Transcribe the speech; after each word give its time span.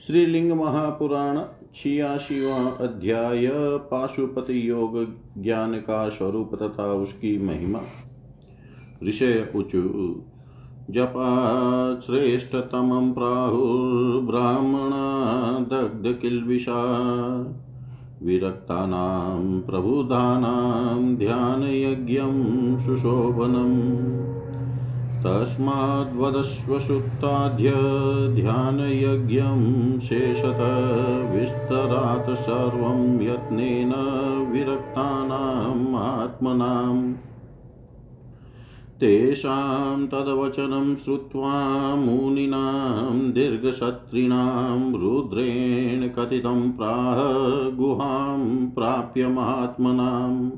श्रीलिंग 0.00 0.52
महापुराण 0.52 1.40
छियासीवा 1.74 2.84
अध्याय 2.84 3.78
पाशुपति 3.78 4.70
योग 4.70 5.06
ज्ञान 5.42 5.74
का 5.74 6.08
स्वरूप 6.08 6.54
तथा 6.54 6.92
उसकी 6.92 7.46
महिमा। 7.46 7.80
ऋषय 9.08 9.52
ऊचु 9.56 10.14
जपाश्रेष्ठतमं 10.90 13.12
प्राहुर्ब्राह्मणा 13.12 15.58
दग्धकिल्बिषा। 15.58 16.80
विरक्तानां 18.22 19.60
प्रबुधानां 19.60 21.16
ध्यानयज्ञं 21.16 22.78
सुशोभनम्। 22.78 24.35
तस्माद्वदश्वसुत्ताद्य 25.26 27.72
ध्यानयज्ञं 28.42 29.98
शेषत 29.98 30.58
विस्तरात् 31.34 32.38
सर्वं 32.38 33.22
यत्नेन 33.22 33.94
विरक्तानाम् 34.52 35.96
आत्मनाम्। 35.96 37.14
तेषां 39.00 40.06
तद्वचनं 40.06 40.96
श्रुत्वा 40.96 41.94
मुनीनां 41.94 43.32
दीर्घशत्रीणां 43.32 44.92
रुद्रेण 44.92 46.08
कथितं 46.08 46.72
प्राह 46.72 47.76
गुहां 47.76 48.66
प्राप्य 48.66 49.28
महात्मनाम्। 49.28 50.50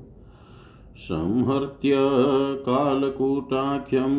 संहर्त्य 0.99 1.93
कालकूटाख्यं 2.67 4.17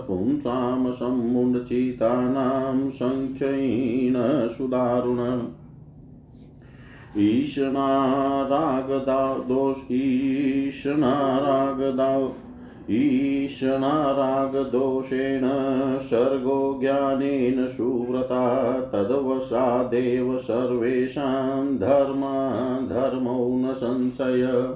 पुंसां 0.07 0.91
सम्मुण्डचितानां 0.91 2.89
सङ्ख्येन 2.89 4.15
सुदारुण। 4.57 5.49
ईशनारागदा 7.17 9.37
दोष 9.37 9.81
ईशनारागदोषेण 12.90 15.42
सर्गो 16.00 16.78
ज्ञानेन 16.81 17.68
सुव्रता 17.68 18.80
तदवसादेव 18.80 20.38
सर्वेषां 20.38 21.78
धर्मा, 21.78 22.80
धर्मौ 22.80 23.50
न 23.50 23.74
संशय। 23.74 24.74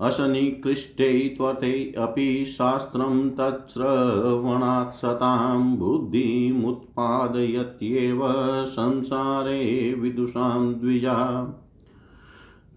असनिकृष्टे 0.00 1.28
त्वते 1.28 1.94
अपि 1.98 2.44
शास्त्रं 2.48 3.30
तच्छ्रवणात् 3.30 4.96
सतां 4.96 5.76
बुद्धिमुत्पादयत्येव 5.76 8.20
संसारे 8.64 9.94
विदुषां 9.98 10.72
द्विजा। 10.72 11.48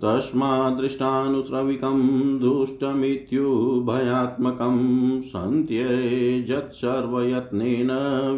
तस्मादृष्टानुश्रविकं 0.01 2.39
दुष्टमित्युभयात्मकं 2.39 5.21
सन्त्यजत्सर्वयत्नेन 5.21 7.87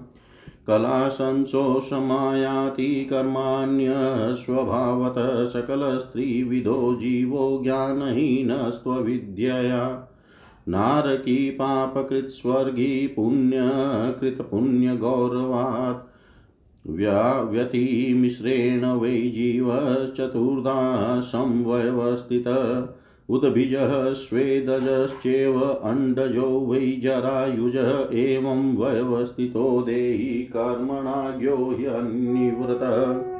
कलासंशोषमायाति 0.66 3.06
कर्माण्यस्वभावतः 3.10 5.44
सकलस्त्रिविधो 5.44 6.94
जीवो 6.94 7.60
ज्ञानहीनस्त्वविद्यया। 7.62 10.14
नारकी 10.68 11.50
पापकृत्स्वर्गी 11.50 13.06
पुण्यकृतपुण्यगौरवात् 13.16 16.06
व्यतिमिश्रेण 17.52 18.84
वै 19.00 19.16
जीवश्चतुर्धा 19.34 20.78
संवयवस्थित 21.20 22.48
उद्भिजः 23.28 24.12
स्वेदजश्चेव 24.14 25.60
अण्डजो 25.62 26.46
वै 26.68 26.98
जरायुजः 27.02 28.18
एवं 28.18 28.76
व्यवस्थितो 28.76 29.82
देहि 29.82 30.42
कर्मणाज्ञो 30.52 31.56
ह्यन्निवृतः 31.78 33.37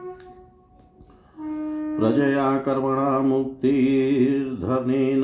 प्रजया 1.98 2.59
कर्मणा 2.59 3.20
मुक्तिर्धनेन 3.20 5.22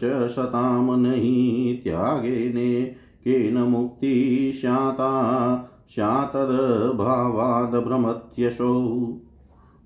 च 0.00 0.28
शतां 0.28 0.98
नहि 0.98 1.80
त्यागेने 1.84 2.96
केन 3.24 3.58
मुक्ति 3.58 4.52
स्याता 4.54 5.66
स्यात्तद्भावाद् 5.88 7.84
भ्रमत्यशौ। 7.84 9.14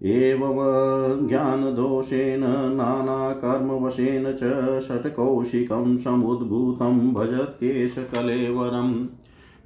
एवमज्ञानदोषेण 0.02 2.44
नानाकर्मवशेन 2.74 4.32
च 4.32 4.80
षट्कौशिकं 4.80 5.96
समुद्भूतं 5.96 7.12
भजत्येष 7.12 7.98
कलेवरम्। 7.98 9.06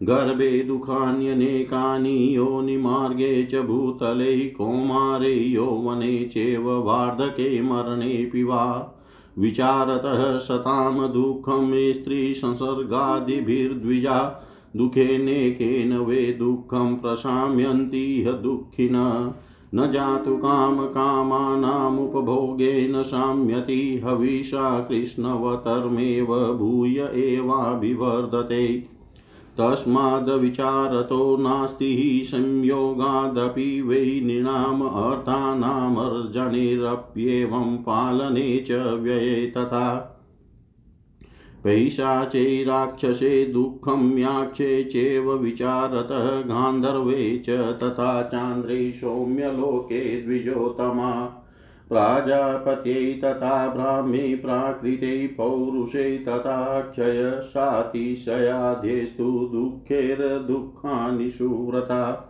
गर्भे 0.03 0.63
दुःखान्यनेकानि 0.63 2.37
योनिमार्गे 2.37 3.45
च 3.45 3.55
भूतले 3.55 4.49
कौमारे 4.49 5.35
यौवने 5.35 6.25
चैव 6.25 6.85
वार्धके 6.85 7.63
मरणेऽपि 7.63 8.43
वा। 8.43 8.97
विचारतः 9.39 10.39
शतां 10.39 11.13
दुःखं 11.13 11.93
स्त्रीसंसर्गादिभिर्द्विजा 11.93 14.43
दुःखेनेकेन 14.77 15.99
वे 15.99 16.33
दुःखं 16.33 16.97
प्रशाम्यन्ति 16.97 18.25
ह 18.29 18.33
दुःखिनः। 18.33 19.35
न 19.75 19.93
जातु 19.93 20.37
कामकामानामुपभोगेन 20.37 23.03
शाम्यति। 23.03 24.03
हविषा 24.05 24.81
कृष्णवतर्मेव 24.81 26.59
भूय 26.59 27.11
एवाभिवर्धते। 27.15 29.00
तस्माद्विचारतो 29.61 31.37
नास्ति 31.37 32.23
संयोगादपि 32.27 33.81
वै 33.81 34.21
नृणाम् 34.25 34.83
पालने 37.79 38.65
च 38.69 38.73
व्यये 38.73 39.47
तथा। 39.47 40.17
पैशाचे 41.65 42.65
राक्षसे 42.65 43.45
दुःखं 43.45 44.19
याक्षे 44.19 44.85
चैव 44.85 45.33
विचारतः 45.33 46.41
गान्धर्वे 46.41 47.43
च 47.49 47.51
तथा 47.51 48.23
चान्द्रे 48.23 48.93
सौम्यलोके 48.93 50.23
द्विजोतमा 50.23 51.37
प्राजापत्यै 51.91 53.21
तथा 53.25 53.69
ब्राह्मे 53.69 54.35
प्राकृते 54.35 55.35
पौरुषे 55.39 56.25
तथा 56.29 56.81
क्षयशातिशयाध्येस्तु 56.81 59.51
दुःखेर्दुःखानि 59.53 61.31
सुव्रता 61.31 62.27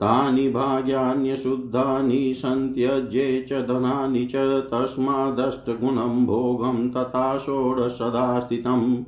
तानि 0.00 0.48
भाग्यान्यशुद्धानि 0.48 2.34
सन्त्यज्ये 2.34 3.46
च 3.50 3.52
धनानि 3.52 4.24
च 4.24 4.64
तस्मादष्टगुणं 4.72 6.26
भोगं 6.26 6.88
तथा 6.88 7.38
षोडशदा 7.38 8.40
स्थितं 8.40 9.02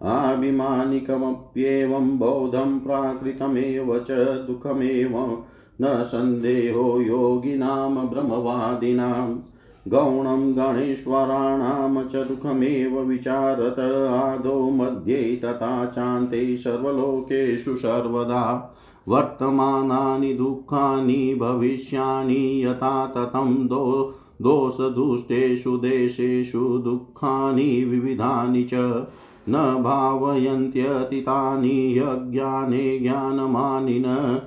आभिमानिकमप्येवं 0.04 2.20
बौद्धं 2.20 2.80
प्राकृतमेव 2.80 4.00
च 4.00 4.44
दुःखमेव 4.48 5.44
न 5.82 6.04
सन्देहो 6.04 7.00
योगिनां 7.00 8.10
ब्रह्मवादिनाम् 8.10 9.40
गौणं 9.88 10.58
गणेश्वराणां 10.58 12.08
च 12.08 12.16
दुःखमेव 12.16 13.00
विचारत, 13.00 14.10
आदौ 14.10 14.70
मध्ये 14.70 15.42
तथा 15.46 15.86
चान्ते 15.86 16.58
सर्वलोकेषु 16.58 17.76
सर्वदा। 17.76 18.74
वर्तमानानि 19.08 20.34
दुःखानि 20.34 21.36
भविष्यानि 21.36 22.66
यथा 22.66 23.08
ततं 23.08 23.68
दो, 23.68 24.14
दोषदुष्टेषु 24.42 25.78
देशेषु 25.78 26.78
दुःखानि 26.78 27.84
विविधानि 27.84 28.64
च। 28.64 29.06
न 29.50 29.84
भावयन्त्यतीतानि 29.84 32.00
यज्ञाने 32.00 33.00
ज्ञानमानिन, 33.00 34.40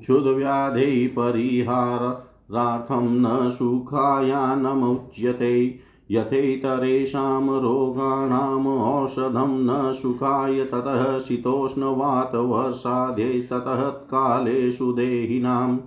क्षुद्व्याधैः 0.00 1.08
परिहार 1.08 2.26
राथं 2.50 3.02
न 3.02 3.50
सुखायानमुच्यते, 3.50 5.78
यथेतरेषां 6.10 7.60
रोगाणाम् 7.60 8.66
औषधं 8.66 9.40
न 9.40 9.92
सुखाय, 9.92 10.64
ततः 10.64 11.18
शीतोष्णवातवर्षाद्यैस्ततः 11.18 13.88
कालेषु 13.88 14.92
देहिनाम् 14.92 15.78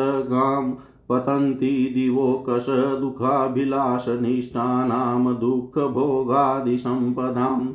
पतन्ति 1.08 1.93
दिवोकश 1.94 3.00
दुःखाभिलाषनिष्ठानां 3.00 5.35
दुःखभोगादिसम्पदाम्। 5.35 7.69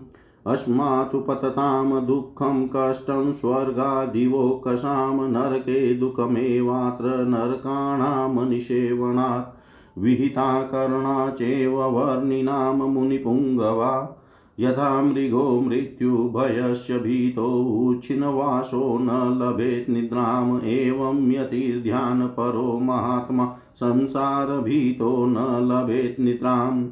अस्मातु 0.47 1.19
पततां 1.19 2.05
दुःखं, 2.05 2.67
कष्टं 2.67 3.31
स्वर्गादिवोकसां 3.31 5.29
नरके 5.29 5.93
दुःखमेवात्र 5.93 7.05
नरकाणां 7.05 8.49
निषेवणात्। 8.49 9.99
विहिता 9.99 10.61
कर्णा 10.61 11.29
चैव 11.29 11.83
वर्णिनां 11.83 12.75
मुनिपुङ्गवा। 12.75 14.17
यथा 14.59 15.01
मृगो 15.01 15.61
मृत्युभयस्य 15.61 16.97
भीतोच्छिन्नवासो 16.97 18.99
न 19.01 19.39
लभेत् 19.41 19.89
निद्राम् 19.89 20.63
एवं 20.63 21.31
यतिर्ध्यानपरो 21.31 22.79
महात्मा 22.79 23.55
संसारभीतो 23.75 25.25
न 25.25 25.69
लभेत् 25.71 26.19
निद्राम्। 26.19 26.89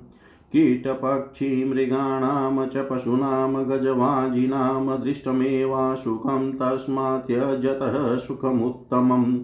कीटपक्षिमृगाणां 0.54 2.68
च 2.68 2.78
पशूनां 2.78 3.70
गजवाजिनां 3.70 5.02
दृष्टमेवाशुकं 5.02 6.54
तस्मात् 6.54 7.28
त्यजतः 7.28 8.18
सुखमुत्तमम्। 8.18 9.40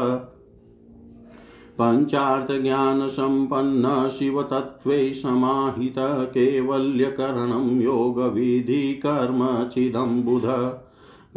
पञ्चार्थज्ञानसम्पन्न 1.82 4.10
शिवतत्त्वे 4.10 5.14
समाहितः 5.14 6.24
कैवल्यकरणं 6.24 7.82
योगविधिकर्मचिदं 7.82 10.24
बुध। 10.24 10.78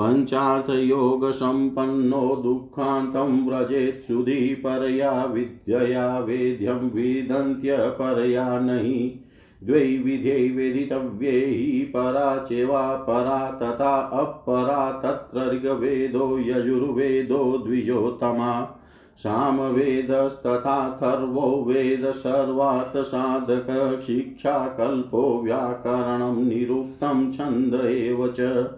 पञ्चार्थयोगसम्पन्नो 0.00 2.40
दुःखान्तं 2.42 3.48
व्रजेत् 3.48 4.06
सुधी 4.06 4.54
परया 4.54 5.24
विद्यया 5.24 6.18
वेद्यं 6.18 6.72
विदन्त्यपरया 6.72 8.60
नहि। 8.60 9.24
द्वैविध्यै 9.64 10.48
वेदितव्ये 10.48 11.30
हि 11.30 11.92
परा 11.96 12.38
चेवा 12.38 12.96
परा 12.96 13.50
तथा 13.50 14.00
अपरा 14.00 14.92
तत्र 14.92 15.52
ऋग्वेदो 15.52 16.38
यजुर्वेदो 16.38 17.62
द्विजोत्तमा। 17.66 18.76
सामवेदस्तथाथर्वो 19.20 21.64
वेद 21.64 22.10
सर्वार्थसाधक 22.10 24.00
शिक्षाकल्पो 24.06 25.42
व्याकरणं 25.44 26.48
निरुक्तं 26.48 27.32
छन्द 27.32 27.74
एव 27.74 28.28
च। 28.28 28.68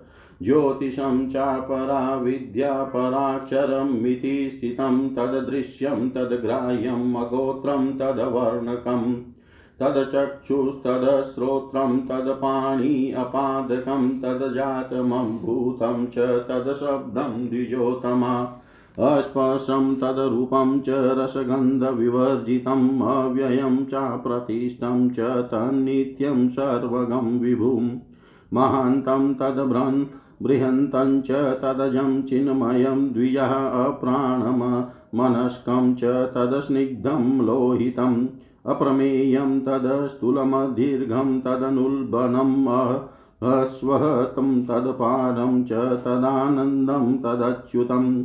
ज्योतिषं 0.43 1.29
चापरा 1.29 2.15
विद्या 2.15 2.83
पराचरमिति 2.83 4.51
स्थितं 4.51 5.11
तददृश्यं 5.11 6.11
तद्ग्राह्यम् 6.11 7.17
अगोत्रं 7.17 7.93
तदवर्णकम्। 7.93 9.17
तदचक्षुस्तदश्रोत्रं 9.81 12.01
तत्पाणी 12.01 13.13
अपादकं 13.13 14.21
तदजातमम्भूतं 14.21 16.07
च 16.07 16.19
तदशब्दं 16.19 17.49
द्विजोतमा 17.49 18.49
अस्पर्शं 18.99 19.97
तद्रूपं 19.97 20.81
च 20.81 20.85
रसगन्धविवर्जितम्, 20.89 23.03
अव्ययं 23.03 23.85
चाप्रतिष्ठं 23.85 25.11
च 25.11 25.21
तन्नित्यं 25.21 26.49
सर्वगं 26.49 27.41
विभुम् 27.41 27.91
महान्तं 28.53 29.35
तद्ब्रन् 29.35 30.05
बृहन्तं 30.43 31.21
च 31.21 31.31
तदजं 31.31 32.23
चिन्मयं, 32.23 33.13
द्विजः 33.13 33.85
अप्राणमनस्कं 33.85 35.95
च 35.95 36.05
तदस्निग्धं 36.05 37.47
लोहितम्, 37.47 38.27
अप्रमेयं 38.67 39.61
तदस्थूलमदीर्घं 39.61 41.41
तदनुल्बनम् 41.41 42.67
अस्वहतं 43.43 44.65
तत्पारं 44.65 45.65
च 45.65 45.73
तदानन्दं 45.73 47.19
तदच्युतम्। 47.19 48.25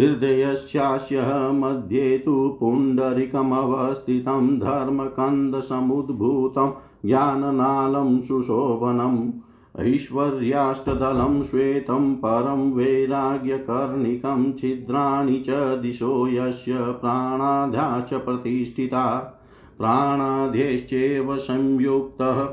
हृदयस्यास्य 0.00 1.22
मध्ये 1.52 2.18
तु 2.18 2.56
पुण्डरिकमवस्थितं 2.60 4.58
धर्मकन्दसमुद्भूतं 4.58 6.72
ज्ञाननालं 7.06 8.20
सुशोभनम् 8.20 9.30
ऐश्वर्याष्टदलं 9.78 11.42
श्वेतं 11.42 12.14
परं 12.14 12.72
वैराग्यकर्णिकं 12.72 14.52
छिद्राणि 14.52 15.44
च 15.48 15.78
दिशो 15.78 16.28
यस्य 16.28 16.72
प्राणाद्या 16.72 18.00
च 18.00 18.14
प्रतिष्ठिता। 18.14 19.36
प्राणाद्यश्चैव 19.78 21.38
संयुक्तः 21.38 22.48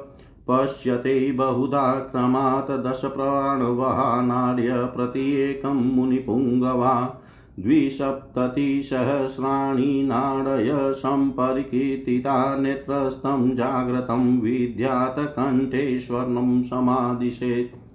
पश्यते 0.47 1.31
बहुधा 1.31 1.99
क्रमात् 1.99 2.71
दशप्राणवहानार्य 2.71 4.91
प्रत्येकं 4.95 5.95
मुनिपुङ्गवा। 5.95 7.21
द्विसप्ततिसहस्राणि 7.59 10.03
नाडय 10.03 10.93
सम्परिकीर्तिता 10.93 12.55
नेत्रस्थं 12.55 13.55
जाग्रतं 13.55 14.41
विद्यात् 14.41 15.19
कण्ठे 15.19 15.99
स्वर्णं 15.99 16.63
समादिशेत् 16.63 17.89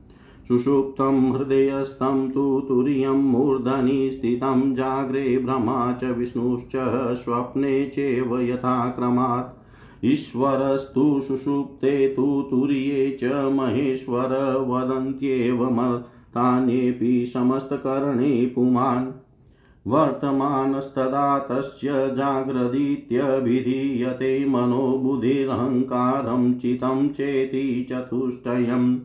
सुषुप्तं 0.49 1.33
हृदयस्थं 1.33 2.31
तु 2.31 2.65
तुर्यं 2.69 3.15
मूर्धनि 3.15 4.11
स्थितं 4.13 4.75
जाग्रे 4.75 5.39
ब्रह्मा 5.39 5.93
च 5.93 6.05
विष्णुश्च 6.05 6.73
स्वप्ने 7.17 7.87
चैव 7.87 8.41
यथाक्रमात्। 8.41 10.05
ईश्वरस्तु 10.05 11.21
सुषुप्ते 11.21 12.09
तु 12.09 12.47
तुर्ये 12.51 13.17
च 13.21 13.51
महेश्वर 13.53 14.65
वदन्त्येवमतान्येऽपि 14.69 17.31
समस्तकर्णे 17.35 18.47
पुमान्। 18.47 19.24
वर्तमानस्तदा 19.87 21.39
तस्य 21.39 21.89
जाग्रदीत्यभिधीयते 21.89 24.47
मनो 24.47 24.99
बुद्धिरहङ्कारं 24.99 26.55
चितं 26.55 27.09
चेति 27.09 27.87
चतुष्टयम्। 27.91 28.99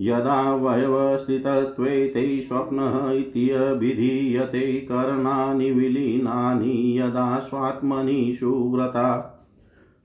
यदा 0.00 0.54
वयवस्थितत्वे 0.54 2.42
स्वप्नः 2.42 3.10
इत्यभिधीयते 3.10 4.80
करणानि 4.80 5.70
विलीनानि, 5.70 6.98
यदा 6.98 7.38
स्वात्मनि 7.38 8.36
सुव्रता 8.40 9.28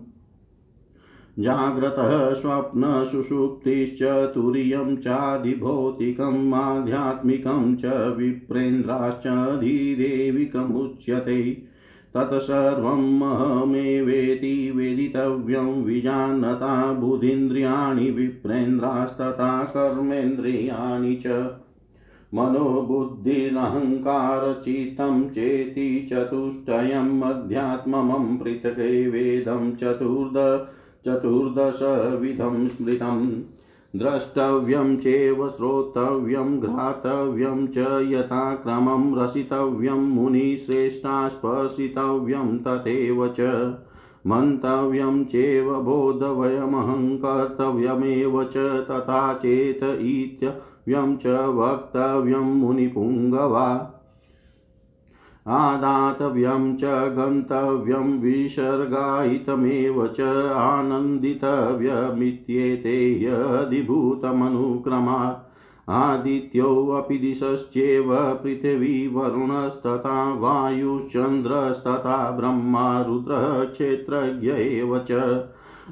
जाग्रतः 1.41 2.33
स्वप्नसुषुप्तिश्च 2.33 4.31
तुरीयं 4.35 4.97
चाधिभौतिकम् 4.97 6.53
आध्यात्मिकं 6.53 7.75
च 7.75 8.13
विप्रेन्द्राश्च 8.17 9.59
धीदेविकमुच्यते 9.59 11.61
तत्सर्वमहमेवेति 12.15 14.71
वेदितव्यं 14.71 15.83
विजानता 15.83 16.93
बुधीन्द्रियाणि 16.93 18.11
विप्रेन्द्रास्तथा 18.11 19.65
कर्मेन्द्रियाणि 19.65 21.15
च। 21.15 21.53
मनोबुद्धिरहङ्कारचित्तं 22.33 25.29
चेति 25.29 26.07
चतुष्टयम् 26.09 27.23
अध्यात्ममं 27.23 28.37
पृथगे 28.37 29.07
वेदं 29.07 29.73
चतुर्द 29.73 30.67
चतुर्दशविधं 31.05 32.67
स्मृतम्। 32.67 33.31
द्रष्टव्यं 33.95 34.97
चैव 34.97 35.49
श्रोतव्यं, 35.49 36.59
घ्रातव्यं 36.59 37.67
च 37.67 37.99
यथाक्रमं, 38.01 39.23
रसितव्यं 39.23 39.93
मुनिश्रेष्ठा 39.93 41.29
स्पर्शितव्यं 41.29 42.57
तथैव 42.57 43.27
च। 43.27 43.73
मन्तव्यं 44.27 45.25
चैव 45.25 45.75
बोधवयमहङ्कर्तव्यमेव 45.75 48.43
च, 48.43 48.57
तथा 48.57 49.33
चेत 49.33 49.83
इत्यव्यं 49.83 51.17
च 51.17 51.27
वक्तव्यं 51.27 52.39
मुनिपुङ्गवा। 52.39 53.97
आदातव्यं 55.47 56.75
च 56.75 56.83
गन्तव्यं 56.83 58.19
विसर्गायितमेव 58.19 60.07
च 60.07 60.21
आनन्दितव्यमित्येते 60.55 63.23
यधिभूतमनुक्रमात् 63.23 65.89
आदित्योऽपि 65.89 67.17
दिशश्चैव 67.17 68.39
पृथिवी 68.43 69.07
वरुणस्तथा 69.07 70.33
वायुश्चन्द्रस्तथा 70.33 72.31
ब्रह्मा 72.31 73.01
रुद्रः 73.01 73.63
क्षेत्रज्ञ 73.63 74.51
एव 74.51 74.99
च। 74.99 75.11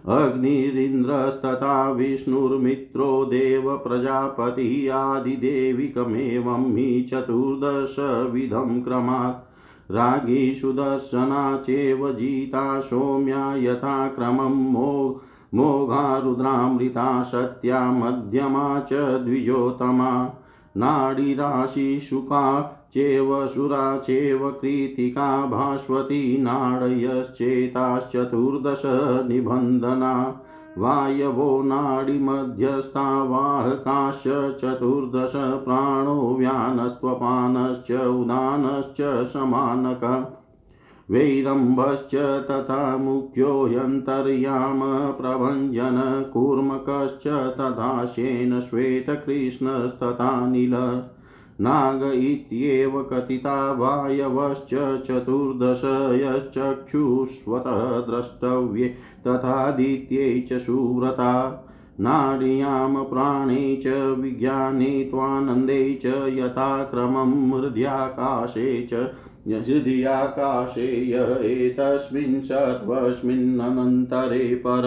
अग्निरिन्द्रस्तथा 0.08 1.90
विष्णुर्मित्रो 1.90 3.26
देव 3.26 3.78
प्रजापतिः 3.78 4.96
आदिदेविकमेवं 4.96 6.76
हि 6.76 7.08
चतुर्दशविधं 7.10 8.82
क्रमात्। 8.82 9.46
राज्ञी 9.92 10.56
सुदर्शना 10.56 11.58
चैव 11.58 12.12
जिता 12.12 12.80
सौम्या 12.80 13.56
यथाक्रमं 13.56 14.72
मो 14.72 15.22
मोघारुद्रामृता 15.54 17.24
सत्या 17.24 17.92
मध्यमा 17.92 18.80
च 18.80 18.94
द्विजोतमा 18.94 20.34
नाडीराशिशुका 20.78 22.76
चैव 22.94 23.48
सुरा 23.48 23.98
चैव 23.98 24.52
कृतिका 24.52 25.46
भास्वती 25.46 26.42
नाडयश्चेताश्चतुर्दश 26.42 28.82
निबन्धना 29.30 30.44
वायवो 30.78 31.64
नाडिमध्यस्था 31.64 33.24
वाहकाश्च 33.24 34.56
चतुर्दश 34.56 35.34
प्राणो 35.36 36.36
व्यानस्त्वपानश्च 36.40 37.92
उदानश्च 37.92 39.28
समानकः। 39.28 40.40
वैरम्भश्च 41.12 42.46
तथा 42.52 42.98
मुख्योऽयन्तर्याम 42.98 45.12
प्रभञ्जन 45.12 46.30
कूर्मकश्च 46.34 47.28
तथा 47.28 48.06
शेन 48.06 48.60
श्वेतकृष्णस्तथा 48.60 50.48
नील। 50.48 51.02
नाग 51.62 52.04
इत्येव 52.04 53.02
कथिता 53.02 53.72
वायवश्च 53.72 54.70
चतुर्दश 55.08 55.82
यश्चक्षुष्वतः 56.22 58.00
द्रष्टव्ये 58.00 58.94
तथादित्यै 59.28 60.42
च 60.42 60.62
सुव्रता। 60.62 61.66
नाड्यां 62.00 63.04
प्राणे 63.04 63.80
च 63.84 64.16
विज्ञाने 64.20 65.04
त्वानन्दे 65.04 65.94
च 65.94 66.06
यथाक्रमं 66.28 67.54
हृद्याकाशे 67.54 68.88
च 68.94 69.12
हृदयाकाशे 69.48 70.88
य 70.88 71.40
एतस्मिन् 71.46 72.42
सर्वस्मिन्नन्तरे 72.42 74.56
पर। 74.56 74.86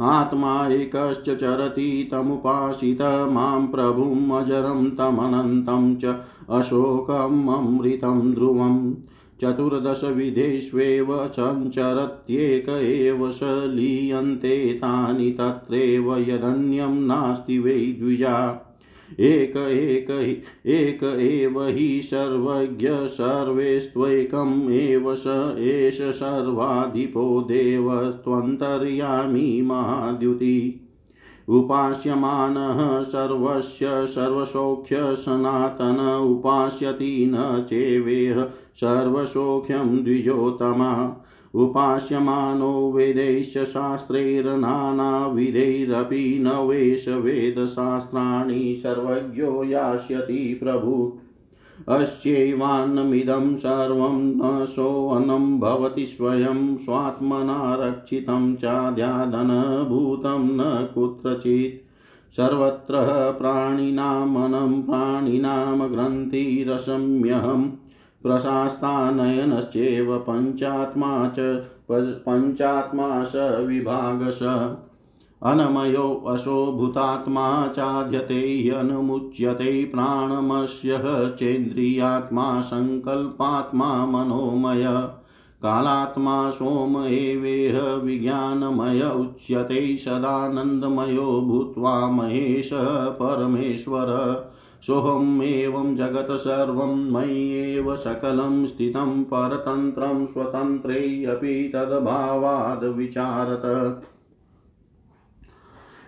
आत्मा 0.00 0.68
एकश्च 0.68 1.30
चरति 1.30 2.08
तमुपासित 2.12 3.02
माँ 3.02 3.66
प्रभुम् 3.66 4.32
अजरं 4.32 4.90
तमनन्तं 4.90 5.96
च 5.96 6.04
अशोकम् 6.50 7.48
अमृतं 7.48 8.34
ध्रुवम्। 8.34 8.94
चतुर्दशविधेष्वेव 9.40 11.26
सञ्चरत्येक 11.26 12.68
एव 12.68 13.30
स 13.30 13.40
लीयन्ते 13.44 14.72
तानि 14.72 15.30
तत्रैव 15.30 16.16
यदन्यं 16.16 16.94
नास्ति 17.06 17.58
वै 17.58 17.78
द्विजा। 17.78 18.64
एक 19.12 19.56
एक 19.56 20.36
एक 20.66 21.04
एव 21.04 21.62
हि 21.62 22.02
सर्वज्ञ 22.02 22.88
सर्वेस्त्वैकम् 22.90 24.72
एव 24.72 25.14
स 25.14 25.54
एष 25.58 26.02
सर्वाधिपो 26.02 27.40
देवस्त्वन्तर्यामी 27.40 29.62
महाद्युति। 29.62 30.80
उपास्यमानः 31.48 33.02
सर्वस्य 33.02 34.06
सर्वसौख्य 34.06 34.96
सनातन 35.00 36.26
उपास्यति 36.30 37.30
न 37.34 37.66
चेवेह 37.68 38.48
सर्वसौख्यं 38.74 40.04
द्विजोत्तमा। 40.04 41.24
उपास्यमानो 41.54 42.92
वेदैश्च 42.92 43.64
शास्त्रैर्नानाविधैरपि 43.64 46.38
न 46.40 46.48
वेश 46.48 47.08
वेदशास्त्राणि 47.08 48.74
सर्वज्ञो 48.78 49.64
यास्यति 49.64 50.60
प्रभु। 50.62 51.18
अस्यैवान्नमिदं 51.88 53.56
सर्वं 53.56 54.16
न 54.16 54.66
सोऽन्नं 54.66 55.60
भवति 55.60 56.06
स्वयं 56.06 56.76
स्वात्मना 56.76 57.74
रक्षितं 57.74 58.56
चाद्यादनभूतं 58.56 60.44
न 60.44 60.88
कुत्रचित्। 60.94 61.88
सर्वत्र 62.32 62.94
प्राणिनामनं 63.38 64.82
प्राणिनां 64.82 65.92
ग्रन्थिरसम्यहम् 65.92 67.70
प्रशास्तानयनश्चैव 68.28 70.18
पञ्चात्मा 70.18 71.32
च 71.38 71.38
पञ्चात्मा 71.92 73.24
स 73.24 73.32
विभागश 73.66 74.42
अनमयो 75.42 76.24
अशो 76.28 76.72
भूतात्मा 76.72 77.68
चाद्यते 77.68 78.70
ह्यनुमुच्यते 78.70 79.84
प्राणमस्य 79.84 81.00
चेन्द्रियात्मा 81.38 82.60
सङ्कल्पात्मा 82.60 84.06
मनोमय। 84.06 84.84
कालात्मा 85.62 86.50
सोम 86.50 87.04
एवेह 87.04 87.94
विज्ञानमय 87.94 89.02
उच्यते 89.02 89.96
सदानन्दमयो 89.96 91.40
भूत्वा 91.40 92.10
महेश 92.10 92.70
परमेश्वर। 93.22 94.06
सोऽहमेवं 94.82 95.96
जगत् 95.96 96.32
सर्वं 96.32 97.12
मय्येव 97.12 97.96
सकलं 97.96 98.66
स्थितं 98.66 99.24
परतन्त्रं 99.24 100.26
स्वतन्त्रे 100.26 101.24
अपि 101.24 101.72
विचारत। 102.84 104.02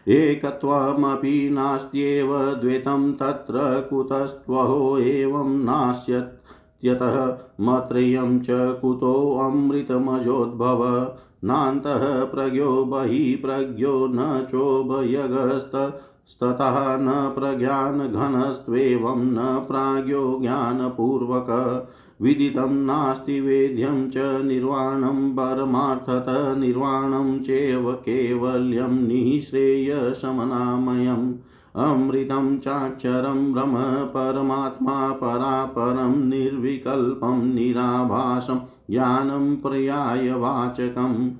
एकत्वमपि 0.08 1.50
नास्त्येव 1.52 2.38
द्वैतं 2.38 3.12
तत्र 3.12 3.86
कुतस्त्वहो 3.90 4.98
एवं 4.98 5.64
नास्यत् 5.64 6.50
यतः 6.84 7.38
मत्रेयं 7.60 8.40
च 8.40 8.46
कुतोऽमृतमजोद्भव 8.50 11.12
नान्तः 11.44 12.24
प्रज्ञो 12.24 12.84
बहिः 12.84 13.42
प्रज्ञो 13.42 14.08
न 14.10 14.46
चोभयगस्त 14.50 16.00
स्ततः 16.30 16.96
न 16.96 17.34
प्रज्ञानघनस्त्वेवं 17.38 19.16
न 19.16 19.64
प्राज्ञो 19.68 20.38
ज्ञानपूर्वक, 20.42 21.86
विदितं 22.22 22.72
नास्ति 22.72 23.40
वेद्यं 23.40 24.08
च 24.08 24.44
निर्वाणं 24.44 25.32
परमार्थत, 25.32 26.58
निर्वाणं 26.58 27.40
चेव 27.40 27.92
केवल्यं 27.92 28.88
निःश्रेयशमनामयम् 28.88 31.34
अमृतं 31.76 32.58
चाक्षरं 32.58 33.52
ब्रह्म 33.52 34.04
परमात्मा 34.04 35.12
परापरं 35.12 36.28
निर्विकल्पं 36.28 37.54
निराभासं 37.54 38.58
ज्ञानं 38.90 39.56
पर्यायवाचकम् 39.56 41.30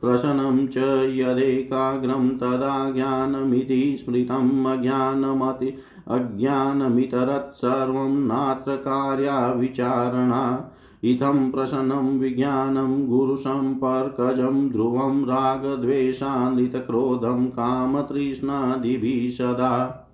प्रशनं 0.00 0.66
च 0.66 0.76
यदेकाग्रं 1.10 2.28
तदा 2.28 2.90
ज्ञानमिति 2.90 3.96
स्मृतम् 4.00 4.66
अज्ञानमति 4.66 5.74
अज्ञानमितरत्सर्वं 6.08 8.26
नात्र 8.26 8.76
कार्या 8.76 9.52
विचारणा 9.52 10.70
इत्थं 11.04 11.50
प्रसन्नं 11.50 12.18
विज्ञानं 12.18 13.08
गुरुसम्पर्कजं 13.08 14.70
ध्रुवं 14.70 15.24
रागद्वेषान्वितक्रोधं 15.24 17.46
कामतृष्णादिभिः 17.46 19.30
सदा। 19.30 20.06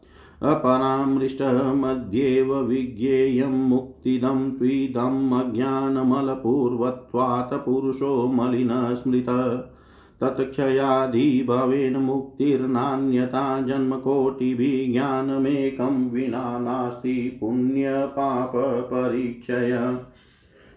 अपरामृष्टमध्येव 0.42 2.54
विज्ञेयं 2.54 3.46
मुक्तिदं 3.46 4.50
त्विदम् 4.50 5.32
अज्ञानमलपूर्वत्वात् 5.32 7.54
पुरुषो 7.54 8.32
मलिनः 8.34 8.94
स्मृतः 10.18 10.34
तत्क्षयाधिभवेन 10.34 11.96
मुक्तिर्नान्यता 11.96 13.60
जन्मकोटिभिः 13.60 14.92
ज्ञानमेकं 14.92 16.10
विना 16.10 16.58
नास्ति 16.58 17.38
पुण्यपापपरीक्षय। 17.40 19.98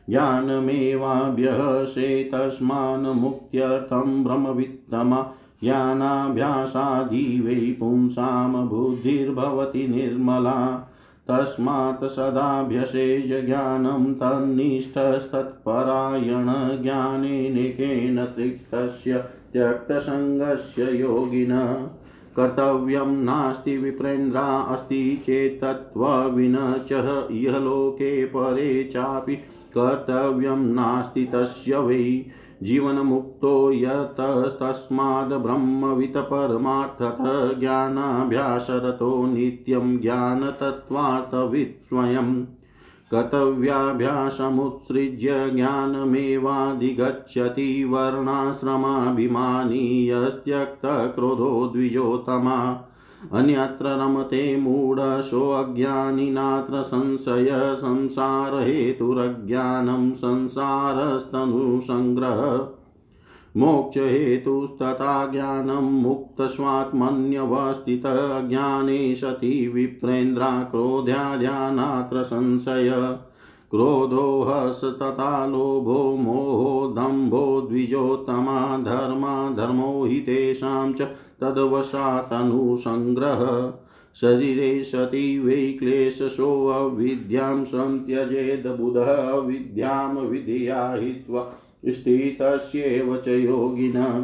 ज्ञानमेवाभ्यसे 0.09 2.29
तस्मान् 2.33 3.05
मुक्त्यर्थं 3.05 4.23
ब्रह्मवित्तमा 4.23 5.33
ज्ञानाभ्यासादि 5.63 7.39
वै 7.39 7.77
पुंसां 7.79 8.67
बुद्धिर्भवति 8.67 9.87
निर्मला। 9.87 10.88
तस्मात् 11.31 12.03
सदाभ्यसेज 12.03 13.45
ज्ञानं 13.45 14.13
तन्निष्ठस्तत्परायण 14.13 16.83
ज्ञानेनेकेन 16.83 18.25
तृप्तस्य 18.25 19.25
त्यक्तसङ्गस्य 19.53 20.83
योगिन। 20.83 21.87
कर्तव्यं 22.35 23.23
नास्ति 23.23 23.77
विप्रेन्द्रा 23.77 24.41
अस्ति 24.41 25.21
चेत्तत्त्वविनचः 25.25 27.27
इहलोके 27.31 28.25
परे 28.25 28.83
चापि। 28.83 29.37
कर्तव्यं 29.77 30.55
नास्ति 30.55 31.25
तस्य 31.25 31.77
वै 31.77 32.25
जीवनमुक्तो 32.63 33.51
यतस्तस्माद् 33.71 35.33
ब्रह्मवित् 35.43 36.17
परमार्थतः 36.31 37.53
ज्ञानाभ्यासरतो 37.59 39.11
नित्यं 39.25 39.93
ज्ञानतत्त्वार्थवित् 40.01 41.77
स्वयम् 41.83 42.33
कर्तव्याभ्यासमुत्सृज्य 43.13 45.37
ज्ञानमेवाधिगच्छति 45.55 47.69
वर्णाश्रमाभिमानी 47.93 49.85
यस्त्यक्तक्रोधो 50.09 51.49
द्विजोत्तमा 51.73 52.57
अन्यत्र 53.33 53.85
रमते 53.85 54.57
मूढशोऽज्ञानिनात्र 54.57 56.83
संशय 56.83 57.75
संसारहेतुरज्ञानं 57.77 60.11
संसारस्तनुसङ्ग्रह 60.11 62.69
मोक्षहेतुस्तथा 63.57 65.25
ज्ञानं 65.25 66.01
मुक्तस्वात्मन्यवस्थितः 66.01 68.49
ज्ञाने 68.49 69.15
सति 69.15 69.71
विप्रेन्द्रा 69.75 70.63
क्रोध्याध्यानात्र 70.63 72.23
संशय। 72.23 73.17
क्रोधो 73.71 74.41
हर्ष 74.41 74.81
लोभो 75.23 76.17
मोहो 76.17 76.93
दम्भो 76.97 77.61
द्विजोत्तमा 77.61 78.77
धर्मा 78.77 79.49
धर्मो 79.49 80.05
हि 80.05 80.19
तेषां 80.19 80.93
च 80.93 81.01
तद्वशातनुसङ्ग्रह 81.41 83.73
शरीरे 84.15 84.83
सति 84.83 85.39
वै 85.39 85.75
क्लेशसोऽविद्यां 85.79 87.63
संत्यजेद 87.63 88.67
बुधः। 88.67 89.31
विद्यां 89.31 90.15
विधिया 90.15 90.93
हित्वा 90.93 91.53
स्थितस्येव 91.85 93.17
च 93.17 93.27
योगिनः। 93.27 94.23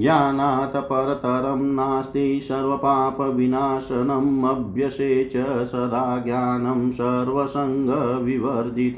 ज्ञानात् 0.00 0.76
परतरं 0.76 1.62
नास्ति 1.62 2.40
सर्वपापविनाशनम् 2.42 4.44
अभ्यसे 4.44 5.24
च 5.24 5.66
सदा 5.66 6.18
ज्ञानं 6.18 6.90
सर्वसङ्गविवर्जित। 6.90 8.96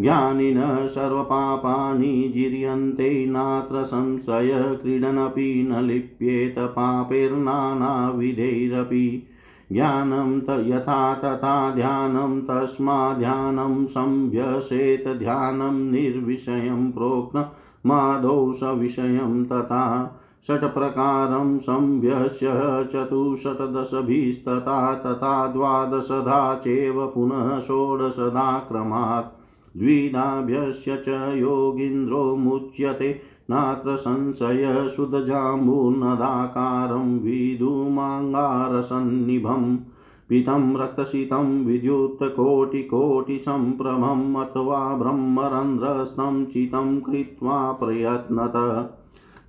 ज्ञानिनः 0.00 0.86
सर्वपापानि 0.86 2.30
जीर्यन्ते, 2.34 3.26
नात्र 3.26 3.82
संशय 3.82 4.78
क्रीडनपि 4.82 5.66
न 5.68 5.84
लिप्येत 5.84 6.58
पापैर्नानाविधैरपि। 6.58 9.22
ज्ञानं 9.72 10.40
त 10.40 10.46
यथा 10.50 11.14
तथा 11.14 11.70
ध्यानं, 11.70 12.42
तस्माध्यानं 12.42 13.86
संभ्यसेत 13.86 15.08
ध्यानं 15.08 15.90
निर्विषयं 15.90 16.90
प्रोक्तमादौ 16.90 18.52
सविषयं 18.52 19.44
तथा। 19.44 20.16
षट्प्रकारं 20.46 21.58
संभ्यस्य 21.58 22.46
चतुष्षट्दशभिस्तथा 22.92 24.94
तथा 24.94 25.46
द्वादशधा 25.46 26.54
चैव 26.54 27.06
पुनः 27.06 27.58
षोडशधा 27.58 28.58
क्रमात् 28.58 29.35
द्विधाभ्यस्य 29.76 30.96
च 30.96 31.34
योगीन्द्रो 31.38 32.36
मुच्यते। 32.36 33.20
नात्र 33.50 33.96
संशय 33.96 34.88
शुद्धजाम्बूनदाकारं 34.96 37.18
विधुमाङ्गारसन्निभम् 37.18 39.78
पीतं 40.28 40.76
रक्तसितं 40.76 41.64
विद्युत्कोटिकोटिसम्प्रभम् 41.64 44.36
अथवा 44.36 44.94
ब्रह्मरन्ध्रस्तं 44.94 46.46
चितं 46.46 47.00
कृत्वा 47.00 47.72
प्रयत्नत। 47.72 48.92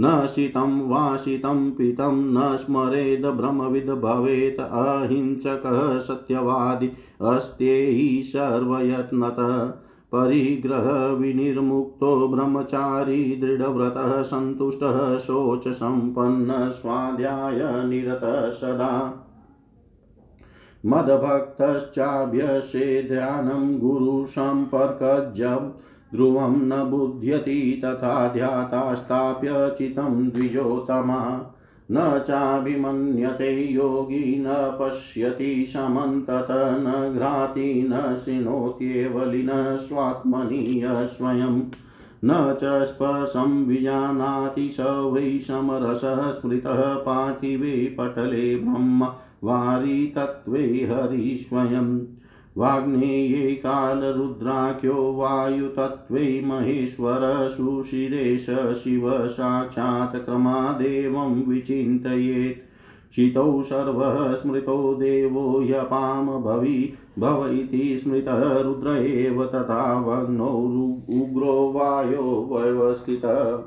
न 0.02 0.28
शीतं 0.28 0.90
वा 0.90 1.18
शीतं 1.18 1.72
पीतं 1.72 2.12
न 2.12 2.58
स्मरेद 2.58 3.26
भ्रमविद् 3.26 3.90
भवेत् 3.90 4.60
अहिंसकः 4.60 6.00
सत्यवादी 6.00 6.92
अस्त्यैः 7.22 8.22
सर्वयत्नतः। 8.22 9.87
परिग्रहविनिर्मुक्तो 10.12 12.28
ब्रह्मचारी 12.28 13.36
दृढव्रतः 13.36 14.24
सन्तुष्टः 14.24 15.17
शोचसम्पन्नः 15.17 16.70
स्वाध्याय 16.70 17.60
निरतः 17.63 18.50
सदा। 18.50 19.24
मदभक्तश्चाभ्यसे 20.86 23.04
ध्यानं 23.04 23.80
गुरुसम्पर्कजं 23.80 25.72
ध्रुवं 26.15 26.58
न 26.58 26.84
बुध्यति 26.84 27.82
तथा 27.86 28.28
ध्यातास्ताप्य 28.28 29.76
चितं 29.78 30.30
द्विजोतमा 30.30 31.54
न 31.91 32.23
चाभिमन्यते 32.28 33.73
योगी 33.73 34.39
न 34.39 34.45
पश्यति 34.50 35.65
समन्तत, 35.69 36.47
न 36.52 37.13
घ्राति, 37.15 37.89
न 37.93 38.15
शृणोत्येवलिनः 38.15 39.76
स्वात्मनि 39.76 40.82
स्वयं। 40.86 41.62
न 42.26 42.58
च 42.63 42.86
स्पर्शं 42.86 43.65
विजानाति 43.65 44.69
स 44.69 44.78
वै 44.80 45.39
समरसः 45.39 46.32
स्मृतः 46.32 46.93
पार्थिवे 46.93 47.95
पटले 48.00 48.56
ब्रह्म 48.56 49.04
वारी 49.43 50.08
तत्त्वे 50.08 50.63
हरिस्वयं 50.63 52.17
वाग्नेये 52.58 53.56
कालरुद्राख्यो 53.56 55.13
वायुतत्त्वे 55.13 56.41
महेश्वर, 56.41 57.20
सुशिरेश, 57.50 58.46
शिव 58.84 59.28
साक्षात् 59.28 60.15
क्रमादेवं 60.15 61.43
विचिन्तयेत्। 61.43 62.63
चितौ 63.15 63.63
सर्वः 63.63 64.36
स्मृतो 64.36 64.96
देवो 64.96 65.60
ह्यपां 65.60 66.43
भवि, 66.43 66.91
भव 67.20 67.46
इति 67.46 67.98
स्मृतः 67.98 68.62
रुद्र 68.62 68.89
एव 68.89 69.46
तथा 69.46 69.96
वग्नौ 69.98 70.54
उग्रो 71.22 71.72
वायो 71.72 72.50
व्यवस्थितः 72.52 73.58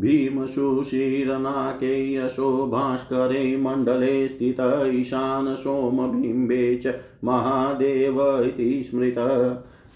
भीमशुशीरनाके 0.00 2.14
यशो 2.14 2.66
भास्करे 2.66 3.56
मण्डले 3.56 4.28
स्थित 4.28 4.90
ईशान 4.94 5.54
सोमबिम्बे 5.54 6.76
च 6.76 6.94
महादेव 7.24 8.44
इति 8.44 8.82
स्मृतः। 8.82 9.48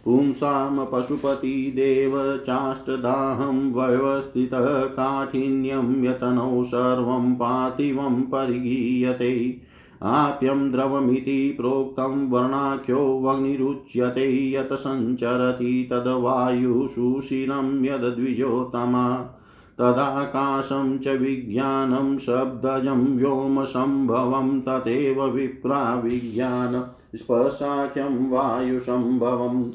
पुंसां 0.05 0.87
पशुपतिदेव 0.93 2.37
चाष्टदाहं 2.37 3.73
व्यवस्थितः 3.73 4.85
काठिन्यं 4.85 6.05
यतनौ 6.05 6.63
सर्वं 6.63 7.35
पार्थिवं 7.35 8.23
परिगीयते। 8.23 9.61
आप्यं 10.03 10.73
द्रवमिति 10.73 11.55
प्रोक्तं 11.57 12.29
वर्णाख्यो 12.29 12.99
वह्निरुच्यते 12.99 14.53
यत् 14.53 14.73
सञ्चरति 14.73 15.89
तद्वायुशुशिरं 15.93 17.85
यद्विजोतमा 17.85 19.33
तदाकाशं 19.79 20.99
च 20.99 21.09
विज्ञानं 21.09 22.19
शब्दजं 22.19 23.17
व्योमसम्भवं 23.17 24.61
तथैव 24.61 25.25
विप्रा 25.25 25.95
विज्ञान 25.95 26.91
स्पर्शाख्यं 27.17 28.31
वायुसम्भवम् 28.31 29.73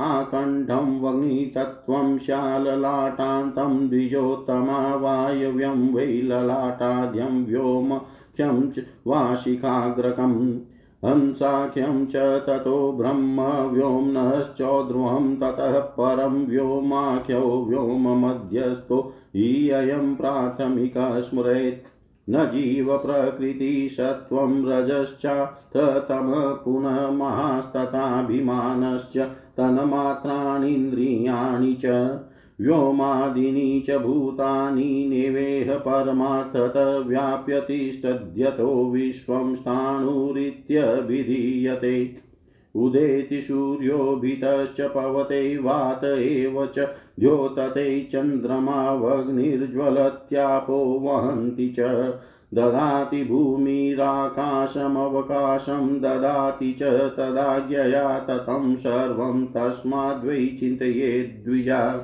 आकण्ठं 0.00 0.98
वह्नितत्त्वं 1.00 2.16
शाललाटान्तं 2.26 3.72
द्विजोत्तमा 3.88 4.78
वायव्यं 5.04 5.80
वै 5.94 6.06
ललाटाद्यं 6.28 7.44
व्योमख्यं 7.46 8.68
च 8.74 8.84
वाशिखाग्रकम् 9.06 10.38
हंसाख्यं 11.04 12.04
च 12.12 12.16
ततो 12.48 12.76
ब्रह्म 12.98 13.40
व्योम्नश्चौध्रुवं 13.72 15.34
ततः 15.42 15.78
परं 15.98 16.44
व्योमाख्यो 16.46 17.42
व्योममध्यस्थो 17.68 19.00
हि 19.36 19.48
अयं 19.80 20.14
प्राथमिकः 20.16 21.20
स्मरेत् 21.28 21.91
न 22.30 22.50
जीवप्रकृतिसत्त्वं 22.52 24.64
रजश्चाथ 24.64 26.08
तमः 26.08 26.52
पुनः 26.52 27.10
महास्तथाभिमानश्च 27.10 29.30
तन्मात्राणीन्द्रियाणि 29.56 31.78
च, 31.84 32.18
व्योमादीनि 32.60 33.84
च 33.86 33.90
भूतानि 33.90 35.08
नेवेह 35.08 35.76
परमार्थत 35.76 37.04
व्याप्यतिष्ठद्यतो 37.06 38.90
विश्वं 38.90 39.54
स्थाणुरित्यभिधीयते। 39.54 42.22
उदेति 42.74 43.40
सूर्योभितश्च 43.40 44.80
पवते 44.80 45.58
वात 45.58 46.04
एव 46.04 46.66
च 46.66 46.88
द्योतते 47.20 48.08
चन्द्रमावग्निर्ज्वलत्यापो 48.12 50.74
वहन्ति 50.74 51.74
च। 51.78 52.14
ददाति 52.54 53.24
भूमिराकाशमवकाशं, 53.24 56.00
ददाति 56.00 56.72
च 56.72 57.14
तदाज्ञया 57.18 58.18
ततं 58.18 58.76
सर्वं 58.76 59.46
तस्माद्वै 59.46 60.56
चिन्तयेद्विजा 60.60 61.96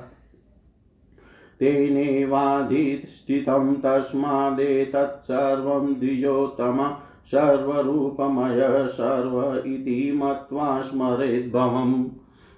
तेनेवाधिष्ठितं 1.61 3.77
तस्मादेतत्सर्वं 3.77 5.95
द्विजोत्तम 5.95 6.95
सर्वरूपमय 7.29 8.89
सर्व 8.89 9.71
इति 9.71 10.13
मत्वा 10.17 10.81
स्मरेद्भवम्। 10.81 12.05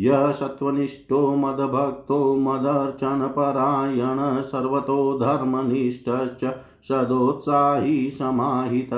य 0.00 0.32
सत्त्वनिष्ठो 0.32 1.36
मदभक्तो 1.36 2.36
मदर्चनपरायण 2.36 4.42
सर्वतो 4.42 5.18
धर्मनिष्ठश्च 5.18 6.54
सदोत्साही 6.88 8.10
समाहित। 8.10 8.90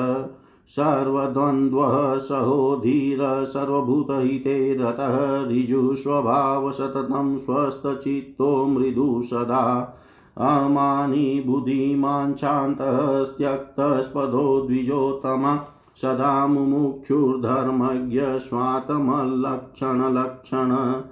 सर्वद्वन्द्वः 0.69 2.19
सहोधीर 2.19 3.45
सर्वभूतहिते 3.45 4.75
रतः 4.75 5.49
ऋजुस्वभाव 5.49 6.73
सततं 6.73 7.39
स्वस्थचित्तो 7.39 8.67
मृदु 8.67 9.21
सदा। 9.25 9.95
अमानी 10.39 11.41
बुद्धिमान् 11.41 12.35
शान्तस्त्यक्तस्पदो 12.35 14.61
द्विजोत्तमा 14.61 15.67
सदा 15.97 16.47
मुमुक्षुर्धर्मज्ञ 16.47 18.39
स्वातमलक्षणलक्षण 18.39 21.03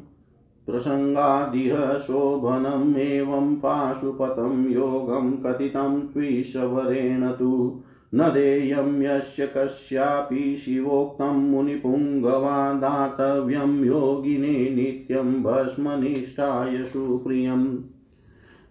प्रसङ्गादिह 0.66 1.98
शोभनम् 1.98 2.98
एवं 2.98 3.56
पाशुपतं 3.56 4.70
योगं 4.70 5.38
कथितं 5.38 6.02
त्विशवरेण 6.02 7.32
तु 7.32 7.80
न 8.16 8.30
देयं 8.34 9.02
यस्य 9.02 9.48
कस्यापि 9.48 10.56
शिवोक्तं 10.56 11.34
मुनिपुङ्गवा 11.34 12.74
दातव्यं 12.74 13.84
योगिने 13.86 14.70
नित्यं 14.76 15.44
भस्मनिष्ठाय 15.44 16.84
सुप्रियम्। 16.84 17.78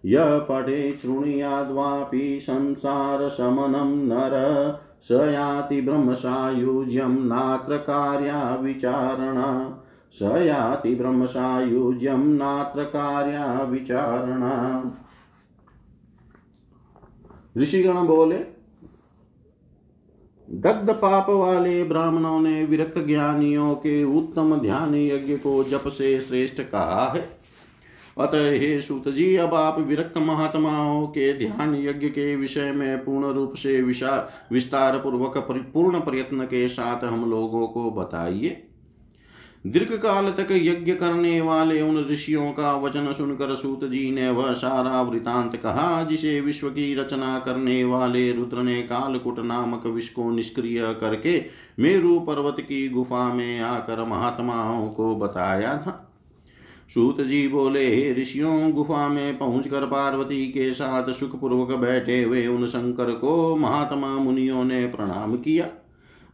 य 0.05 0.15
पठे 0.19 0.97
शृणुयाद्वापि 1.01 2.39
संसारशमनं 2.41 3.95
नर 4.07 4.33
स 5.01 5.11
याति 5.11 5.81
ब्रह्मसायुज्यं 5.81 7.27
नात्र 7.27 7.77
कार्या 7.77 8.55
विचारणा 8.55 9.79
स 10.11 10.21
याति 10.21 10.95
ब्रह्मसायुज्यं 10.95 12.25
नात्र 12.35 12.83
कार्या 12.83 13.63
विचारणा 13.63 14.83
ऋषिगण 17.57 18.07
बोले 18.07 18.52
दग्ध 20.53 20.89
पाप 20.89 21.29
वाले 21.29 21.83
ब्राह्मणों 21.83 22.39
ने 22.41 22.63
विरक्त 22.65 22.99
ज्ञानियों 22.99 23.75
के 23.75 24.03
उत्तम 24.03 24.55
ध्यान 24.55 24.95
यज्ञ 24.95 25.35
को 25.35 25.63
जप 25.63 25.87
से 25.87 26.19
श्रेष्ठ 26.19 26.61
कहा 26.61 27.13
है। 27.15 27.21
अतः 28.17 28.49
हे 28.49 28.81
सूत 28.81 29.09
जी, 29.09 29.35
अब 29.35 29.53
आप 29.53 29.79
विरक्त 29.79 30.17
महात्माओं 30.17 31.07
के 31.07 31.37
ध्यान 31.37 31.75
यज्ञ 31.75 32.07
के 32.07 32.35
विषय 32.35 32.71
में 32.71 32.97
पूर्ण 32.97 33.33
रूप 33.33 33.53
से 33.53 33.81
विशाल 33.81 34.53
विस्तार 34.53 34.97
पूर्वक 34.97 35.37
पूर्ण 35.73 35.99
प्रयत्न 35.99 36.43
के 36.43 36.67
साथ 36.69 37.03
हम 37.03 37.29
लोगों 37.29 37.67
को 37.67 37.91
बताइए। 37.91 38.67
दीर्घ 39.67 39.93
काल 39.93 40.25
तक 40.31 40.47
यज्ञ 40.51 40.93
करने 40.93 41.41
वाले 41.41 41.81
उन 41.81 42.05
ऋषियों 42.05 42.51
का 42.51 42.75
वचन 42.75 43.13
सुनकर 43.13 43.55
सूत 43.55 43.83
जी 43.83 44.11
ने 44.11 44.29
वह 44.29 44.53
सारा 44.53 45.01
वृतांत 45.01 45.55
कहा 45.55 46.03
जिसे 46.03 46.41
विश्व 46.41 46.69
की 46.69 46.95
रचना 46.95 47.39
करने 47.39 47.83
वाले 47.83 48.31
रुद्र 48.31 48.57
ने 48.57 48.81
कालकुट 48.81 49.39
नामक 49.39 49.85
विष 49.85 50.09
को 50.09 50.29
निष्क्रिय 50.31 50.81
करके 51.01 51.45
मेरु 51.79 52.19
पर्वत 52.19 52.55
की 52.59 52.89
गुफा 52.89 53.33
में 53.33 53.59
आकर 53.59 54.03
महात्माओं 54.05 54.87
को 54.89 55.15
बताया 55.15 55.77
था। 55.77 56.09
सूत 56.93 57.21
जी 57.21 57.47
बोले 57.47 58.13
ऋषियों, 58.13 58.71
गुफा 58.71 59.07
में 59.07 59.37
पहुंचकर 59.37 59.85
पार्वती 59.85 60.45
के 60.47 60.71
साथ 60.71 61.13
सुखपूर्वक 61.13 61.71
बैठे 61.71 62.23
हुए 62.23 62.47
उन 62.47 62.65
शंकर 62.65 63.11
को 63.11 63.55
महात्मा 63.55 64.07
मुनियों 64.07 64.63
ने 64.63 64.85
प्रणाम 64.87 65.35
किया। 65.35 65.67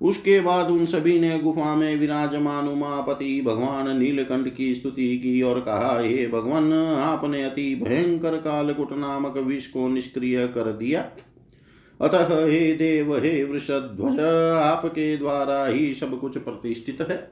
उसके 0.01 0.39
बाद 0.39 0.69
उन 0.69 0.85
सभी 0.85 1.19
ने 1.19 1.39
गुफा 1.39 1.75
में 1.75 1.95
विराजमान 1.95 2.67
उमापति 2.67 3.41
भगवान 3.41 3.99
नीलकंठ 3.99 4.55
की 4.55 4.75
स्तुति 4.75 5.17
की 5.17 5.41
और 5.41 5.61
कहा, 5.61 5.99
हे 5.99 6.27
भगवान, 6.27 6.73
आपने 6.73 7.43
अति 7.43 7.75
भयंकर 7.75 8.37
कालकुट 8.37 8.93
नामक 8.93 9.37
विष 9.37 9.67
को 9.67 9.87
निष्क्रिय 9.87 10.47
कर 10.47 10.73
दिया। 10.73 11.09
अतः 12.01 12.45
हे 12.47 12.73
देव, 12.73 13.17
हे 13.17 13.43
वृषध्वज, 13.43 14.19
आपके 14.55 15.17
द्वारा 15.17 15.65
ही 15.65 15.93
सब 15.93 16.19
कुछ 16.19 16.37
प्रतिष्ठित 16.37 17.01
है। 17.01 17.31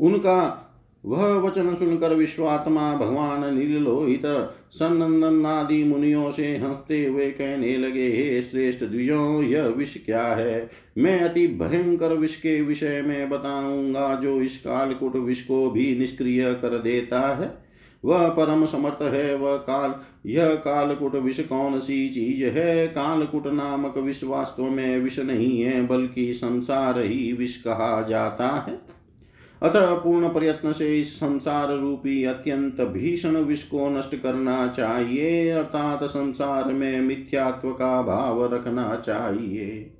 उनका 0.00 0.68
वह 1.06 1.34
वचन 1.34 1.74
सुनकर 1.74 2.14
विश्वात्मा 2.14 2.96
भगवान 2.96 3.58
नीलोहित 3.58 4.22
सनंदन 4.70 5.46
आदि 5.46 5.84
मुनियों 5.84 6.30
से 6.30 6.56
हँसते 6.56 7.06
हुए 7.06 7.30
कहने 7.30 7.76
लगे, 7.76 8.08
हे 8.08 8.42
श्रेष्ठ 8.42 8.84
द्विजों, 8.84 9.42
यह 9.42 9.66
विष 9.66 10.04
क्या 10.04 10.26
है? 10.26 10.70
मैं 10.98 11.20
अति 11.20 11.46
भयंकर 11.46 12.14
विष 12.14 12.36
के 12.36 12.62
विषय 12.62 13.02
में 13.02 13.30
बताऊँगा, 13.30 14.14
जो 14.14 14.42
इस 14.42 14.58
कालकुट 14.58 15.16
विष 15.16 15.42
को 15.42 15.70
भी 15.70 15.98
निष्क्रिय 15.98 16.54
कर 16.54 16.78
देता 16.78 17.20
है। 17.20 17.62
वह 18.04 18.28
परम 18.28 18.66
समर्थ 18.66 19.02
है, 19.02 19.36
वह 19.36 19.56
काल, 19.56 19.94
यह 20.26 20.48
कालकुट 20.48 21.14
विष 21.14 21.40
कौन 21.40 21.80
सी 21.80 22.08
चीज़ 22.08 22.44
है? 22.44 22.88
कालकुट 22.88 23.46
नामक 23.46 23.98
विष 23.98 24.24
वास्तव 24.24 24.70
में 24.70 24.98
विष 24.98 25.18
नहीं 25.18 25.60
है, 25.60 25.86
बल्कि 25.86 26.34
संसार 26.34 26.98
ही 26.98 27.32
विष 27.32 27.56
कहा 27.56 28.06
जाता 28.08 28.48
है। 28.48 29.01
अतः 29.62 29.94
पूर्ण 29.94 30.28
प्रयत्न 30.28 30.72
से 30.72 31.00
इस 31.00 31.16
संसार 31.16 31.78
रूपी 31.78 32.24
अत्यंत 32.24 32.80
भीषण 32.80 33.36
विष 33.36 33.62
को 33.62 33.98
नष्ट 33.98 34.16
करना 34.16 34.68
चाहिए, 34.68 35.50
अर्थात 35.50 36.04
संसार 36.04 36.64
में 36.64 37.00
मिथ्यात्व 37.00 37.70
का 37.70 38.02
भाव 38.02 38.54
रखना 38.54 39.02
चाहिए। 39.06 39.90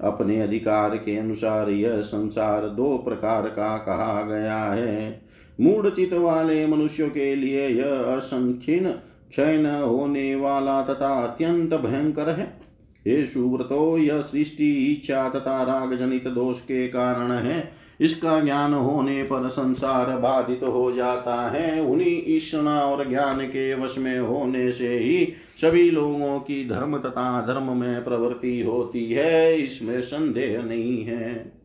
अपने 0.00 0.40
अधिकार 0.40 0.96
के 0.96 1.16
अनुसार 1.16 1.70
यह 1.70 2.00
संसार 2.00 2.68
दो 2.68 2.98
प्रकार 2.98 3.42
का 3.42 3.76
कहा 3.76 4.22
गया 4.22 4.58
है। 4.58 5.22
मूड 5.60 5.94
चित 5.94 6.14
वाले 6.14 6.66
मनुष्यों 6.66 7.10
के 7.10 7.34
लिए 7.34 7.68
यह 7.68 8.16
असंख्यन 8.16 8.90
क्षय 9.30 9.56
होने 9.84 10.34
वाला 10.34 10.82
तथा 10.82 11.24
अत्यंत 11.24 11.74
भयंकर 11.74 12.28
है। 12.28 12.61
ये 13.06 13.26
सुव्रतो, 13.26 13.98
यह 13.98 14.20
सृष्टि, 14.20 14.86
इच्छा 14.86 15.28
तथा 15.28 15.62
राग 15.62 15.98
जनित 15.98 16.28
दोष 16.28 16.60
के 16.60 16.88
कारण 16.88 17.32
है। 17.32 17.72
इसका 18.00 18.40
ज्ञान 18.40 18.74
होने 18.74 19.22
पर 19.22 19.48
संसार 19.48 20.16
बाधित 20.16 20.60
हो 20.62 20.92
जाता 20.92 21.50
है। 21.50 21.82
उन्हीं 21.82 22.22
ईश्वना 22.26 22.80
और 22.80 23.08
ज्ञान 23.08 23.40
के 23.40 23.74
वश 23.74 23.98
में 23.98 24.18
होने 24.18 24.72
से 24.72 24.98
ही 24.98 25.32
सभी 25.60 25.90
लोगों 25.90 26.38
की 26.40 26.68
धर्म 26.68 26.98
तथा 26.98 27.46
धर्म 27.46 27.76
में 27.76 28.04
प्रवृत्ति 28.04 28.60
होती 28.60 29.12
है। 29.12 29.58
इसमें 29.58 30.02
संदेह 30.02 30.62
नहीं 30.62 31.04
है। 31.04 31.62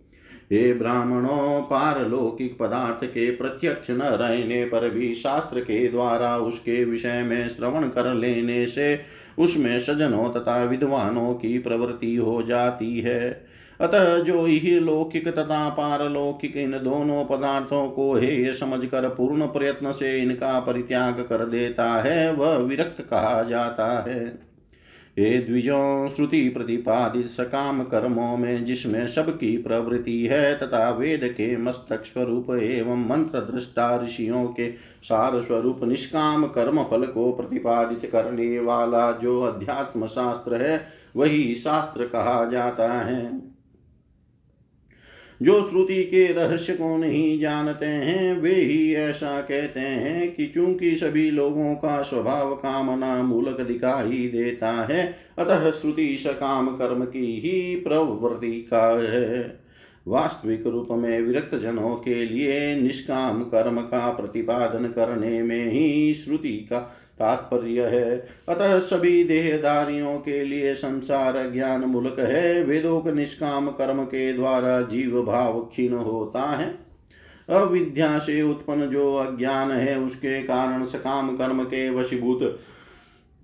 हे 0.52 0.74
ब्राह्मणों, 0.74 1.62
पारलौकिक 1.62 2.58
पदार्थ 2.60 3.06
के 3.06 3.32
प्रत्यक्ष 3.32 3.92
न 3.92 4.02
रहने 4.02 4.66
पर 4.66 4.90
भी 4.90 5.16
शास्त्र 5.16 5.60
के 5.60 5.88
द्वारा 5.88 6.38
उसके 6.38 6.86
विषय 6.86 7.24
में 7.24 7.50
श्रवण 7.50 7.84
कर 7.84 8.14
लेने 8.14 8.68
से 8.68 9.17
उसमें 9.38 9.80
सजनों 9.80 10.30
तथा 10.30 10.64
विद्वानों 10.64 11.34
की 11.34 11.60
प्रवृत्ति 11.60 12.16
हो 12.16 12.44
जाती 12.44 13.00
है। 13.00 13.48
अतः 13.82 14.20
जो 14.20 14.46
ही 14.46 14.80
लौकिक 14.80 15.28
तथा 15.28 15.70
पारलौकिक 15.70 16.58
इन 16.58 16.72
दोनों 16.72 17.26
पदार्थों 17.26 17.90
को 17.90 18.16
हे 18.16 18.54
समझकर 18.54 19.10
पूर्ण 19.10 19.46
प्रयत्न 19.46 19.92
से 19.92 20.20
इनका 20.20 20.60
परित्याग 20.60 21.14
कर 21.14 21.46
देता 21.46 21.90
है, 22.02 22.34
वह 22.34 22.56
विरक्त 22.56 23.02
कहा 23.02 23.44
जाता 23.44 24.10
है। 24.10 24.47
हे 25.20 25.38
द्विजों, 25.40 26.10
श्रुति 26.10 26.50
प्रतिपादित 26.50 27.26
सकाम 27.26 27.84
कर्मों 27.84 28.38
में 28.38 28.66
जिसमें 28.66 29.08
सबकी 29.08 29.58
प्रवृत्ति 29.58 30.26
है 30.26 30.60
तथा 30.60 30.90
वेद 30.90 31.22
के 31.24 31.58
मस्तक 31.58 32.06
स्वरूप 32.06 32.52
एवं 32.52 33.08
मंत्र 33.08 33.40
दृष्टा 33.40 34.04
ऋषियों 34.04 34.48
के 34.48 34.72
सार 35.04 35.42
स्वरूप 35.42 35.84
निष्काम 35.84 36.48
कर्म 36.48 36.84
फल 36.84 37.06
को 37.06 37.32
प्रतिपादित 37.32 38.12
करने 38.12 38.60
वाला 38.60 39.12
जो 39.12 39.42
अध्यात्म 39.42 40.08
शास्त्र 40.08 40.56
है, 40.56 40.88
वही 41.16 41.56
शास्त्र 41.56 42.08
कहा 42.08 42.46
जाता 42.46 42.94
है। 42.94 43.57
जो 45.42 45.70
श्रुति 45.70 46.04
के 46.04 46.34
रहस्य 46.34 46.74
को 46.74 46.98
नहीं 46.98 47.40
जानते 47.40 47.86
हैं, 47.86 48.42
वे 48.42 48.56
ही 48.56 48.94
ऐसा 48.94 49.42
कहते 49.42 49.80
हैं 49.80 50.36
कि 50.36 50.48
चूँकि 50.48 50.96
सभी 50.96 51.32
लोगों 51.32 51.76
का 51.76 52.02
स्वभाव 52.02 52.56
कामना 52.56 53.24
मूलक 53.24 53.62
दिखाई 53.62 54.28
देता 54.28 54.72
है, 54.72 55.16
अतः 55.38 55.72
श्रुति 55.72 56.18
सकाम 56.18 56.68
कर्म 56.68 57.06
की 57.06 57.40
ही 57.40 57.76
प्रवृत्ति 57.76 58.68
का 58.74 59.02
है। 59.14 59.68
वास्तविक 60.08 60.68
रूप 60.68 60.88
में 60.92 61.22
विरक्त 61.22 61.56
जनों 61.56 61.96
के 61.96 62.26
लिए 62.26 62.76
निष्काम 62.76 63.44
कर्म 63.44 63.82
का 63.82 64.12
प्रतिपादन 64.12 64.86
करने 64.86 65.44
में 65.44 65.72
ही 65.72 66.14
श्रुति 66.14 66.54
का 66.54 66.96
तात्पर्य 67.20 67.82
है। 67.82 68.28
अतः 68.50 68.80
सभी 68.80 69.24
देहदारियों 69.24 70.18
के 70.18 70.44
लिए 70.44 70.74
संसार 70.76 71.52
ज्ञान 71.54 71.82
मूलक 71.82 72.20
है। 72.20 72.64
वेदोक 72.64 73.08
निष्काम 73.08 73.68
कर्म 73.68 74.04
के 74.04 74.34
द्वारा 74.34 74.82
जीव 74.82 75.24
भाव 75.24 75.60
क्षीण 75.60 75.94
होता 75.94 76.42
है। 76.42 76.78
अविद्या 77.50 78.20
से 78.20 78.42
उत्पन्न 78.42 78.90
जो 78.90 79.16
अज्ञान 79.16 79.72
है, 79.72 80.00
उसके 80.00 80.44
कारण 80.44 80.86
सकाम 80.86 81.38
कर्म 81.38 81.64
के 81.64 81.90
वशीभूत 81.90 82.60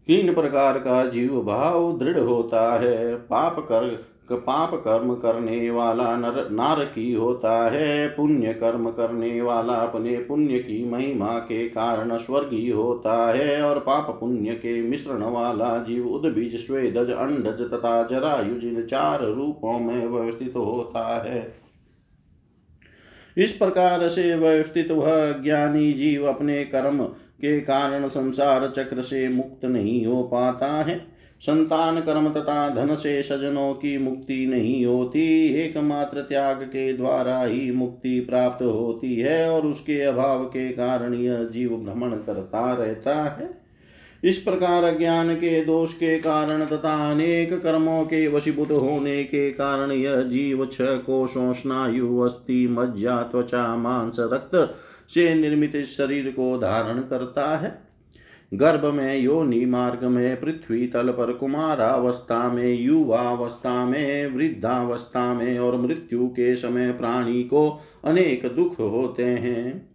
तीन 0.08 0.34
प्रकार 0.34 0.80
का 0.80 1.06
जीव 1.06 1.42
भाव 1.42 2.00
दृढ़ 2.00 2.20
होता 2.20 2.80
है। 2.82 3.16
पाप 3.16 3.60
कर 3.60 4.13
पाप 4.30 4.74
कर्म 4.74 5.14
करने 5.14 5.70
वाला 5.72 6.16
नर, 6.18 6.50
नारकी 6.52 7.14
होता 7.14 7.70
है। 7.70 8.08
पुण्य 8.08 8.54
कर्म 8.54 8.90
करने 8.90 9.42
वाला 9.42 9.74
अपने 9.74 10.18
पुण्य 10.18 10.60
की 10.60 10.84
महिमा 10.90 11.38
के 11.40 11.68
कारण 11.70 12.18
स्वर्गीय 12.18 12.72
होता 12.72 13.16
है 13.34 13.62
और 13.62 13.80
पाप 13.80 14.18
पुण्य 14.20 14.54
के 14.54 14.82
मिश्रण 14.82 15.24
वाला 15.24 15.78
जीव 15.78 16.08
उद्बीज 16.08 16.56
स्वेदज, 16.68 17.10
अंडज 17.10 17.62
तथा 17.74 18.04
जरायुज 18.04 18.66
इन 18.66 18.82
चार 18.82 19.24
रूपों 19.24 19.80
में 19.80 20.08
व्यवस्थित 20.08 20.56
होता 20.56 21.24
है। 21.24 21.54
इस 23.38 23.52
प्रकार 23.52 24.08
से 24.10 24.36
व्यवस्थित 24.36 24.92
वह 24.92 25.32
ज्ञानी 25.32 25.94
जीव 25.94 26.26
अपने 26.26 26.64
कर्म 26.66 27.04
के 27.04 27.60
कारण 27.62 28.08
संसार 28.08 28.74
चक्र 28.78 29.02
से 29.02 29.28
मुक्त 29.30 29.66
नहीं 29.66 30.06
हो 30.06 30.24
पाता 30.24 30.68
है। 30.84 31.13
संतान 31.44 32.00
कर्म 32.00 32.30
तथा 32.30 32.70
धन 32.70 32.96
से 32.96 33.24
सजनों 33.24 33.74
की 33.74 33.98
मुक्ति 33.98 34.46
नहीं 34.46 34.86
होती। 34.86 35.48
एकमात्र 35.48 36.22
त्याग 36.22 36.58
के 36.58 36.94
द्वारा 36.94 37.44
ही 37.44 37.72
मुक्ति 37.72 38.20
प्राप्त 38.20 38.64
होती 38.64 39.16
है 39.16 39.52
और 39.52 39.66
उसके 39.66 40.02
अभाव 40.02 40.44
के 40.44 40.70
कारण 40.70 41.14
यह 41.14 41.44
जीव 41.44 41.70
भ्रमण 41.70 42.12
करता 42.12 42.74
रहता 42.74 43.24
है। 43.24 43.64
इस 44.24 44.38
प्रकार 44.38 44.98
ज्ञान 44.98 45.36
के 45.36 45.66
दोष 45.66 45.94
के 45.94 46.20
कारण 46.20 46.66
तथा 46.66 47.12
अनेक 47.12 47.62
कर्मों 47.62 48.04
के 48.04 48.28
वशीभूत 48.28 48.72
होने 48.72 49.24
के 49.24 49.52
कारण 49.52 49.92
यह 49.92 50.22
जीव 50.22 50.66
छ 50.66 50.78
कोशों, 50.82 51.54
स्नायु, 51.54 52.20
अस्थि, 52.20 52.68
मज्जा, 52.68 53.24
त्वचा, 53.24 53.76
मांस, 53.76 54.16
रक्त 54.20 54.78
से 55.10 55.36
निर्मित 55.36 55.78
शरीर 55.86 56.30
को 56.30 56.58
धारण 56.58 57.00
करता 57.00 57.58
है। 57.58 57.93
गर्भ 58.54 58.86
में 58.86 59.18
योनि 59.18 59.66
मार्ग 59.66 60.04
में 60.04 60.40
पृथ्वी 60.42 60.88
तल 60.88 61.10
पर 61.10 61.34
कुमारावस्था 61.34 62.52
में 62.54 62.74
युवावस्था 62.82 63.86
में 63.86 64.28
वृद्धावस्था 64.28 65.34
में 65.34 65.60
और 65.60 65.78
मृत्यु 65.78 66.28
के 66.28 66.56
समय 66.56 66.92
प्राणी 66.92 67.44
को 67.44 67.82
अनेक 68.06 68.46
दुख 68.46 68.80
होते 68.80 69.24
हैं। 69.24 69.94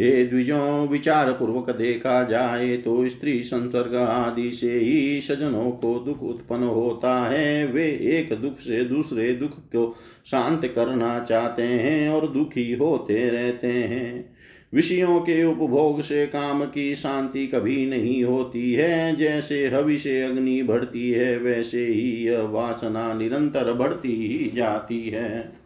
ये 0.00 0.24
द्विजों 0.26 0.88
विचार 0.88 1.32
पूर्वक 1.32 1.70
देखा 1.70 2.22
जाए 2.24 2.76
तो 2.76 3.08
स्त्री 3.08 3.42
संसर्ग 3.42 3.94
आदि 3.96 4.50
से 4.52 4.72
ही 4.74 5.20
सजनों 5.20 5.70
को 5.70 5.98
दुख 5.98 6.22
उत्पन्न 6.22 6.64
होता 6.64 7.14
है। 7.24 7.66
वे 7.66 7.84
एक 8.12 8.32
दुख 8.42 8.58
से 8.58 8.84
दूसरे 8.84 9.32
दुख 9.32 9.58
को 9.76 9.94
शांत 10.26 10.66
करना 10.66 11.18
चाहते 11.20 11.62
हैं 11.62 12.08
और 12.10 12.28
दुखी 12.28 12.72
होते 12.72 13.28
रहते 13.28 13.72
हैं। 13.72 14.39
विषयों 14.74 15.20
के 15.20 15.44
उपभोग 15.44 16.00
से 16.00 16.26
काम 16.26 16.64
की 16.64 16.94
शांति 16.94 17.46
कभी 17.46 17.86
नहीं 17.86 18.24
होती 18.24 18.72
है। 18.72 19.16
जैसे 19.16 19.66
हवि 19.68 19.98
से 19.98 20.22
अग्नि 20.22 20.62
बढ़ती 20.62 21.10
है, 21.10 21.38
वैसे 21.38 21.86
ही 21.86 22.26
यह 22.26 22.42
वासना 22.42 23.14
निरंतर 23.14 23.72
बढ़ती 23.72 24.26
ही 24.26 24.50
जाती 24.56 25.08
है। 25.08 25.60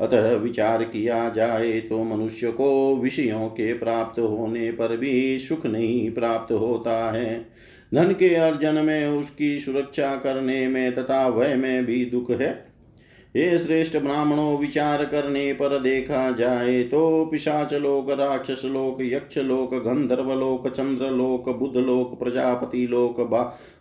अतः 0.00 0.34
विचार 0.34 0.84
किया 0.84 1.28
जाए 1.28 1.80
तो 1.80 2.04
मनुष्य 2.04 2.50
को 2.50 2.96
विषयों 2.96 3.48
के 3.48 3.74
प्राप्त 3.74 4.20
होने 4.20 4.72
पर 4.72 4.96
भी 4.96 5.38
सुख 5.38 5.66
नहीं 5.66 6.10
प्राप्त 6.10 6.52
होता 6.52 7.10
है। 7.10 7.46
धन 7.94 8.12
के 8.12 8.34
अर्जन 8.34 8.74
में 8.74 9.06
उसकी 9.08 9.60
सुरक्षा 9.60 10.16
करने 10.16 10.68
में 10.68 10.94
तथा 10.94 11.28
वह 11.28 11.56
में 11.56 11.86
भी 11.86 12.04
दुख 12.04 12.30
है। 12.30 12.69
हे 13.36 13.58
श्रेष्ठ 13.58 13.96
ब्राह्मणों, 13.96 14.58
विचार 14.58 15.04
करने 15.04 15.52
पर 15.52 15.78
देखा 15.78 16.30
जाए 16.30 16.82
तो 16.82 17.24
पिशाच 17.24 17.74
लोक, 17.74 18.10
राक्षस 18.10 18.62
लोक, 18.64 18.98
यक्ष 19.02 19.38
लोक, 19.38 19.74
गंधर्व 19.74 20.32
लोक, 20.32 20.68
चंद्र 20.68 21.10
लोक, 21.10 21.48
बुद्ध 21.48 21.76
लोक, 21.76 22.18
प्रजापति 22.18 22.86
लोक 22.86 23.20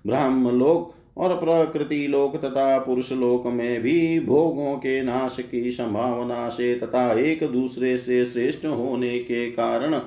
ब्राह्म 0.08 0.50
लोक 0.50 0.94
और 1.18 1.36
प्रकृति 1.36 2.08
लोक 2.08 2.36
तथा 2.38 2.78
पुरुष 2.80 3.12
लोक 3.12 3.48
में 3.48 3.82
भी 3.82 4.20
भोगों 4.20 4.76
के 4.76 5.02
नाश 5.02 5.38
की 5.52 5.72
संभावना 5.72 6.50
से 6.50 6.76
तथा 6.76 7.12
एक 7.20 7.44
दूसरे 7.44 7.98
से 7.98 8.26
श्रेष्ठ 8.26 8.66
होने 8.66 9.20
के 9.20 9.50
कारण 9.52 10.00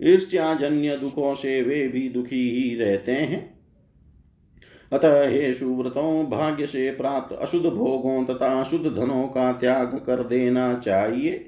ईर्ष्याजन्य 0.00 0.96
दुखों 0.96 1.34
से 1.34 1.62
वे 1.62 1.86
भी 1.88 2.08
दुखी 2.08 2.48
ही 2.50 2.74
रहते 2.76 3.12
हैं। 3.12 3.57
अतः 4.92 5.28
हे 5.28 5.52
सुव्रतों 5.54 6.24
भाग्य 6.26 6.66
से 6.66 6.90
प्राप्त 6.90 7.36
अशुद्ध 7.36 7.66
भोगों 7.66 8.24
तथा 8.24 8.60
अशुद्ध 8.60 8.86
धनों 8.86 9.26
का 9.28 9.52
त्याग 9.52 9.94
कर 10.06 10.22
देना 10.24 10.74
चाहिए। 10.74 11.44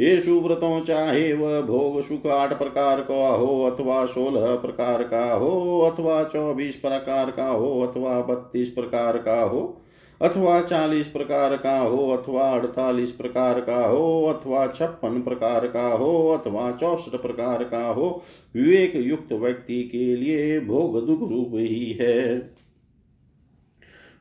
ये 0.00 0.20
सुव्रतों 0.20 0.80
चाहे 0.80 1.32
वह 1.32 1.60
भोग, 1.60 2.02
सुख 2.02 2.26
आठ 2.26 2.58
प्रकार 2.58 3.00
का 3.00 3.28
हो 3.28 3.62
अथवा 3.64 4.04
सोलह 4.06 4.54
प्रकार 4.56 5.02
का 5.02 5.32
हो 5.32 5.80
अथवा 5.80 6.22
चौबीस 6.24 6.76
प्रकार 6.76 7.30
का 7.30 7.48
हो 7.48 7.80
अथवा 7.80 8.20
बत्तीस 8.20 8.68
प्रकार 8.68 9.18
का 9.18 9.40
हो 9.42 9.78
अथवा 10.20 10.60
चालीस 10.60 11.06
प्रकार 11.06 11.56
का 11.56 11.78
हो 11.78 12.10
अथवा 12.10 12.42
अड़तालीस 12.50 13.10
प्रकार 13.10 13.60
का 13.60 13.86
हो 13.86 14.24
अथवा 14.24 14.66
छप्पन 14.66 15.20
प्रकार 15.22 15.66
का 15.66 15.86
हो 15.92 16.28
अथवा 16.28 16.70
चौसठ 16.72 17.16
प्रकार 17.22 17.64
का 17.64 17.86
हो 17.86 18.22
विवेक 18.56 18.92
युक्त 18.96 19.32
व्यक्ति 19.32 19.82
के 19.82 20.16
लिए 20.16 20.60
भोग 20.60 21.06
दुख 21.06 21.20
रूप 21.30 21.50
ही 21.54 21.92
है। 22.00 22.52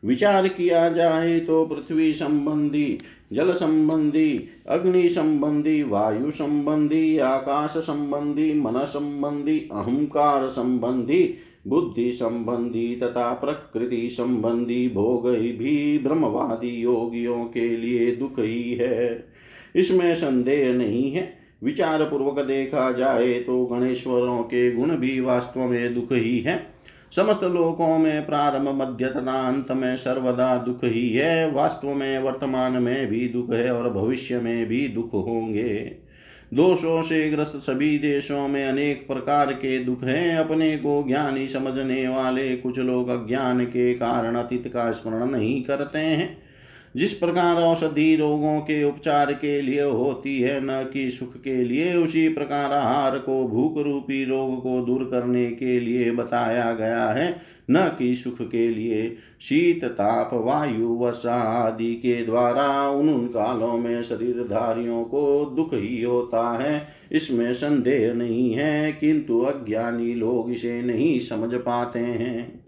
विचार 0.05 0.47
किया 0.47 0.89
जाए 0.89 1.39
तो 1.39 1.65
पृथ्वी 1.65 2.13
संबंधी, 2.13 2.97
जल 3.33 3.53
संबंधी, 3.53 4.47
अग्नि 4.67 5.09
संबंधी, 5.09 5.83
वायु 5.83 6.31
संबंधी, 6.31 7.17
आकाश 7.17 7.69
संबंधी, 7.69 8.53
मन 8.53 8.85
संबंधी, 8.85 9.59
अहंकार 9.59 10.47
संबंधी, 10.47 11.33
बुद्धि 11.67 12.11
संबंधी 12.11 12.95
तथा 12.95 13.33
प्रकृति 13.33 14.09
संबंधी 14.09 14.89
भोग 14.89 15.29
भी 15.29 15.97
ब्रह्मवादी 15.97 16.81
योगियों 16.81 17.45
के 17.45 17.77
लिए 17.77 18.15
दुख 18.15 18.39
ही 18.39 18.73
है। 18.73 19.25
इसमें 19.75 20.15
संदेह 20.15 20.73
नहीं 20.73 21.11
है। 21.11 21.33
विचार 21.63 22.03
पूर्वक 22.03 22.39
देखा 22.39 22.91
जाए 22.91 23.33
तो 23.33 23.65
गणेश्वरों 23.65 24.43
के 24.43 24.71
गुण 24.71 24.95
भी 24.95 25.19
वास्तव 25.19 25.67
में 25.67 25.95
दुख 25.95 26.07
ही 26.11 26.39
है। 26.39 26.70
समस्त 27.15 27.43
लोकों 27.43 27.97
में 27.97 28.25
प्रारंभ, 28.25 28.69
मध्य 28.69 29.07
तथा 29.07 29.47
अंत 29.47 29.71
में 29.71 29.97
सर्वदा 29.97 30.57
दुख 30.57 30.79
ही 30.83 31.09
है। 31.09 31.51
वास्तव 31.51 31.93
में 31.93 32.19
वर्तमान 32.19 32.73
में 32.73 33.07
भी 33.07 33.27
दुख 33.27 33.53
है 33.53 33.71
और 33.71 33.93
भविष्य 33.93 34.39
में 34.39 34.65
भी 34.65 34.87
दुख 34.87 35.13
होंगे। 35.13 35.95
दोषों 36.53 37.01
से 37.01 37.29
ग्रस्त 37.29 37.53
सभी 37.55 37.97
देशों 37.97 38.47
में 38.47 38.65
अनेक 38.65 39.07
प्रकार 39.07 39.53
के 39.53 39.83
दुख 39.83 40.03
हैं। 40.03 40.37
अपने 40.37 40.77
को 40.77 41.03
ज्ञानी 41.07 41.47
समझने 41.47 42.07
वाले 42.07 42.55
कुछ 42.57 42.79
लोग 42.79 43.09
अज्ञान 43.09 43.65
के 43.65 43.93
कारण 43.93 44.35
अतीत 44.35 44.67
का 44.67 44.91
स्मरण 44.91 45.25
नहीं 45.25 45.63
करते 45.63 45.99
हैं। 45.99 46.50
जिस 46.95 47.13
प्रकार 47.13 47.55
औषधि 47.55 48.15
रोगों 48.15 48.59
के 48.59 48.83
उपचार 48.83 49.33
के 49.33 49.61
लिए 49.61 49.83
होती 49.83 50.39
है, 50.39 50.61
न 50.63 50.89
कि 50.93 51.11
सुख 51.11 51.41
के 51.41 51.63
लिए, 51.63 51.93
उसी 51.93 52.29
प्रकार 52.29 52.73
आहार 52.73 53.19
को 53.19 53.47
भूख 53.47 53.77
रूपी 53.77 54.25
रोग 54.25 54.63
को 54.63 54.81
दूर 54.81 55.03
करने 55.03 55.51
के 55.51 55.79
लिए 55.79 56.11
बताया 56.11 56.71
गया 56.71 57.09
है, 57.09 57.35
न 57.71 57.95
कि 57.99 58.15
सुख 58.15 58.37
के 58.41 58.69
लिए। 58.69 59.15
शीत, 59.41 59.85
ताप, 59.85 60.29
वायु, 60.33 60.87
वर्षा 60.87 61.33
आदि 61.33 61.93
के 61.93 62.25
द्वारा 62.25 62.89
उन 62.89 63.27
कालों 63.27 63.77
में 63.77 64.03
शरीरधारियों 64.03 65.03
को 65.03 65.53
दुख 65.55 65.69
ही 65.73 66.03
होता 66.03 66.63
है। 66.63 66.87
इसमें 67.11 67.53
संदेह 67.53 68.13
नहीं 68.13 68.53
है, 68.53 68.91
किंतु 68.91 69.41
अज्ञानी 69.41 70.13
लोग 70.13 70.51
इसे 70.51 70.81
नहीं 70.81 71.19
समझ 71.19 71.53
पाते 71.53 71.99
हैं। 71.99 72.60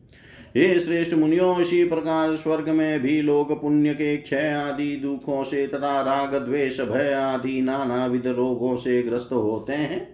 हे 0.58 0.80
श्रेष्ठ 0.80 1.14
मुनियों, 1.14 1.62
इसी 1.62 1.84
प्रकार 1.84 2.36
स्वर्ग 2.36 2.68
में 2.70 3.00
भी 3.00 3.22
लोग 3.22 3.62
पुण्य 3.62 3.94
के 3.94 4.18
क्षय 4.18 4.50
आदि 4.50 4.96
दुखों 4.96 5.44
से 5.44 5.66
तथा 5.68 6.02
राग 6.02 6.36
द्वेष 6.46 6.80
भय 6.82 7.14
आदि 7.14 7.62
नाना 7.62 8.06
विध 8.06 8.28
रोगों 8.28 8.76
से 8.78 9.02
ग्रस्त 9.04 9.32
होते 9.32 9.74
हैं। 9.74 10.08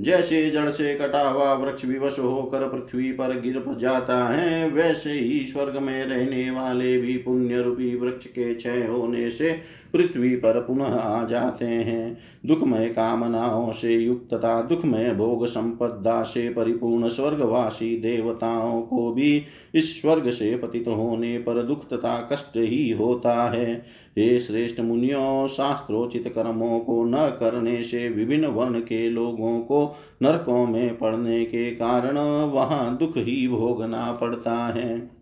जैसे 0.00 0.50
जड़ 0.50 0.68
से 0.70 0.94
कटा 0.94 1.28
हुआ 1.28 1.52
वृक्ष 1.54 1.84
विवश 1.84 2.18
होकर 2.18 2.68
पृथ्वी 2.68 3.10
पर 3.12 3.40
गिर 3.40 3.64
जाता 3.78 4.16
है, 4.28 4.70
वैसे 4.70 5.12
ही 5.12 5.46
स्वर्ग 5.46 5.76
में 5.76 6.06
रहने 6.06 6.50
वाले 6.50 6.96
भी 6.98 7.16
पुण्य 7.16 7.62
रूपी 7.62 7.94
वृक्ष 7.96 8.26
के 8.26 8.54
क्षय 8.54 8.86
होने 8.86 9.30
से 9.30 9.50
पृथ्वी 9.92 10.36
पर 10.36 10.60
पुनः 10.60 10.94
आ 10.94 11.24
जाते 11.24 11.64
हैं। 11.64 12.18
दुखमय 12.46 12.88
कामनाओं 12.88 13.72
से 13.72 13.94
युक्त 13.94 14.34
तथा 14.34 14.62
दुखमय 14.62 15.14
भोग 15.14 15.46
संपदा 15.46 16.22
से 16.22 16.48
परिपूर्ण 16.48 17.08
स्वर्गवासी 17.08 17.96
देवताओं 17.96 18.82
को 18.82 19.12
भी 19.12 19.42
इस 19.74 20.02
स्वर्ग 20.02 20.30
से 20.30 20.56
पतित 20.56 20.88
होने 20.88 21.38
पर 21.38 21.62
दुख 21.62 21.88
तथा 21.88 22.28
कष्ट 22.32 22.56
ही 22.56 22.90
होता 22.90 23.50
है। 23.50 23.74
हे 24.18 24.40
श्रेष्ठ 24.40 24.80
मुनियों, 24.80 25.48
शास्त्रोचित 25.48 26.32
कर्मों 26.34 26.80
को 26.80 27.04
न 27.04 27.16
करने 27.16 27.82
से 27.82 28.08
विभिन्न 28.08 28.46
वर्ण 28.46 28.80
के 28.80 29.10
लोगों 29.10 29.58
को 29.60 29.96
नरकों 30.22 30.66
में 30.66 30.98
पड़ने 30.98 31.44
के 31.44 31.70
कारण 31.70 32.18
वहाँ 32.50 32.96
दुख 32.98 33.12
ही 33.16 33.48
भोगना 33.48 34.12
पड़ता 34.12 34.66
है। 34.66 35.21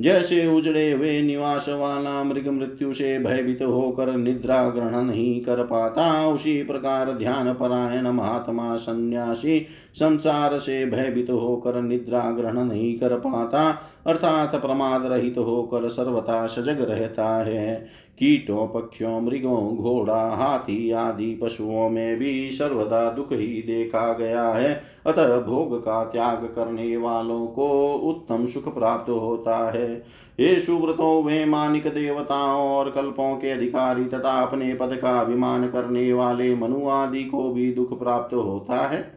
जैसे 0.00 0.46
उजड़े 0.46 0.92
हुए 0.92 1.22
निवास 1.22 1.66
वाला 1.68 2.22
मृग 2.24 2.48
मृत्यु 2.48 2.92
से 2.92 3.18
भयभीत 3.18 3.62
होकर 3.62 4.16
निद्रा 4.16 4.68
ग्रहण 4.68 5.02
नहीं 5.02 5.40
कर 5.40 5.62
पाता, 5.62 6.28
उसी 6.28 6.62
प्रकार 6.62 7.12
ध्यान 7.12 7.52
परायण 7.52 8.08
महात्मा 8.08 8.76
सन्यासी 8.76 9.66
संसार 9.94 10.58
से 10.58 10.86
भयभीत 10.86 11.30
होकर 11.30 11.82
निद्रा 11.82 12.30
ग्रहण 12.30 12.58
नहीं 12.58 12.98
कर 12.98 13.18
पाता, 13.18 13.82
अर्थात 14.06 14.54
प्रमाद 14.54 15.06
रहित 15.06 15.38
होकर 15.38 15.88
सर्वथा 15.88 16.46
सजग 16.46 16.80
रहता 16.90 17.44
है। 17.44 17.86
कीटों 18.18 18.66
पक्षियों 18.66 19.20
मृगों 19.20 19.76
घोड़ा, 19.76 20.30
हाथी 20.30 20.90
आदि 20.90 21.38
पशुओं 21.42 21.90
में 21.90 22.18
भी 22.18 22.50
सर्वदा 22.50 23.10
दुख 23.10 23.32
ही 23.32 23.62
देखा 23.62 24.12
गया 24.12 24.48
है। 24.48 24.82
अतः 25.06 25.40
भोग 25.40 25.80
का 25.80 26.04
त्याग 26.04 26.52
करने 26.56 26.96
वालों 26.96 27.46
को 27.46 27.94
उत्तम 27.94 28.46
सुख 28.46 28.74
प्राप्त 28.74 29.10
होता 29.10 29.70
है। 29.70 30.02
ये 30.40 30.60
सुव्रतों 30.60 31.24
वे 31.24 31.44
मानिक 31.44 31.86
देवताओं 31.86 32.70
और 32.70 32.90
कल्पों 32.90 33.36
के 33.36 33.50
अधिकारी 33.50 34.04
तथा 34.04 34.42
अपने 34.42 34.74
पद 34.74 34.98
का 35.02 35.20
अभिमान 35.20 35.68
करने 35.68 36.12
वाले 36.12 36.54
मनु 36.54 36.88
आदि 36.88 37.24
को 37.24 37.52
भी 37.52 37.72
दुख 37.72 37.98
प्राप्त 37.98 38.34
होता 38.34 38.88
है। 38.88 39.13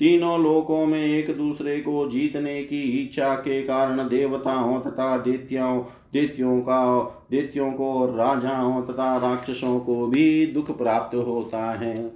तीनों 0.00 0.42
लोकों 0.42 0.86
में 0.86 1.06
एक 1.06 1.36
दूसरे 1.36 1.80
को 1.80 2.08
जीतने 2.10 2.62
की 2.62 2.82
इच्छा 2.82 3.34
के 3.34 3.62
कारण 3.62 4.08
देवताओं 4.08 4.80
तथा 4.80 5.16
दैत्यों 5.16 5.84
दैत्यों 6.12 6.60
का, 6.60 7.02
दैत्यों 7.30 7.72
को 7.72 7.92
और 7.92 8.14
राजाओं 8.14 8.82
तथा 8.82 9.16
राक्षसों 9.16 9.80
को 9.80 10.06
भी 10.06 10.46
दुख 10.46 10.78
प्राप्त 10.78 11.16
होता 11.16 11.72
है। 11.72 12.12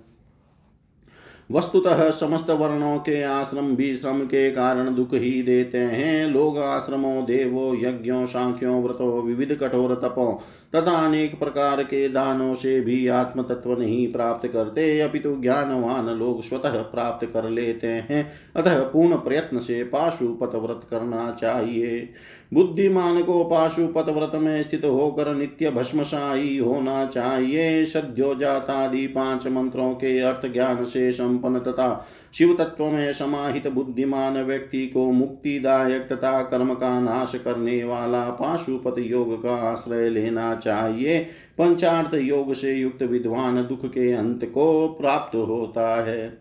वस्तुतः 1.52 2.10
समस्त 2.10 2.50
वर्णों 2.50 2.98
के 2.98 3.22
आश्रम 3.22 3.76
भी 3.76 3.94
श्रम 3.94 4.20
के 4.20 4.50
कारण 4.50 4.94
दुख 4.94 5.14
ही 5.14 5.42
देते 5.42 5.78
हैं। 5.78 6.28
लोग 6.28 6.58
आश्रमों, 6.58 7.24
देवों, 7.24 7.82
यज्ञों 7.82 8.26
सांख्यों 8.26 8.82
व्रतों, 8.82 9.22
विविध 9.22 9.54
कठोर 9.54 9.94
तपों 9.94 10.38
तथा 10.76 11.06
अनेक 11.06 11.38
प्रकार 11.38 11.82
के 11.82 12.08
दानों 12.08 12.54
से 12.54 12.80
भी 12.80 13.08
आत्म 13.08 13.42
तत्व 13.42 13.78
नहीं 13.78 14.12
प्राप्त 14.12 14.48
करते, 14.48 15.00
अपितु 15.00 15.36
ज्ञानवान 15.40 16.06
लोग 16.06 16.42
स्वतः 16.42 16.82
प्राप्त 16.82 17.26
कर 17.26 17.50
लेते 17.50 17.86
हैं। 17.86 18.32
अतः 18.56 18.80
पूर्ण 18.80 19.16
प्रयत्न 19.16 19.58
से 19.58 19.84
पाशुपत 19.84 20.54
व्रत 20.54 20.80
करना 20.90 21.36
चाहिए। 21.40 22.08
बुद्धिमान 22.54 23.22
को 23.22 23.44
पाशुपत 23.44 24.08
व्रत 24.08 24.32
में 24.34 24.62
स्थित 24.62 24.84
होकर 24.84 25.34
नित्य 25.34 25.70
भस्मशाही 25.70 26.58
होना 26.58 27.06
चाहिए। 27.06 27.84
सद्योजातादि 27.84 29.06
पाँच 29.06 29.46
मंत्रों 29.46 29.94
के 29.94 30.20
अर्थ 30.20 30.52
ज्ञान 30.52 30.84
से 30.84 31.12
संपन्न 31.12 31.58
तथा 31.58 32.08
शिव 32.34 32.56
तत्व 32.58 32.84
में 32.84 33.12
समाहित 33.12 33.68
बुद्धिमान 33.68 34.42
व्यक्ति 34.42 34.86
को 34.86 35.10
मुक्तिदायक 35.10 36.02
तथा 36.02 36.42
कर्म 36.42 36.74
का 36.74 37.00
नाश 37.00 37.32
करने 37.34 37.84
वाला 37.84 38.24
पाशुपत 38.30 38.94
योग 38.98 39.42
का 39.42 39.54
आश्रय 39.54 40.08
लेना 40.08 40.54
चाहिए। 40.54 41.18
पंचार्थ 41.58 42.14
योग 42.14 42.54
से 42.54 42.72
युक्त 42.72 43.02
विद्वान 43.02 43.66
दुख 43.66 43.86
के 43.86 44.12
अंत 44.12 44.44
को 44.44 44.88
प्राप्त 44.88 45.36
होता 45.36 46.04
है। 46.04 46.38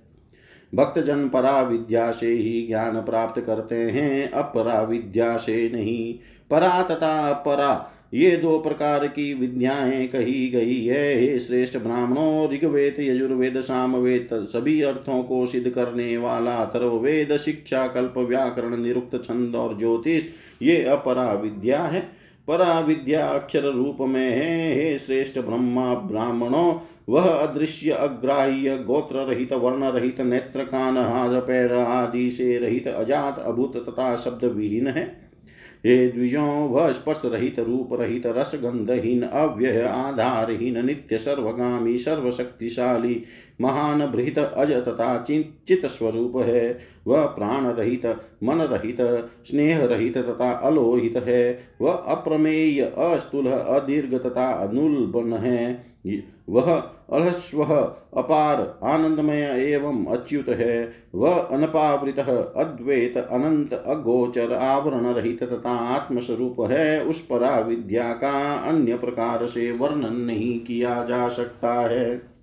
भक्त 0.76 1.00
जन 1.00 1.30
परा 1.30 1.62
विद्या 1.62 2.12
से 2.12 2.28
ही 2.28 2.68
ज्ञान 2.68 3.02
प्राप्त 3.02 3.42
करते 3.42 3.76
हैं 3.76 4.32
अपरा 4.32 4.82
विद्या 4.82 5.38
से 5.38 5.70
नहीं। 5.74 6.20
परा 6.52 6.84
तथा 6.84 7.30
अपरा 7.30 7.92
ये 8.14 8.38
दो 8.38 8.60
प्रकार 8.60 9.08
की 9.08 9.34
विद्याएँ 9.34 10.08
कही 10.08 10.50
गई 10.50 10.86
है। 10.86 11.20
हे 11.20 11.40
श्रेष्ठ 11.40 11.78
ब्राह्मणों, 11.78 12.54
ऋग्वेद, 12.54 12.96
यजुर्वेद, 13.00 13.62
सामवेद, 13.62 14.30
सभी 14.34 14.82
अर्थों 14.82 15.24
को 15.24 15.46
सिद्ध 15.46 15.70
करने 15.70 16.18
वाला 16.18 16.56
अथर्ववेद 16.56 17.38
शिक्षा, 17.38 17.88
कल्प, 17.88 18.18
व्याकरण, 18.18 18.78
निरुक्त 18.78 19.24
छंद 19.26 19.56
और 19.56 19.80
ज्योतिष, 19.80 20.26
ये 20.62 20.84
अपरा 20.84 21.34
विद्या 21.34 21.82
है। 21.82 22.20
परा 22.48 22.80
विद्या 22.80 23.28
अक्षर 23.28 23.62
रूप 23.62 23.98
में 24.02 24.30
है। 24.30 24.76
हे 24.76 25.00
श्रेष्ठ 25.00 25.40
ब्रह्मा 25.40 25.94
ब्राह्मणों, 25.94 26.80
वह 27.10 27.22
अदृश्य, 27.22 27.92
अग्राह्य 27.92 28.78
गोत्र 28.78 29.16
रहित 29.16 29.54
वर्ण 29.54 29.84
रहित 29.84 30.22
नेत्र 30.22 30.64
कान 30.64 30.98
हाथ, 30.98 31.42
पैर 31.42 31.74
आदि 31.74 32.32
से 32.32 32.58
रहित 32.58 32.88
अजात, 32.88 33.40
अभूत 33.40 33.78
तथा 33.78 34.16
शब्द 34.16 34.46
विहीन 34.46 34.88
है। 34.88 35.29
हे 35.86 36.08
द्विजों 36.08 36.70
वह 36.70 36.92
स्पर्श 36.94 37.22
रहित 37.26 37.60
रूप 37.60 37.90
रहित 37.94 38.26
रस 38.26 38.52
गंधहीन 38.56 39.24
अव्यय 39.24 39.82
आधारहीन 39.82 40.86
नित्य 40.86 41.18
सर्वगामी 41.18 41.98
सर्वशक्तिशाली 41.98 43.24
महान 43.62 44.08
भृत 44.08 44.38
अज 44.38 44.72
तथा 44.72 45.26
चित 45.68 45.86
स्वरूप 45.86 46.38
है। 46.38 46.80
वह 47.08 47.26
प्राण 47.26 47.66
रहित, 47.66 48.06
मन 48.44 48.56
रहित, 48.56 48.98
स्नेह 49.46 49.86
रहित 49.86 50.18
तथा 50.18 50.52
अलोहित 50.52 51.18
है। 51.18 51.60
वह 51.82 51.94
अप्रमेय 51.94 52.82
अस्तुल 52.98 53.48
अदीर्घ 53.48 54.14
तथा 54.16 54.52
अनुल्बन 54.52 55.34
है। 55.34 55.90
वह 56.50 56.76
अलस्व, 57.14 57.64
अपार, 58.18 58.80
आनंदमय 58.84 59.42
एवं 59.42 60.06
अच्युत 60.06 60.50
है। 60.50 60.94
वह 61.16 61.36
अनपावृत, 61.36 62.20
अद्वैत, 62.58 63.18
अनंत, 63.18 63.74
अगोचर, 63.74 64.54
आवरण 64.54 65.06
रहित 65.06 65.44
तथा 65.44 65.72
आत्मस्वरूप 65.72 66.72
है। 66.72 67.04
उस 67.04 67.26
परा 67.26 67.60
विद्या 67.60 68.14
का 68.14 68.54
अन्य 68.54 68.98
प्रकार 68.98 69.46
से 69.46 69.72
वर्णन 69.72 70.16
नहीं 70.16 70.60
किया 70.60 71.04
जा 71.04 71.30
सकता 71.30 71.74
है। 71.74 72.39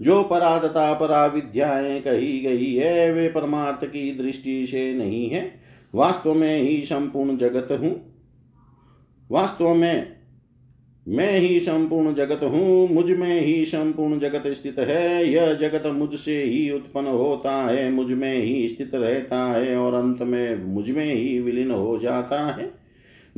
जो 0.00 0.22
परा 0.22 0.94
परा 0.94 1.26
विद्याएँ 1.26 2.00
कही 2.00 2.40
गई 2.40 2.74
है, 2.74 3.12
वे 3.12 3.28
परमार्थ 3.28 3.84
की 3.84 4.18
दृष्टि 4.18 4.66
से 4.66 4.94
नहीं 4.94 5.30
है। 5.30 5.60
वास्तव 5.94 6.34
में 6.34 6.60
ही 6.62 6.82
संपूर्ण 6.82 7.36
जगत 7.36 7.68
हूँ। 7.70 8.14
वास्तव 9.30 9.74
में 9.74 10.18
मैं 11.08 11.38
ही 11.38 11.60
संपूर्ण 11.60 12.14
जगत 12.14 12.40
हूँ, 12.42 12.88
मुझमें 12.94 13.40
ही 13.40 13.64
संपूर्ण 13.64 14.18
जगत 14.18 14.42
स्थित 14.46 14.78
है। 14.78 15.32
यह 15.32 15.54
जगत 15.54 15.82
मुझसे 15.86 16.42
ही 16.42 16.70
उत्पन्न 16.70 17.06
होता 17.06 17.52
है, 17.52 17.90
मुझमें 17.90 18.34
ही 18.34 18.68
स्थित 18.68 18.94
रहता 18.94 19.52
है 19.52 19.76
और 19.76 19.94
अंत 19.94 20.22
में 20.22 20.64
मुझमें 20.64 21.14
ही 21.14 21.40
विलीन 21.40 21.70
हो 21.70 21.98
जाता 21.98 22.46
है। 22.46 22.70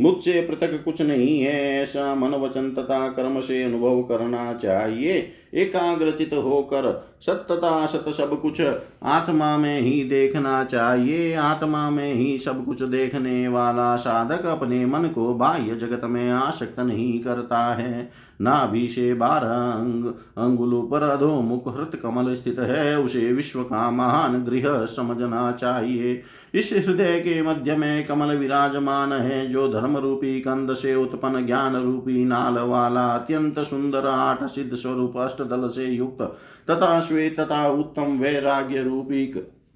मुझसे 0.01 0.41
पृथक 0.41 0.85
कुछ 0.85 1.03
नहीं 1.03 1.41
है, 1.41 1.83
ऐसा 1.83 2.15
मन 2.15 2.31
वचन 2.31 2.71
तथा 2.71 3.09
कर्म 3.09 3.41
से 3.41 3.63
अनुभव 3.63 4.03
करना 4.03 4.55
चाहिए। 4.55 5.29
एकाग्रचित 5.55 6.31
होकर 6.33 7.07
सत्यता 7.21 7.87
सत 7.87 8.05
सब 8.09 8.41
कुछ 8.43 8.61
आत्मा 9.03 9.57
में 9.57 9.81
ही 9.81 10.05
देखना 10.05 10.65
चाहिए। 10.65 11.35
आत्मा 11.35 11.91
में 11.91 12.15
ही 12.15 12.39
सब 12.39 12.65
कुछ 12.65 12.83
देखने 12.83 13.49
वाला 13.49 13.97
साधक 13.97 14.47
अपने 14.47 14.87
मन 14.87 15.05
को 15.05 15.35
बाह्य 15.35 15.75
जगत 15.75 16.01
में 16.05 16.31
आसक्त 16.31 16.81
नहीं 16.81 17.21
करता 17.21 17.75
है। 17.75 18.11
नाभि 18.41 18.89
से 18.89 19.15
बारह 19.15 19.51
अंग, 19.51 20.05
अंगुलों 20.39 20.83
पर 20.83 21.03
अधोमुख 21.03 21.79
हृत 21.79 22.01
कमल 22.03 22.35
स्थित 22.35 22.59
है, 22.59 22.99
उसे 22.99 23.33
विश्व 23.33 23.63
का 23.63 23.91
महान 23.91 24.45
गृह 24.45 24.85
समझना 24.85 25.53
चाहिए। 25.53 26.23
इस 26.55 26.71
हृदय 26.73 27.21
के 27.21 27.43
मध्य 27.43 27.77
में 27.77 28.07
कमल 28.07 28.37
विराजमान 28.37 29.13
है, 29.13 29.47
जो 29.47 29.69
धर्म 29.69 29.97
रूपी 29.97 30.41
कंद 30.41 30.75
से 30.75 30.95
उत्पन्न 30.95 31.47
ज्ञान 31.47 31.77
रूपी 31.77 32.25
नाल 32.25 32.59
वाला 32.59 33.07
अत्यंत 33.07 33.59
सुंदर 33.59 34.07
आठ 34.07 34.45
सिद्ध 34.45 34.75
स्वरूप 34.75 35.19
अष्ट 35.19 35.39
दल 35.43 35.68
से 35.68 35.86
युक्त 35.86 36.22
तथा 36.70 37.01
श्वेत 37.01 37.41
तथा 37.41 37.66
उत्तम 37.68 38.18
वैराग्य 38.18 38.82
रूपी 38.82 39.26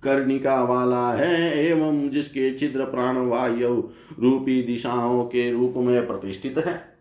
कर्णिका 0.03 0.63
वाला 0.65 1.11
है, 1.13 1.59
एवं 1.65 2.09
जिसके 2.11 2.53
छिद्र 2.55 2.85
प्राण 2.85 3.17
वायु 3.17 3.75
रूपी 4.21 4.63
दिशाओं 4.63 5.25
के 5.25 5.51
रूप 5.51 5.75
में 5.77 6.07
प्रतिष्ठित 6.07 6.59
है। 6.59 6.95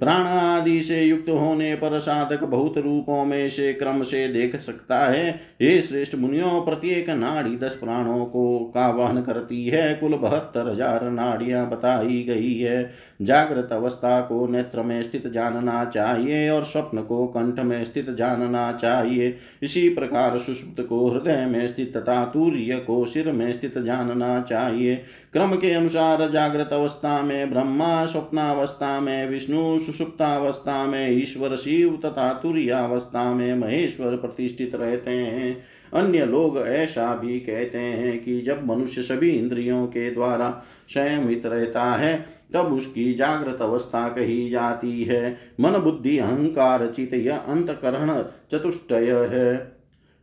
प्राण 0.00 0.22
आदि 0.22 0.82
से 0.82 1.02
युक्त 1.02 1.28
होने 1.28 1.74
पर 1.74 1.98
साधक 1.98 2.42
बहुत 2.44 2.78
रूपों 2.78 3.24
में 3.24 3.50
से 3.50 3.72
क्रम 3.72 4.02
से 4.02 4.26
देख 4.28 4.56
सकता 4.56 4.98
है। 4.98 5.30
हे 5.62 5.82
श्रेष्ठ 5.82 6.14
मुनियों, 6.14 6.64
प्रत्येक 6.64 7.10
नाड़ी 7.10 7.56
दस 7.56 7.74
प्राणों 7.74 8.24
को 8.24 8.72
का 8.74 8.88
वहन 8.88 9.22
करती 9.22 9.64
है। 9.66 9.94
कुल 9.94 10.14
बहत्तर 10.14 10.68
हज़ार 10.68 11.04
नाड़ियाँ 11.10 11.68
बताई 11.70 12.22
गई 12.22 12.54
है। 12.54 12.82
जागृत 13.22 13.68
अवस्था 13.72 14.20
को 14.20 14.46
नेत्र 14.46 14.82
में 14.82 15.02
स्थित 15.02 15.26
जानना 15.26 15.84
चाहिए 15.84 16.50
और 16.50 16.64
स्वप्न 16.64 17.02
को 17.02 17.26
कंठ 17.26 17.60
में 17.60 17.84
स्थित 17.84 18.10
जानना 18.10 18.72
चाहिए। 18.72 19.36
इसी 19.62 19.88
प्रकार 19.88 20.38
सुषुप्त 20.38 20.86
को 20.88 21.10
हृदय 21.10 21.46
में 21.46 21.68
स्थित 21.68 21.96
तथा 21.96 22.24
तूर्य 22.24 22.84
को 22.86 23.04
सिर 23.04 23.32
में 23.32 23.52
स्थित 23.52 23.78
जानना 23.78 24.40
चाहिए। 24.40 25.04
क्रम 25.32 25.52
के 25.52 25.70
अनुसार 25.70 26.30
जागृत 26.30 26.70
अवस्था 26.72 27.22
में, 27.22 27.50
ब्रह्मा 27.50 28.06
स्वप्नावस्था 28.06 29.00
में, 29.00 29.28
विष्णु 29.28 29.78
सुषुप्तावस्था 29.78 30.86
में, 30.86 31.10
ईश्वर 31.10 31.56
शिव 31.56 32.00
तथा 32.04 32.32
तुरियावस्था 32.32 33.34
में 33.34 33.54
महेश्वर 33.54 34.16
प्रतिष्ठित 34.16 34.74
रहते 34.74 35.10
हैं। 35.10 35.56
अन्य 35.94 36.26
लोग 36.26 36.58
ऐसा 36.58 37.14
भी 37.16 37.40
कहते 37.40 37.78
हैं 37.78 38.24
कि 38.24 38.40
जब 38.40 38.66
मनुष्य 38.66 39.02
सभी 39.02 39.30
इंद्रियों 39.30 39.86
के 39.86 40.10
द्वारा 40.10 40.62
संयमित 40.88 41.46
रहता 41.46 41.82
है, 41.82 42.26
तब 42.54 42.60
उसकी 42.60 43.14
जागृत 43.14 43.58
अवस्था 43.60 44.08
कही 44.08 44.50
जाती 44.50 45.04
है। 45.04 45.38
मन 45.60 45.70
बुद्धि 45.70 46.18
अहंकार 46.18 46.92
चित 46.96 47.14
यह 47.14 47.36
अंतकरण 47.36 48.24
चतुष्टय 48.52 49.28
है। 49.30 49.71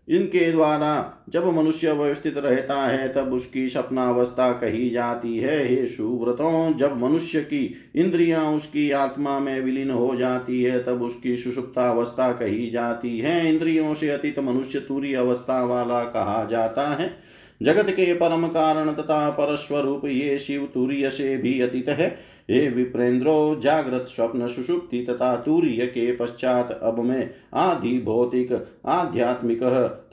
इनके 0.10 0.52
द्वारा 0.52 1.26
जब 1.30 1.46
मनुष्य 1.54 1.92
व्यवस्थित 1.92 2.38
रहता 2.38 2.76
है, 2.76 3.14
तब 3.14 3.34
उसकी 3.34 3.70
सपनावस्था 3.70 4.52
कही 4.52 4.90
जाती 4.90 5.38
है। 5.38 5.68
हे 5.68 5.88
सुव्रतों, 5.88 6.78
जब 6.78 7.04
मनुष्य 7.04 7.42
की 7.42 7.76
इंद्रियाँ 7.96 8.52
उसकी 8.52 8.92
आत्मा 8.92 9.40
में 9.40 9.62
विलीन 9.62 9.92
हो 9.92 10.16
जाती 10.16 10.64
है, 10.64 10.84
तब 10.84 11.02
उसकी 11.02 11.38
सुषुप्तावस्था 11.38 12.32
कही 12.32 12.70
जाती 12.70 13.20
है। 13.20 13.54
इंद्रियों 13.54 13.94
से 13.94 14.10
अतीत 14.10 14.40
मनुष्य 14.40 14.80
तूरी 14.80 15.14
अवस्था 15.14 15.66
वाला 15.66 16.04
कहा 16.04 16.48
जाता 16.52 16.88
है। 16.88 17.30
जगत 17.64 17.90
के 17.90 18.14
परम 18.14 18.48
कारण 18.48 18.94
तथा 18.94 19.30
परस्वरूप 19.30 20.06
ये 20.06 20.40
शिव 20.40 20.70
तूर्य 20.74 21.10
से 21.10 21.38
भी 21.38 21.62
अतीत 21.62 21.90
है। 21.90 22.39
हे 22.50 22.70
विप्रेंद्रो 22.70 23.60
जागृत 23.64 24.06
स्वप्न 24.08 24.48
सुषुप्ति 24.48 25.06
तथा 25.10 25.36
तूर्य 25.36 25.86
के 25.86 26.12
पश्चात 26.16 26.80
अब 26.84 27.00
में 27.00 27.30
आधि 27.54 28.02
भौतिक, 28.06 28.68
आध्यात्मिक 28.86 29.64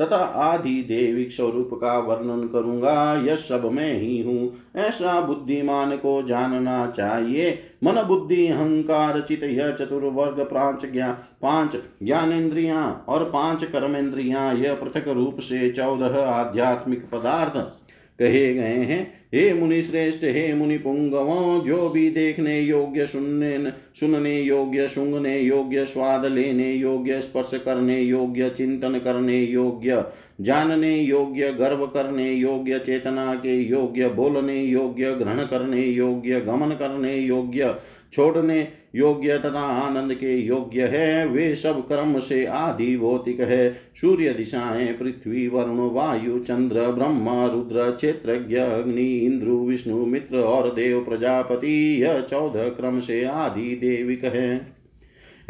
तथा 0.01 0.17
आधि 0.17 0.83
देविक 0.83 1.33
स्वरूप 1.33 1.71
का 1.75 1.99
वर्णन 1.99 2.49
करूँगा। 2.49 3.23
यह 3.25 3.37
सब 3.37 3.71
मैं 3.73 4.01
ही 4.01 4.23
हूँ। 4.23 4.53
ऐसा 4.77 5.21
बुद्धिमान 5.21 5.97
को 5.97 6.23
जानना 6.23 6.87
चाहिए। 6.87 7.59
मन 7.85 8.03
बुद्धि, 8.03 8.49
अहंकार, 8.49 9.21
चित 9.21 9.43
यह 9.43 9.71
चतुर्वर्ग 9.71 10.41
पाँच 10.41 10.93
ज्ञान 10.93 11.13
पाँच 11.43 11.77
ज्ञानेन्द्रिया 12.03 13.05
और 13.09 13.31
पाँच 13.31 13.65
कर्मेंद्रिया 13.65 14.53
यह 14.53 14.75
पृथक 14.75 15.09
रूप 15.09 15.41
से 15.41 15.71
चौदह 15.71 16.21
आध्यात्मिक 16.21 17.11
पदार्थ 17.11 17.86
कहे 18.19 18.55
गए 18.55 18.85
हैं, 18.85 19.27
हे 19.35 19.53
मुनि 19.55 19.83
श्रेष्ठ, 19.83 20.25
हे 20.25 20.55
मुनि 20.55 20.79
पुंगवों, 20.79 21.65
जो 21.65 21.89
भी 21.89 22.11
देखने 22.11 22.61
योग्य, 22.61 23.07
सुनने 23.07 23.73
सुनने 24.01 24.41
योग्य 24.43 24.89
सुंगने 24.89 25.39
योग्य, 25.39 25.85
स्वाद 25.85 26.25
लेने 26.25 26.73
योग्य, 26.73 27.21
स्पर्श 27.21 27.51
करने 27.55 28.01
योग्य, 28.01 28.51
चिंतन 28.51 28.99
करने 28.99 29.41
योग्य, 29.41 30.05
जानने 30.41 30.97
योग्य, 31.01 31.53
गर्व 31.53 31.87
करने 31.87 32.33
योग्य, 32.33 32.79
चेतना 32.79 33.35
के 33.35 33.57
योग्य, 33.63 34.09
बोलने 34.09 34.63
योग्य, 34.63 35.15
ग्रहण 35.15 35.45
करने 35.45 35.83
योग्य, 35.83 36.41
गमन 36.41 36.71
करने 36.71 37.17
योग्य 37.17 37.75
छोड़ने 38.13 38.69
योग्य 38.95 39.39
तथा 39.39 39.61
आनंद 39.61 40.15
के 40.15 40.37
योग्य 40.37 40.83
है। 40.83 41.27
वे 41.27 41.55
सब 41.55 41.89
कर्म 41.89 42.21
से 42.21 42.47
आदि 42.47 42.97
भौतिक 42.97 43.41
है। 43.41 43.75
सूर्य 44.01 44.33
दिशाएँ, 44.33 44.93
पृथ्वी, 44.93 45.49
वरुण, 45.49 45.91
वायु, 45.91 46.39
चंद्र, 46.39 46.91
ब्रह्मा, 46.91 47.47
रुद्र, 47.47 47.91
क्षेत्रज्ञ, 47.91 48.57
अग्नि, 48.57 49.19
इंद्रु, 49.19 49.67
विष्णु, 49.67 50.07
मित्र 50.07 50.37
और 50.37 50.75
देव 50.75 51.05
प्रजापति, 51.05 52.03
यह 52.03 52.21
चौदह 52.21 52.69
क्रम 52.69 53.01
से 53.01 53.25
आदि 53.25 53.77
देविक 53.77 54.25
है। 54.25 54.77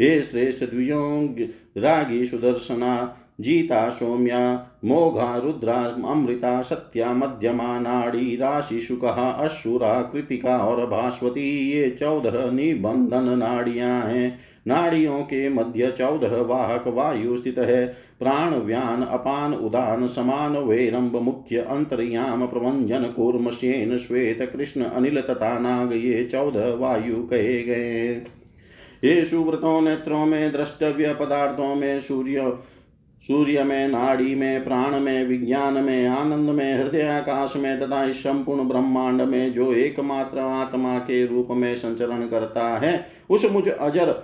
हे 0.01 0.23
श्रेष्ठ 0.23 0.65
द्विजों, 0.65 1.35
रागी 1.77 2.25
सुदर्शना 2.25 3.23
जीता 3.41 3.89
सौम्या, 3.89 4.67
मोघा, 4.85 5.37
रुद्रा, 5.37 5.73
अमृता, 6.09 6.61
सत्या, 6.61 7.13
मध्यमा, 7.13 7.79
नाड़ी, 7.79 8.35
राशि 8.35 8.79
शुका 8.79 9.09
अशुरा 9.09 10.01
कृतिका 10.01 10.57
और 10.57 10.85
भास्वती, 10.85 11.71
ये 11.71 11.89
चौदह 11.89 12.51
निबंधन 12.51 13.37
नाड़ियाँ 13.37 14.01
हैं। 14.01 14.39
नाड़ियों 14.67 15.19
के 15.19 15.49
मध्य 15.49 15.91
चौदह 15.97 16.41
वाहक 16.41 16.87
वायु 16.87 17.37
स्थित 17.37 17.59
है। 17.59 17.85
प्राण 18.19 18.53
व्यान, 18.53 19.01
अपान 19.03 19.53
उदान, 19.53 20.07
समान 20.07 20.57
वेरंब, 20.57 21.15
मुख्य 21.15 21.57
अंतर्याम, 21.57 22.47
प्रवंजन, 22.47 23.03
कूर्म 23.03 23.51
शेन 23.51 23.97
श्वेत, 23.97 24.53
कृष्ण, 24.53 24.81
अनिल 24.81 25.21
तथा 25.21 25.59
नाग, 25.59 25.93
ये 25.93 26.23
चौदह 26.23 26.73
वायु 26.73 27.15
कहे 27.15 27.63
गए 27.63 28.21
ये 29.03 29.25
सुव्रतों 29.25 29.81
नेत्रों 29.81 30.25
में, 30.25 30.51
द्रष्टव्य 30.51 31.13
पदार्थों 31.13 31.75
में, 31.75 31.99
सूर्य 31.99 32.57
सूर्य 33.23 33.63
में, 33.63 33.87
नाड़ी 33.87 34.35
में, 34.35 34.63
प्राण 34.63 34.99
में, 34.99 35.25
विज्ञान 35.25 35.73
में, 35.73 36.07
आनंद 36.07 36.49
में, 36.49 36.77
हृदय 36.77 37.01
आकाश 37.01 37.55
में 37.55 37.79
तथा 37.79 38.03
इस 38.05 38.19
संपूर्ण 38.19 38.67
ब्रह्मांड 38.67 39.21
में 39.21 39.53
जो 39.53 39.73
एकमात्र 39.73 40.39
आत्मा 40.39 40.97
के 40.99 41.25
रूप 41.25 41.47
में 41.51 41.75
संचरण 41.75 42.27
करता 42.27 42.77
है, 42.77 43.07
उस 43.29 43.51
मुझ 43.51 43.67
अजर 43.67 44.23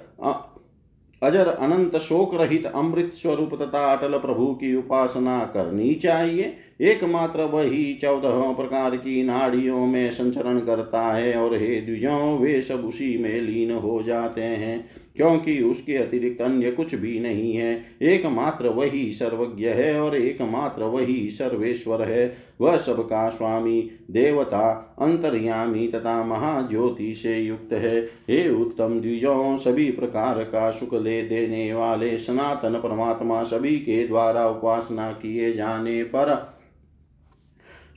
अजर 1.23 1.47
अनंत 1.47 1.95
शोक 1.97 2.35
रहित 2.35 2.65
अमृत 2.65 3.11
स्वरूप 3.13 3.53
तथा 3.61 3.93
अटल 3.93 4.17
प्रभु 4.17 4.45
की 4.53 4.75
उपासना 4.75 5.39
करनी 5.53 5.93
चाहिए। 5.95 6.55
एकमात्र 6.81 7.41
वही 7.41 7.93
चौदह 7.93 8.53
प्रकार 8.53 8.95
की 8.95 9.23
नाड़ियों 9.23 9.85
में 9.85 10.11
संचरण 10.11 10.59
करता 10.59 11.01
है 11.13 11.35
और 11.35 11.57
हे 11.57 11.81
द्विजों, 11.81 12.37
वे 12.39 12.61
सब 12.61 12.85
उसी 12.85 13.17
में 13.17 13.41
लीन 13.41 13.71
हो 13.71 14.03
जाते 14.03 14.41
हैं, 14.41 14.89
क्योंकि 15.15 15.61
उसके 15.61 15.95
अतिरिक्त 15.95 16.41
अन्य 16.41 16.71
कुछ 16.71 16.95
भी 16.95 17.19
नहीं 17.19 17.53
है। 17.53 17.85
एकमात्र 18.01 18.67
वही 18.67 19.11
सर्वज्ञ 19.11 19.67
है 19.67 20.01
और 20.01 20.15
एकमात्र 20.15 20.83
वही 20.83 21.29
सर्वेश्वर 21.29 22.01
है। 22.01 22.37
वह 22.61 22.77
सबका 22.77 23.29
स्वामी, 23.29 23.91
देवता, 24.11 24.95
अंतर्यामी 25.01 25.87
तथा 25.87 26.23
महाज्योति 26.23 27.13
से 27.13 27.39
युक्त 27.39 27.73
है। 27.73 28.01
हे 28.01 28.49
उत्तम 28.49 28.99
द्विजों, 28.99 29.57
सभी 29.57 29.91
प्रकार 29.91 30.43
का 30.43 30.71
सुख 30.71 30.93
ले 30.93 31.21
देने 31.21 31.73
वाले 31.73 32.17
सनातन 32.17 32.73
परमात्मा 32.73 33.43
सभी 33.43 33.77
के 33.77 34.07
द्वारा 34.07 34.47
उपासना 34.47 35.11
किए 35.11 35.53
जाने 35.53 36.03
पर 36.03 36.53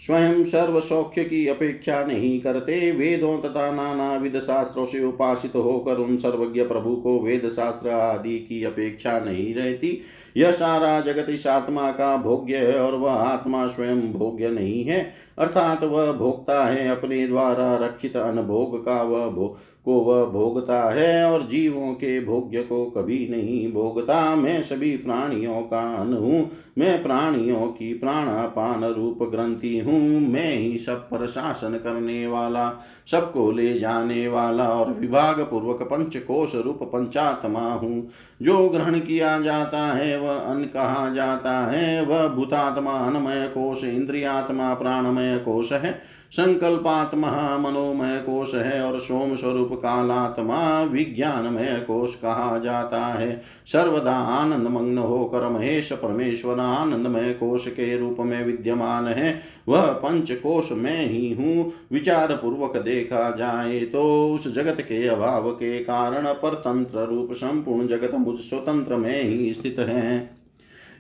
स्वयं 0.01 0.45
सर्व 0.45 0.81
सौख्य 0.81 1.25
की 1.25 1.47
अपेक्षा 1.47 2.05
नहीं 2.05 2.41
करते, 2.41 2.93
वेदों 2.93 3.39
तथा 3.39 3.71
नाना 3.73 4.17
विद 4.17 4.41
शास्त्रों 4.41 4.87
से 4.87 5.05
उपासित 5.05 5.55
होकर 5.55 5.97
उन 5.97 6.17
सर्वज्ञ 6.17 6.63
प्रभु 6.63 6.97
को 6.97 7.21
वेद 7.21 7.49
शास्त्र 7.49 7.89
आदि 7.89 8.39
की 8.39 8.65
अपेक्षा 8.65 9.21
नहीं 9.21 9.55
रहती। 9.55 10.01
यह 10.37 10.53
सारा 10.53 11.01
जगत 11.01 11.27
इस 11.29 11.47
आत्मा 11.47 11.91
का 11.91 12.17
भोग्य 12.17 12.57
है 12.57 12.81
और 12.81 12.95
वह 12.95 13.13
आत्मा 13.13 13.67
स्वयं 13.67 14.13
भोग्य 14.13 14.51
नहीं 14.51 14.85
है। 14.85 15.13
अर्थात 15.39 15.85
वह 15.85 16.13
भोगता 16.13 16.65
है 16.65 16.89
अपने 16.89 17.29
द्वारा 17.29 17.77
रक्षित 17.77 18.17
अनभोग 18.17 18.85
का 18.85 19.03
वह 19.03 19.27
भोग 19.31 19.59
को 19.87 19.95
वह 19.95 20.25
भोगता 20.25 20.81
है 20.91 21.25
और 21.33 21.47
जीवों 21.49 21.93
के 21.95 22.19
भोग्य 22.25 22.63
को 22.63 22.85
कभी 22.87 23.29
नहीं 23.31 23.73
भोगता। 23.73 24.37
मैं 24.37 24.63
सभी 24.63 24.97
प्राणियों 24.97 25.61
का 25.63 25.81
अन 25.95 26.13
हूँ, 26.13 26.51
मैं 26.79 27.03
प्राणियों 27.03 27.67
की 27.67 27.93
प्राणापान 27.95 28.85
रूप 28.85 29.19
ग्रंथि 29.23 29.79
हूँ। 29.79 30.01
मैं 30.21 30.57
ही 30.57 30.79
सब 30.79 31.09
पर 31.11 31.27
शासन 31.27 31.81
करने 31.85 32.27
वाला, 32.27 32.71
सबको 33.11 33.51
ले 33.51 33.79
जाने 33.79 34.29
वाला 34.29 34.69
और 34.69 34.93
विभाग 34.93 35.41
पूर्वक 35.41 35.83
पंचकोश 35.83 36.55
रूप 36.55 36.83
पंचात्मा 36.83 37.73
हूँ। 37.73 38.09
जो 38.43 38.69
ग्रहण 38.69 38.99
किया 38.99 39.39
जाता 39.41 39.87
है, 39.93 40.21
वह 40.21 40.35
अन्न 40.35 40.65
कहा 40.65 41.09
जाता 41.15 41.59
है। 41.67 42.05
वह 42.05 42.29
भूतात्मा, 42.29 42.93
अन्नमय 42.93 43.47
कोश, 43.49 43.85
इंद्रियात्मा, 43.85 44.75
प्राणमय 44.75 45.39
कोश 45.39 45.73
है। 45.73 46.16
संकल्पात्मा 46.33 47.57
मनोमय 47.59 48.19
कोश 48.21 48.55
है 48.55 48.81
और 48.83 48.99
सोम 48.99 49.35
स्वरूप 49.37 49.73
कालात्मा 49.73 50.83
विज्ञानमय 50.83 51.81
कोश 51.87 52.15
कहा 52.15 52.59
जाता 52.59 53.01
है। 53.01 53.41
सर्वदा 53.67 54.13
आनंद 54.13 54.69
मग्न 54.69 54.99
होकर 54.99 55.49
महेश 55.49 55.93
परमेश्वर 55.93 56.61
आनंदमय 56.61 57.33
कोश 57.33 57.69
के 57.69 57.97
रूप 57.97 58.17
में 58.21 58.45
विद्यमान 58.45 59.09
है। 59.09 59.39
वह 59.69 59.87
पंच 59.95 60.33
कोश 60.33 60.73
में 60.73 61.07
ही 61.07 61.33
हूँ 61.33 61.73
विचार 61.93 62.37
पूर्वक 62.37 62.77
देखा 62.77 63.31
जाए 63.31 63.81
तो 63.87 64.05
उस 64.35 64.53
जगत 64.55 64.81
के 64.81 65.07
अभाव 65.09 65.51
के 65.51 65.79
कारण 65.81 66.33
परतंत्र 66.35 67.07
रूप 67.07 67.33
संपूर्ण 67.33 67.87
जगत 67.89 68.15
मुझ 68.17 68.39
स्वतंत्र 68.41 68.97
में 68.97 69.23
ही 69.23 69.53
स्थित 69.53 69.79
है। 69.79 70.36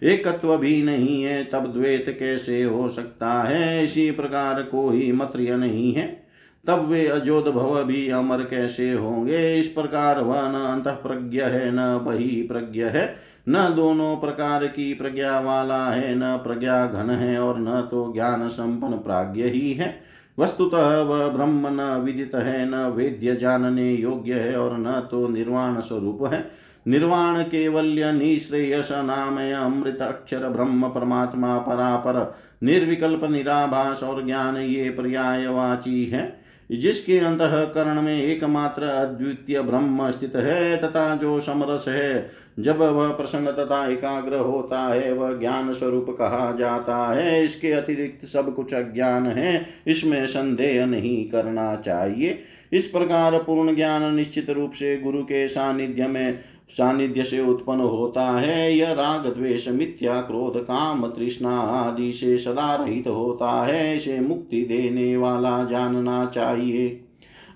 एकत्व 0.03 0.57
भी 0.57 0.83
नहीं 0.83 1.23
है, 1.23 1.45
तब 1.45 1.73
द्वैत 1.73 2.17
कैसे 2.19 2.63
हो 2.63 2.89
सकता 2.89 3.43
है? 3.43 3.85
इसी 3.85 4.11
प्रकार 4.11 4.63
को 4.63 4.91
ही 4.91 5.13
मत्र्य 5.13 5.57
नहीं 5.57 5.95
है, 5.95 6.27
तब 6.67 6.87
वे 6.87 7.07
अजोद 7.07 7.45
भव 7.45 7.85
भी 7.85 8.11
अमर 8.11 8.39
कैसे 8.39 8.93
होंगे? 8.93 9.61
इस 9.61 9.69
प्रकार 9.69 10.21
वह 10.21 10.49
न 10.49 10.55
अंत 10.55 10.89
प्रज्ञ 10.89 11.41
है, 11.41 11.71
न 11.73 12.05
बही 12.05 12.43
प्रज्ञ 12.43 12.85
है, 12.85 13.17
न 13.49 13.73
दोनों 13.77 14.17
प्रकार 14.17 14.67
की 14.67 14.95
प्रज्ञा 14.95 15.41
वाला 15.41 15.87
है, 15.87 16.15
न 16.15 16.37
प्रज्ञा 16.37 16.87
घन 16.87 17.11
है 17.11 17.39
और 17.39 17.61
न 17.61 17.89
तो 17.91 18.13
ज्ञान 18.13 18.49
संपन्न 18.49 18.93
प्राज्ञ 18.93 19.43
ही 19.43 19.73
है। 19.73 20.01
वस्तुतः 20.39 21.01
वह 21.01 21.29
ब्रह्म 21.29 21.69
न 21.71 22.03
विदित 22.05 22.35
है, 22.35 22.71
न 22.71 22.75
वेद्य 22.75 23.37
जानने 23.37 23.95
योग्य 23.95 24.35
है 24.35 24.57
और 24.57 24.79
न 24.79 25.09
तो 25.11 25.29
निर्वाण 25.29 25.81
स्वरूप 25.81 26.31
है। 26.33 26.66
निर्वाण 26.89 27.43
केवल्य 27.43 28.13
निश्रेयस 28.13 28.89
नामय 28.93 29.53
अमृत 29.53 30.03
अक्षर 30.03 30.49
ब्रह्म 30.49 30.89
परमात्मा 30.89 31.59
परापर, 31.59 32.39
निर्विकल्प 32.63 33.25
निराभास 33.25 34.03
और 34.03 34.27
ज्ञान 34.27 34.57
ये 34.57 34.91
पर्यायवाची 34.91 36.05
है। 36.05 36.47
जिसके 36.71 37.19
अंतकरण 37.19 38.03
में 38.03 38.23
एकमात्र 38.23 38.83
अद्वितीय 38.83 39.61
ब्रह्म 39.61 40.11
स्थित 40.11 40.37
है, 40.37 40.77
तथा 40.77 41.17
जो 41.17 41.41
समरस 41.41 41.85
है, 41.89 42.31
जब 42.59 42.79
वह 42.79 43.09
प्रसन्न 43.09 43.47
तथा 43.47 43.93
एकाग्र 43.93 44.37
होता 44.37 44.95
है, 44.95 45.13
वह 45.13 45.39
ज्ञान 45.39 45.73
स्वरूप 45.73 46.07
कहा 46.11 46.57
जाता 46.59 47.15
है। 47.15 47.45
इसके 47.45 47.73
अतिरिक्त 47.73 48.27
सब 48.27 48.55
कुछ 48.55 48.75
अज्ञान 48.75 49.27
है, 49.27 49.67
इसमें 49.87 50.27
संदेह 50.27 50.87
नहीं 50.87 51.31
करना 51.31 51.77
चाहिए। 51.77 52.43
इस 52.73 52.87
प्रकार 52.87 53.39
पूर्ण 53.39 53.77
ज्ञान 53.77 54.15
निश्चित 54.15 54.51
रूप 54.51 54.73
से 54.73 54.97
गुरु 54.97 55.23
के 55.23 55.49
सानिध्य 55.49 56.07
में 56.07 56.39
सानिध्य 56.69 57.25
से 57.25 57.41
उत्पन्न 57.41 57.81
होता 57.81 58.31
है, 58.31 58.77
यह 58.77 58.93
राग, 58.93 59.27
द्वेष, 59.27 59.69
मिथ्या, 59.69 60.21
क्रोध, 60.21 60.57
काम, 60.57 61.07
तृष्णा 61.07 61.61
आदि 61.61 62.13
से 62.13 62.39
सदा 62.39 62.75
रहित 62.75 63.09
होता 63.09 63.65
है, 63.65 63.97
इसे 63.97 64.21
मुक्ति 64.21 64.63
देने 64.63 65.17
वाला 65.17 65.65
जानना 65.65 66.27
चाहिए। 66.27 67.01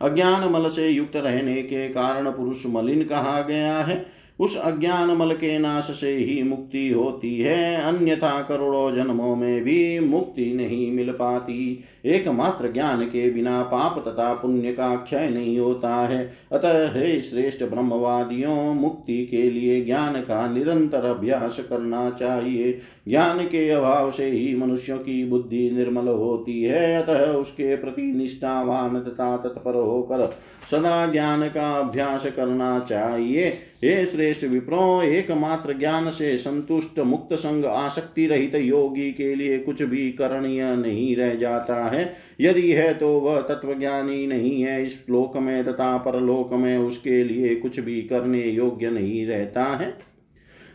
अज्ञान 0.02 0.52
मल 0.52 0.68
से 0.68 0.88
युक्त 0.88 1.16
रहने 1.16 1.62
के 1.62 1.88
कारण 1.88 2.30
पुरुष 2.30 2.66
मलिन 2.66 3.04
कहा 3.04 3.42
गया 3.42 3.78
है। 3.78 4.19
उस 4.40 4.56
अज्ञान 4.56 5.10
मल 5.10 5.32
के 5.32 5.58
नाश 5.58 5.84
से 5.84 6.16
ही 6.16 6.42
मुक्ति 6.42 6.88
होती 6.88 7.40
है। 7.40 7.76
अन्यथा 7.76 8.42
करोड़ों 8.42 8.92
जन्मों 8.92 9.36
में 9.36 9.64
भी 9.64 10.00
मुक्ति 10.00 10.52
नहीं 10.54 10.92
मिल 10.92 11.10
पाती। 11.10 11.84
एकमात्र 12.06 12.72
ज्ञान 12.72 13.04
के 13.04 13.30
बिना 13.30 13.62
पाप 13.62 14.04
तथा 14.08 14.32
पुण्य 14.32 14.72
का 14.72 14.96
क्षय 14.96 15.30
नहीं 15.30 15.58
होता 15.58 16.06
है। 16.06 16.32
अतः 16.52 16.92
हे 16.92 17.22
श्रेष्ठ 17.22 17.64
ब्रह्मवादियों, 17.64 18.74
मुक्ति 18.74 19.26
के 19.26 19.50
लिए 19.50 19.84
ज्ञान 19.84 20.14
का 20.14 20.52
निरंतर 20.52 21.04
अभ्यास 21.04 21.60
करना 21.70 22.10
चाहिए। 22.10 22.78
ज्ञान 23.08 23.38
के 23.38 23.70
अभाव 23.70 24.10
से 24.10 24.30
ही 24.30 24.56
मनुष्यों 24.56 24.98
की 24.98 25.24
बुद्धि 25.24 25.70
निर्मल 25.70 26.08
होती 26.08 26.62
है। 26.62 27.02
अतः 27.02 27.32
उसके 27.32 27.76
प्रति 27.76 28.02
निष्ठावान 28.02 29.00
तथा 29.00 29.36
तत्पर 29.36 29.74
होकर 29.74 30.36
सदा 30.70 31.06
ज्ञान 31.06 31.48
का 31.48 31.78
अभ्यास 31.78 32.26
करना 32.26 32.78
चाहिए। 32.78 33.54
हे 33.84 34.06
श्रेष्ठ 34.06 34.44
विप्रो 34.44 35.02
एकमात्र 35.02 35.78
ज्ञान 35.78 36.10
से 36.10 36.38
संतुष्ट 36.38 36.98
मुक्त 36.98 37.34
संग 37.34 37.64
आसक्ति 37.64 38.26
रहित 38.26 38.54
योगी 38.54 39.12
के 39.12 39.34
लिए 39.34 39.58
कुछ 39.58 39.82
भी 39.82 40.10
करणीय 40.12 40.76
नहीं 40.76 41.16
रह 41.16 41.34
जाता 41.34 41.88
है। 41.88 42.14
यदि 42.40 42.72
है 42.72 42.94
तो 42.94 43.20
वह 43.20 43.40
तत्वज्ञानी 43.40 44.26
नहीं 44.26 44.62
है। 44.62 44.82
इस 44.82 45.06
श्लोक 45.06 45.36
में 45.36 45.64
तथा 45.64 45.96
परलोक 45.96 46.52
में 46.52 46.78
उसके 46.78 47.24
लिए 47.24 47.54
कुछ 47.54 47.80
भी 47.80 48.02
करने 48.02 48.40
योग्य 48.40 48.90
नहीं 48.90 49.26
रहता 49.26 49.64
है। 49.64 49.94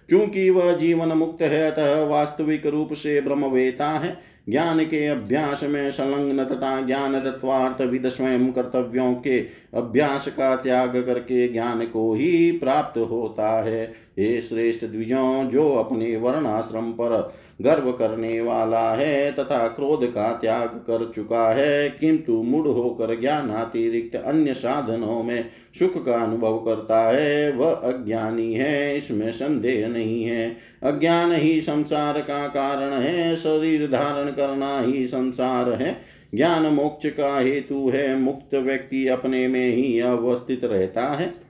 क्योंकि 0.10 0.50
वह 0.50 0.78
जीवन 0.78 1.08
मुक्त 1.08 1.42
है, 1.42 1.72
अतः 1.72 2.04
वास्तविक 2.04 2.66
रूप 2.66 2.94
से 2.94 3.22
ब्रह्मवेता 3.22 3.90
है। 3.90 4.36
ज्ञान 4.50 4.80
के 4.80 5.08
अभ्यास 5.08 5.64
में 5.64 5.92
संलग्न 5.92 6.46
तथा 6.46 6.82
ज्ञान 6.82 7.20
तत्वार्थ 7.20 7.82
विद 7.82 8.10
स्वयं 8.10 8.52
कर्तव्यों 8.52 9.14
के 9.14 9.40
अभ्यास 9.76 10.28
का 10.28 10.56
त्याग 10.56 11.04
करके 11.06 11.48
ज्ञान 11.48 11.86
को 11.86 12.14
ही 12.14 12.52
प्राप्त 12.52 13.00
होता 13.00 13.50
है। 13.64 13.86
हे 14.20 14.42
श्रेष्ठ 14.42 14.86
द्विजों, 14.86 15.50
जो 15.50 15.70
अपने 15.70 16.16
वर्णाश्रम 16.18 16.92
पर 16.92 17.34
गर्व 17.62 17.92
करने 17.92 18.42
वाला 18.42 18.94
है 18.94 19.32
तथा 19.32 19.68
क्रोध 19.68 20.06
का 20.14 20.32
त्याग 20.34 20.68
कर 20.68 21.12
चुका 21.16 21.50
है, 21.50 21.90
किंतु 21.90 22.34
मूड 22.34 22.68
होकर 22.68 23.20
ज्ञानातिरिक्त 23.20 24.16
अन्य 24.16 24.54
साधनों 24.54 25.24
में 25.24 25.46
सुख 25.80 26.06
का 26.06 26.14
अनुभव 26.14 26.58
करता 26.58 27.02
है, 27.02 27.52
वह 27.52 27.72
अज्ञानी 27.72 28.54
है, 28.54 28.98
इसमें 28.98 29.32
संदेह 29.32 29.88
नहीं 29.88 30.24
है। 30.24 30.58
अज्ञान 30.84 31.32
ही 31.32 31.62
संसार 31.62 32.22
का 32.22 32.48
कारण 32.48 32.94
है, 32.94 33.36
शरीर 33.36 33.88
धारण 33.88 34.32
करना 34.32 34.80
ही 34.80 35.08
संसार 35.08 35.70
है। 35.70 36.15
ज्ञान 36.36 36.66
मोक्ष 36.66 37.10
का 37.10 37.40
हेतु 37.40 37.90
है 37.90 38.20
मुक्त 38.20 38.56
व्यक्ति 38.56 39.08
अपने 39.08 39.48
में 39.48 39.76
ही 39.76 40.00
अवस्थित 40.00 40.64
रहता 40.64 41.02
है। 41.02 41.46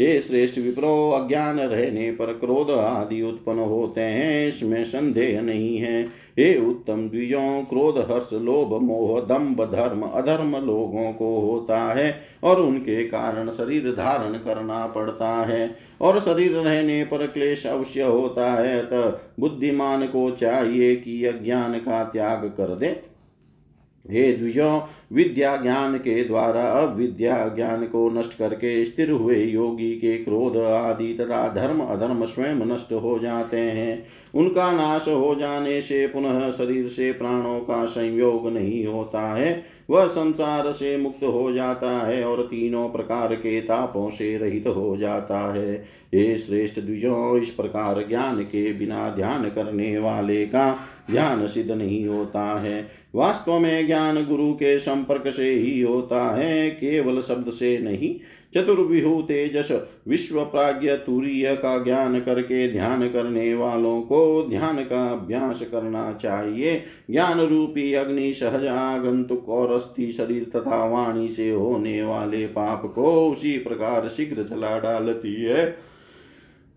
ये 0.00 0.20
श्रेष्ठ 0.20 0.58
विप्रो, 0.58 1.10
अज्ञान 1.10 1.58
रहने 1.58 2.12
पर 2.12 2.26
क्रोध 2.26 2.70
आदि 2.70 3.22
उत्पन्न 3.22 3.58
होते 3.58 4.00
हैं, 4.00 4.48
इसमें 4.48 4.84
संदेह 4.84 5.40
नहीं 5.40 5.78
है। 5.78 6.02
हे 6.38 6.68
उत्तम 6.68 7.08
द्विजों, 7.08 7.62
क्रोध, 7.62 7.98
हर्ष, 7.98 8.30
लोभ, 8.32 8.82
मोह, 8.82 9.20
दम्भ, 9.20 9.64
धर्म, 9.64 10.02
अधर्म 10.02 10.56
लोगों 10.56 11.12
को 11.12 11.40
होता 11.40 11.78
है 11.78 12.20
और 12.42 12.60
उनके 12.60 13.04
कारण 13.04 13.50
शरीर 13.50 13.90
धारण 13.90 14.32
करना 14.32 14.86
पड़ता 14.86 15.44
है 15.44 15.76
और 16.00 16.20
शरीर 16.20 16.52
रहने 16.52 17.04
पर 17.04 17.26
क्लेश 17.26 17.66
अवश्य 17.66 18.02
होता 18.02 18.52
है। 18.52 18.80
अतः 18.80 19.18
बुद्धिमान 19.40 20.06
को 20.06 20.30
चाहिए 20.30 20.96
कि 20.96 21.24
अज्ञान 21.24 21.74
का 21.74 22.04
त्याग 22.04 22.44
कर 22.44 22.74
दे। 22.74 23.09
हे 24.10 24.32
द्विजो 24.32 24.88
विद्या 25.12 25.56
ज्ञान 25.56 25.96
के 25.96 26.24
द्वारा 26.24 26.62
अविद्या 26.62 27.48
ज्ञान 27.56 27.86
को 27.86 28.08
नष्ट 28.10 28.38
करके 28.38 28.84
स्थिर 28.84 29.10
हुए 29.10 29.44
योगी 29.44 29.92
के 29.92 30.16
क्रोध 30.16 30.56
आदि 30.56 31.14
तथा 31.14 31.48
धर्म 31.48 31.80
अधर्म 31.80 32.24
स्वयं 32.24 32.54
नष्ट 32.54 32.92
हो 32.92 33.18
जाते 33.18 33.56
हैं। 33.56 34.06
उनका 34.34 34.72
नाश 34.72 35.08
हो 35.08 35.34
जाने 35.34 35.80
से 35.80 36.06
पुनः 36.06 36.50
शरीर 36.50 36.88
से 36.88 37.12
प्राणों 37.12 37.60
का 37.60 37.86
संयोग 37.86 38.48
नहीं 38.48 38.86
होता 38.86 39.34
है। 39.34 39.80
वह 39.90 40.06
संसार 40.06 40.72
से 40.72 40.96
मुक्त 40.96 41.24
हो 41.24 41.52
जाता 41.52 42.06
है 42.06 42.24
और 42.24 42.42
तीनों 42.42 42.88
प्रकार 42.88 43.34
के 43.34 43.60
तापों 43.60 44.10
से 44.10 44.36
रहित 44.38 44.66
हो 44.66 44.96
जाता 44.96 45.54
है। 45.54 45.74
ये 46.14 46.38
श्रेष्ठ 46.38 46.80
द्विजो, 46.80 47.36
इस 47.36 47.50
प्रकार 47.50 48.04
ज्ञान 48.08 48.42
के 48.42 48.72
बिना 48.72 49.10
ध्यान 49.10 49.44
करने 49.44 49.98
वाले 49.98 50.46
का 50.46 50.78
ध्यान 51.10 51.46
सिद्ध 51.46 51.70
नहीं 51.70 52.06
होता 52.06 52.42
है। 52.60 52.88
वास्तव 53.14 53.58
में 53.58 53.86
ज्ञान 53.86 54.24
गुरु 54.26 54.52
के 54.52 54.78
संपर्क 54.78 55.32
से 55.32 55.50
ही 55.50 55.80
होता 55.80 56.24
है, 56.36 56.70
केवल 56.70 57.20
शब्द 57.22 57.52
से 57.52 57.78
नहीं। 57.78 58.14
चतुर्विहु 58.54 59.20
तेजस, 59.22 59.68
विश्व 60.08 60.40
प्राज्ञ 60.42 60.90
तुरीय 60.90 61.54
का 61.54 61.76
ज्ञान 61.84 62.20
करके 62.20 62.70
ध्यान 62.72 63.08
करने 63.08 63.54
वालों 63.54 64.00
को 64.02 64.46
ध्यान 64.50 64.76
का 64.76 65.06
अभ्यास 65.12 65.60
करना 65.62 66.12
चाहिए। 66.12 66.82
ज्ञान 67.10 67.40
रूपी 67.40 67.92
अग्नि, 67.92 68.32
सहज 68.32 68.66
आगंतुक 68.66 69.48
और 69.48 69.72
अस्थि 69.72 70.10
शरीर 70.12 70.44
तथा 70.56 70.84
वाणी 70.86 71.28
से 71.28 71.50
होने 71.50 72.02
वाले 72.02 72.46
पाप 72.46 72.92
को 72.94 73.30
उसी 73.30 73.56
प्रकार 73.58 74.08
शीघ्र 74.08 74.42
जला 74.42 74.78
डालती 74.78 75.34
है, 75.34 75.76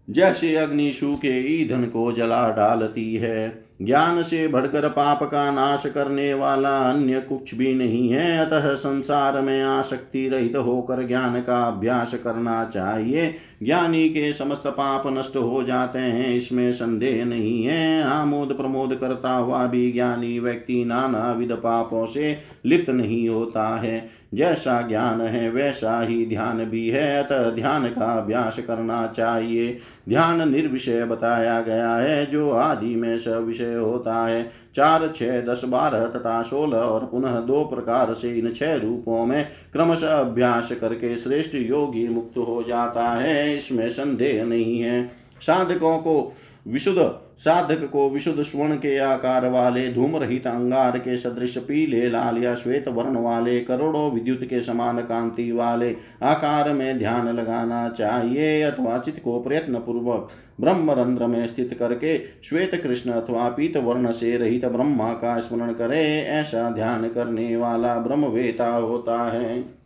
जैसे 0.09 0.55
अग्नि 0.55 0.91
सूखे 0.91 1.39
ईंधन 1.53 1.83
को 1.83 2.11
जला 2.11 2.49
डालती 2.49 3.15
है। 3.15 3.63
ज्ञान 3.81 4.21
से 4.21 4.47
बढ़कर 4.47 4.89
पाप 4.89 5.23
का 5.23 5.51
नाश 5.51 5.83
करने 5.85 6.33
वाला 6.33 6.79
अन्य 6.79 7.19
कुछ 7.19 7.55
भी 7.55 7.73
नहीं 7.73 8.09
है। 8.09 8.37
अतः 8.37 8.73
संसार 8.73 9.41
में 9.41 9.61
आसक्ति 9.61 10.29
रहित 10.29 10.55
होकर 10.55 11.07
ज्ञान 11.07 11.41
का 11.41 11.63
अभ्यास 11.63 12.13
करना 12.13 12.63
चाहिए। 12.73 13.35
ज्ञानी 13.63 14.09
के 14.09 14.33
समस्त 14.33 14.67
पाप 14.67 15.03
नष्ट 15.07 15.35
हो 15.35 15.63
जाते 15.63 15.99
हैं, 15.99 16.35
इसमें 16.35 16.71
संदेह 16.71 17.25
नहीं 17.25 17.63
है। 17.63 18.03
आमोद 18.03 18.53
प्रमोद 18.53 18.95
करता 18.95 19.31
हुआ 19.31 19.67
भी 19.67 19.91
ज्ञानी 19.91 20.39
व्यक्ति 20.39 20.85
नाना 20.85 21.31
विध 21.31 21.51
पापों 21.51 22.05
से 22.05 22.37
लिप्त 22.65 22.89
नहीं 22.89 23.29
होता 23.29 23.77
है। 23.77 24.09
जैसा 24.33 24.81
ज्ञान 24.81 25.21
है, 25.21 25.49
वैसा 25.49 26.01
ही 26.01 26.25
ध्यान 26.25 26.65
भी 26.65 26.87
है। 26.89 27.23
अतः 27.23 27.51
ध्यान 27.51 27.87
का 27.87 28.13
अभ्यास 28.13 28.59
करना 28.59 29.07
चाहिए। 29.07 29.79
ध्यान 30.09 30.51
निर्विषय 30.51 31.05
बताया 31.05 31.61
गया 31.61 31.95
है, 31.95 32.25
जो 32.25 32.49
आदि 32.49 32.95
में 32.95 33.17
सविषय 33.17 33.62
होता 33.65 34.27
है। 34.27 34.51
चार, 34.75 35.13
छह, 35.15 35.41
दस, 35.41 35.61
बारह 35.65 36.05
तथा 36.05 36.41
सोलह 36.41 36.77
और 36.77 37.05
पुनः 37.05 37.39
दो 37.39 37.65
प्रकार 37.65 38.13
से 38.13 38.39
इन 38.39 38.53
छह 38.53 38.75
रूपों 38.75 39.25
में 39.25 39.49
क्रमशः 39.73 40.19
अभ्यास 40.19 40.71
करके 40.71 41.17
श्रेष्ठ 41.17 41.55
योगी 41.55 42.07
मुक्त 42.07 42.37
हो 42.37 42.63
जाता 42.67 43.09
है। 43.09 43.55
इसमें 43.55 43.89
संदेह 43.89 44.43
नहीं 44.45 44.81
है। 44.81 45.11
साधकों 45.41 45.97
को 45.97 46.35
विशुद्ध 46.65 47.01
साधक 47.37 47.89
को 47.91 48.09
विशुद्ध 48.09 48.41
स्वर्ण 48.41 48.75
के 48.75 48.97
आकार 48.97 49.47
वाले 49.47 49.87
धूम 49.93 50.15
रहित 50.17 50.47
अंगार 50.47 50.97
के 50.97 51.17
सदृश 51.17 51.57
पीले, 51.57 52.09
लाल 52.09 52.37
या 52.37 52.53
श्वेत 52.55 52.87
वर्ण 52.87 53.17
वाले, 53.17 53.59
करोड़ों 53.59 54.11
विद्युत 54.11 54.43
के 54.43 54.61
समान 54.61 54.99
कांति 55.01 55.51
वाले 55.51 55.95
आकार 56.23 56.71
में 56.73 56.97
ध्यान 56.97 57.29
लगाना 57.29 57.89
चाहिए 57.89 58.61
अथवा 58.61 58.97
चित्त 58.97 59.21
को 59.23 59.39
प्रयत्न 59.39 59.79
पूर्वक 59.79 60.29
ब्रह्म 60.61 60.91
रंध्र 60.91 61.27
में 61.27 61.47
स्थित 61.47 61.75
करके 61.79 62.17
श्वेत 62.43 62.75
कृष्ण 62.75 63.11
अथवा 63.11 63.49
पीत 63.49 63.77
वर्ण 63.77 64.11
से 64.11 64.37
रहित 64.37 64.65
ब्रह्मा 64.65 65.13
का 65.13 65.39
स्मरण 65.39 65.73
करे, 65.73 66.21
ऐसा 66.21 66.69
ध्यान 66.71 67.09
करने 67.09 67.55
वाला 67.55 67.95
ब्रह्मवेता 67.97 68.73
होता 68.73 69.31
है। 69.31 69.82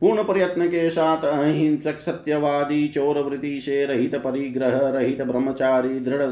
पूर्ण 0.00 0.22
प्रयत्न 0.24 0.66
के 0.66 0.90
साथ 0.90 1.24
अहिंसक 1.24 1.98
सत्यवादी 2.00 2.88
चोर 2.88 3.18
वृत्ति 3.18 3.60
से 3.60 3.84
रहित 3.86 4.14
परिग्रह, 4.14 4.76
रहित 4.88 5.22
ब्रह्मचारी, 5.22 6.00
दृढ़ 6.00 6.22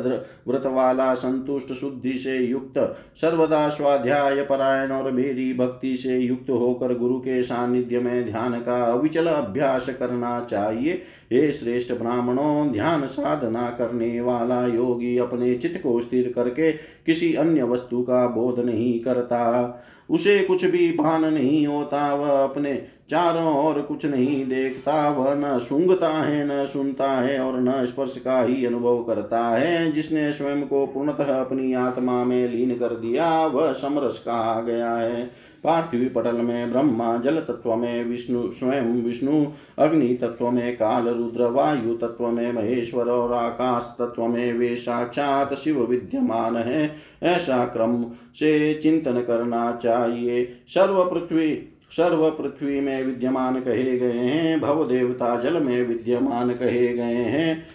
व्रत 0.48 0.66
वाला 0.66 1.14
संतुष्ट 1.14 1.72
शुद्धि 1.72 2.12
से 2.12 2.38
युक्त। 2.38 2.78
सर्वदा 3.16 3.68
स्वाध्याय 3.68 4.42
परायण 4.42 4.92
और 4.92 5.10
मेरी 5.12 5.52
भक्ति 5.54 5.96
से 5.96 6.18
युक्त 6.18 6.50
होकर 6.50 6.94
गुरु 6.94 7.18
के 7.18 7.42
सानिध्य 7.42 8.00
में 8.00 8.24
ध्यान 8.24 8.60
का 8.60 8.82
अविचल 8.84 9.26
अभ्यास 9.26 9.88
करना 9.88 10.40
चाहिए। 10.50 10.92
हे 11.32 11.52
श्रेष्ठ 11.52 11.92
ब्राह्मणों, 11.92 12.72
ध्यान 12.72 13.06
साधना 13.06 13.70
करने 13.70 14.20
वाला 14.20 14.66
योगी 14.66 15.18
अपने 15.18 15.54
चित्त 15.54 15.82
को 15.82 16.00
स्थिर 16.00 16.32
करके 16.36 16.72
किसी 16.72 17.34
अन्य 17.34 17.62
वस्तु 17.62 18.02
का 18.02 18.26
बोध 18.26 18.64
नहीं 18.64 19.00
करता। 19.00 19.82
उसे 20.10 20.38
कुछ 20.38 20.64
भी 20.64 20.92
भान 20.92 21.24
नहीं 21.34 21.66
होता, 21.66 22.14
वह 22.14 22.42
अपने 22.44 22.72
चारों 23.10 23.66
ओर 23.66 23.82
कुछ 23.82 24.06
नहीं 24.06 24.46
देखता, 24.46 25.10
वह 25.10 25.34
न 25.34 25.58
सूंघता 25.58 26.08
है, 26.08 26.62
न 26.62 26.66
सुनता 26.66 27.12
है 27.12 27.40
और 27.40 27.60
न 27.60 27.86
स्पर्श 27.86 28.18
का 28.18 28.42
ही 28.42 28.66
अनुभव 28.66 29.04
करता 29.04 29.48
है। 29.48 29.92
जिसने 29.92 30.32
स्वयं 30.32 30.62
को 30.62 30.86
पूर्णतः 30.86 31.40
अपनी 31.40 31.74
आत्मा 31.74 32.24
में 32.24 32.48
लीन 32.48 32.78
कर 32.78 32.88
दिया, 32.88 33.46
वह 33.46 33.72
समरस 33.72 34.18
कहा 34.18 34.60
गया 34.60 34.92
है। 34.92 35.48
पार्थिव 35.64 36.12
पटल 36.16 36.36
में 36.36 36.72
ब्रह्मा 36.72 37.16
जल 37.16 37.36
तत्व 37.36 37.76
में 37.76 38.04
विष्णु, 38.04 38.52
स्वयं 38.52 39.02
विष्णु, 39.02 39.46
अग्नि 39.78 40.08
तत्व 40.08 40.50
में 40.50 40.76
काल, 40.76 41.08
रुद्र, 41.08 41.44
वायु 41.44 41.94
तत्व 41.94 42.28
में 42.28 42.52
महेश्वर 42.52 43.08
और 43.08 43.32
आकाश 43.32 43.96
तत्व 43.98 44.26
में 44.26 44.52
वे 44.52 44.76
साक्षात 44.76 45.54
शिव 45.54 45.84
विद्यमान 45.84 46.56
है। 46.56 46.94
ऐसा 47.22 47.64
क्रम 47.64 48.04
से 48.34 48.74
चिंतन 48.74 49.20
करना 49.20 49.80
चाहिए। 49.82 50.52
सर्व 50.68 51.04
पृथ्वी 51.04 51.74
सर्व 51.90 52.28
पृथ्वी 52.30 52.80
में 52.80 53.02
विद्यमान 53.04 53.60
कहे 53.60 53.98
गए 53.98 54.18
हैं 54.18 54.60
भव 54.60 54.86
देवता 54.88 55.36
जल 55.40 55.60
में 55.62 55.82
विद्यमान 55.82 56.54
कहे 56.54 56.88
गए 56.88 57.24
हैं। 57.26 57.66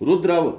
रुद्रव 0.00 0.56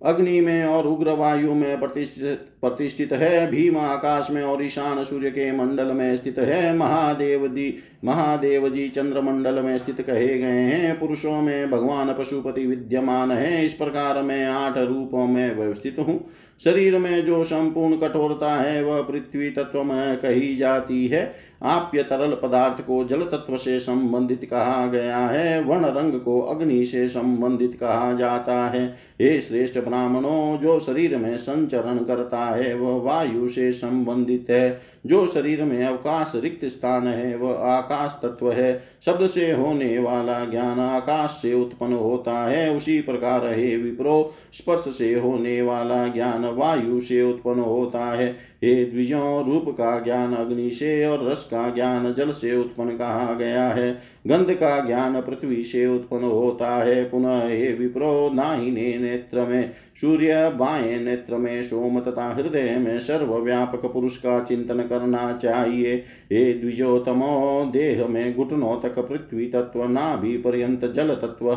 अग्नि 0.00 0.40
में 0.40 0.64
और 0.64 0.86
उग्र 0.86 1.10
वायु 1.10 1.54
में 1.54 1.78
प्रतिष्ठित 1.80 2.48
प्रतिष्ठित 2.60 3.12
है, 3.12 3.50
भीम 3.50 3.76
आकाश 3.78 4.30
में 4.30 4.42
और 4.42 4.64
ईशान 4.64 5.02
सूर्य 5.04 5.30
के 5.30 5.50
मंडल 5.52 5.92
में 5.92 6.16
स्थित 6.16 6.38
है। 6.38 6.76
महादेव 6.76 7.46
दी 7.48 7.74
महादेव 8.04 8.68
जी 8.68 8.88
चंद्रमंडल 8.88 9.60
में 9.62 9.76
स्थित 9.78 10.00
कहे 10.00 10.38
गए 10.38 10.60
हैं। 10.62 10.98
पुरुषों 10.98 11.40
में 11.42 11.70
भगवान 11.70 12.12
पशुपति 12.14 12.66
विद्यमान 12.66 13.30
है। 13.30 13.64
इस 13.64 13.74
प्रकार 13.74 14.22
मैं 14.22 14.44
आठ 14.46 14.78
रूपों 14.78 15.26
में 15.26 15.56
व्यवस्थित 15.56 15.96
हूँ। 15.98 16.18
शरीर 16.64 16.98
में 16.98 17.24
जो 17.24 17.44
संपूर्ण 17.44 17.96
कठोरता 17.96 18.54
है 18.56 18.82
वह 18.84 19.02
पृथ्वी 19.02 19.50
तत्व 19.50 19.82
में 19.84 20.16
कही 20.16 20.56
जाती 20.56 21.06
है। 21.06 21.45
आप्य 21.62 22.02
तरल 22.02 22.30
पदार्थ 22.42 22.86
को 22.86 23.04
जल 23.04 23.20
तत्व 23.20 23.56
से 23.56 23.80
संबंधित 23.80 24.44
कहा 24.44 24.86
गया 24.86 25.18
है 25.18 25.62
वन 25.62 25.84
रंग 25.84 26.20
को 26.20 26.40
अग्नि 26.40 26.84
से 26.84 27.08
संबंधित 27.08 27.78
कहा 27.80 28.12
जाता 28.12 28.66
है। 28.66 28.86
हे 29.20 29.40
श्रेष्ठ 29.40 29.78
ब्राह्मणों, 29.78 30.58
जो 30.58 30.80
शरीर 30.80 31.16
में 31.16 31.36
संचरण 31.36 31.98
करता 31.98 32.38
है, 32.38 32.74
वह 32.74 33.02
वायु 33.02 33.48
से 33.48 33.72
संबंधित 33.72 34.46
है। 34.50 34.80
जो 35.06 35.26
शरीर 35.26 35.62
में 35.62 35.84
अवकाश 35.84 36.32
रिक्त 36.34 36.64
स्थान 36.64 37.06
है, 37.06 37.36
वह 37.36 37.54
आकाश 37.58 38.20
तत्व 38.22 38.52
है। 38.52 38.82
शब्द 39.06 39.26
से 39.26 39.52
होने 39.52 39.98
वाला 39.98 40.44
ज्ञान 40.44 40.80
आकाश 40.80 41.30
से 41.30 41.54
उत्पन्न 41.54 41.92
होता 41.92 42.48
है। 42.48 42.76
उसी 42.76 43.00
प्रकार 43.00 43.46
हे 43.46 43.76
विप्रो, 43.76 44.32
स्पर्श 44.52 44.84
से 44.98 45.14
होने 45.14 45.62
वाला 45.62 46.08
ज्ञान 46.08 46.44
वायु 46.44 47.00
से 47.00 47.22
उत्पन्न 47.22 47.60
होता 47.60 48.04
है। 48.04 48.36
हे 48.64 48.84
द्विजों, 48.84 49.46
रूप 49.46 49.64
का 49.68 50.00
ज्ञान 50.00 50.34
अग्नि 50.34 50.70
से 50.70 51.06
और 51.06 51.28
रस 51.28 51.44
का 51.44 51.70
ज्ञान 51.70 52.14
जल 52.14 52.32
से 52.32 52.56
उत्पन्न 52.56 52.96
कहा 52.96 53.34
गया 53.34 53.68
है। 53.68 53.98
गंध 54.26 54.54
का 54.54 54.86
ज्ञान 54.86 55.20
पृथ्वी 55.20 55.64
से 55.64 55.86
उत्पन्न 55.86 56.24
होता 56.24 56.70
है। 56.70 57.04
पुनः 57.04 57.48
हे 57.48 57.72
विप्रो 57.72 58.30
दाहिने 58.34 58.98
नेत्र 58.98 59.46
में, 59.46 59.70
सूर्य 60.00 60.50
बाएँ 60.50 61.00
नेत्र 61.00 61.36
में, 61.36 61.62
सोम 61.62 62.00
तथा 62.00 62.34
हृदय 62.34 62.76
में 62.78 62.98
सर्वव्यापक 62.98 63.92
पुरुष 63.92 64.16
का 64.16 64.40
चिंतन 64.44 64.80
करना 64.80 65.32
चाहिए। 65.42 65.96
हे 66.32 66.52
द्विजोतमो 66.52 67.70
देह 67.72 68.06
में 68.06 68.36
घुटनों 68.36 68.80
तक 68.80 68.98
पृथ्वी 68.98 69.46
तत्व, 69.46 69.84
नाभि 69.84 70.36
पर्यंत 70.36 70.84
जल 70.84 71.08
तत्व, 71.08 71.54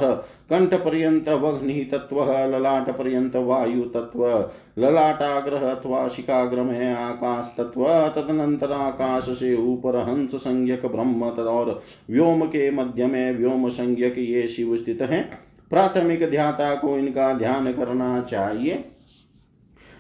कंठ 0.50 0.74
पर्यंत 0.74 1.30
वग्नि 1.30 1.90
तत्व, 1.92 2.24
ललाट 2.24 2.90
पर्यंत 2.90 3.36
वायु 3.36 3.82
तत्व, 3.82 4.50
ललाटाग्रह 4.80 5.60
अथवा 5.60 6.08
शिकाग्र 6.08 6.62
में 6.62 6.94
आकाश 6.94 7.54
तत्व, 7.58 7.86
तदनंतर 7.86 8.72
आकाश 8.72 9.24
से 9.24 9.56
ऊपर 9.56 9.96
हंस 9.96 10.36
संज्ञक 10.36 10.86
ब्रह्म 10.86 11.24
और 11.24 11.82
व्योम 12.10 12.42
के 12.42 12.59
मध्य 12.72 13.06
में 13.06 13.38
व्योम 13.38 13.70
संज्ञक 13.70 14.16
ये 14.18 14.48
शिव 14.48 14.78
स्थित 14.78 15.02
है। 15.02 15.24
प्राथमिक 15.70 16.30
ध्याता 16.30 16.76
को 16.76 16.98
इनका 16.98 17.34
ध्यान 17.34 17.74
करना 17.74 18.22
चाहिए। 18.22 18.86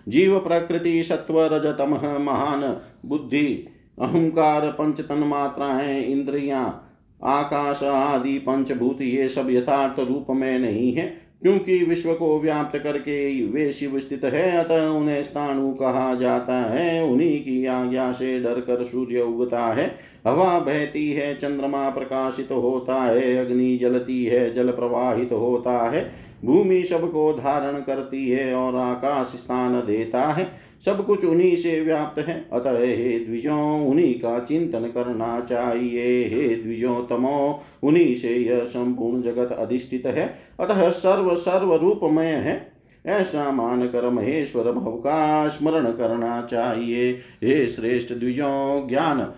जीव 0.07 0.39
प्रकृति 0.39 1.03
सत्व 1.03 1.45
रजतम 1.45 1.89
महान 2.23 2.81
बुद्धि, 3.05 3.67
अहंकार 3.99 4.67
पंच 4.67 5.01
तन 5.01 5.17
मात्राएँ, 5.17 6.03
इंद्रिया, 6.03 6.81
आकाश 7.23 7.83
आदि 7.83 8.39
पंचभूत 8.39 9.01
ये 9.01 9.29
सब 9.29 9.49
यथार्थ 9.49 9.99
रूप 9.99 10.27
में 10.29 10.59
नहीं 10.59 10.93
है। 10.93 11.28
क्योंकि 11.41 11.83
विश्व 11.83 12.13
को 12.13 12.39
व्याप्त 12.39 12.79
करके 12.79 13.45
वे 13.47 13.71
शिव 13.71 13.99
स्थित 13.99 14.23
है, 14.23 14.57
अतः 14.57 14.87
उन्हें 14.87 15.23
स्थानु 15.23 15.73
कहा 15.73 16.15
जाता 16.15 16.55
है। 16.55 17.03
उन्हीं 17.03 17.41
की 17.41 17.65
आज्ञा 17.65 18.11
से 18.11 18.39
डर 18.39 18.53
कर 18.53 18.83
सूर्य 18.83 19.21
उगता 19.21 19.65
है। 19.65 19.95
हवा 20.27 20.59
बहती 20.59 21.11
है, 21.11 21.35
चंद्रमा 21.35 21.89
प्रकाशित 21.89 22.51
होता 22.51 22.95
है, 22.95 23.37
अग्नि 23.37 23.77
जलती 23.77 24.25
है, 24.25 24.53
जल 24.53 24.71
प्रवाहित 24.71 25.31
होता 25.31 25.89
है। 25.89 26.11
भूमि 26.45 26.83
सबको 26.83 27.33
धारण 27.33 27.79
करती 27.79 28.29
है 28.29 28.53
और 28.53 28.75
आकाश 28.75 29.27
स्थान 29.27 29.73
देता 29.73 30.21
है। 30.21 30.68
सब 30.85 31.05
कुछ 31.05 31.25
उन्हीं 31.25 31.55
से 31.55 31.81
व्याप्त 31.81 32.19
है। 32.19 32.49
अतः 32.53 32.79
हे 32.79 33.19
द्विजों, 33.19 33.87
उन्हीं 33.87 34.13
का 34.13 34.39
चिंतन 34.39 34.79
करना 34.79 35.39
चाहिए। 35.39 36.27
हे 36.27 36.55
द्विजो 36.55 37.07
तमो, 37.09 37.63
उन्हीं 37.83 38.15
से 38.15 38.35
यह 38.35 38.63
संपूर्ण 38.63 39.21
जगत 39.21 39.51
अधिष्ठित 39.51 40.05
है। 40.05 40.39
अतः 40.59 40.89
सर्व 40.89 41.35
सर्व 41.35 41.75
रूपमय 41.75 42.25
है। 42.25 42.71
ऐसा 43.05 43.51
मान 43.51 43.87
कर 43.87 44.09
महेश्वर 44.09 44.71
भव 44.71 44.91
का 44.91 45.47
स्मरण 45.47 45.85
करना 45.85 46.47
चाहिए। 46.51 47.11
हे 47.43 47.67
श्रेष्ठ 47.67 48.13
द्विजो, 48.13 48.87
ज्ञान 48.89 49.33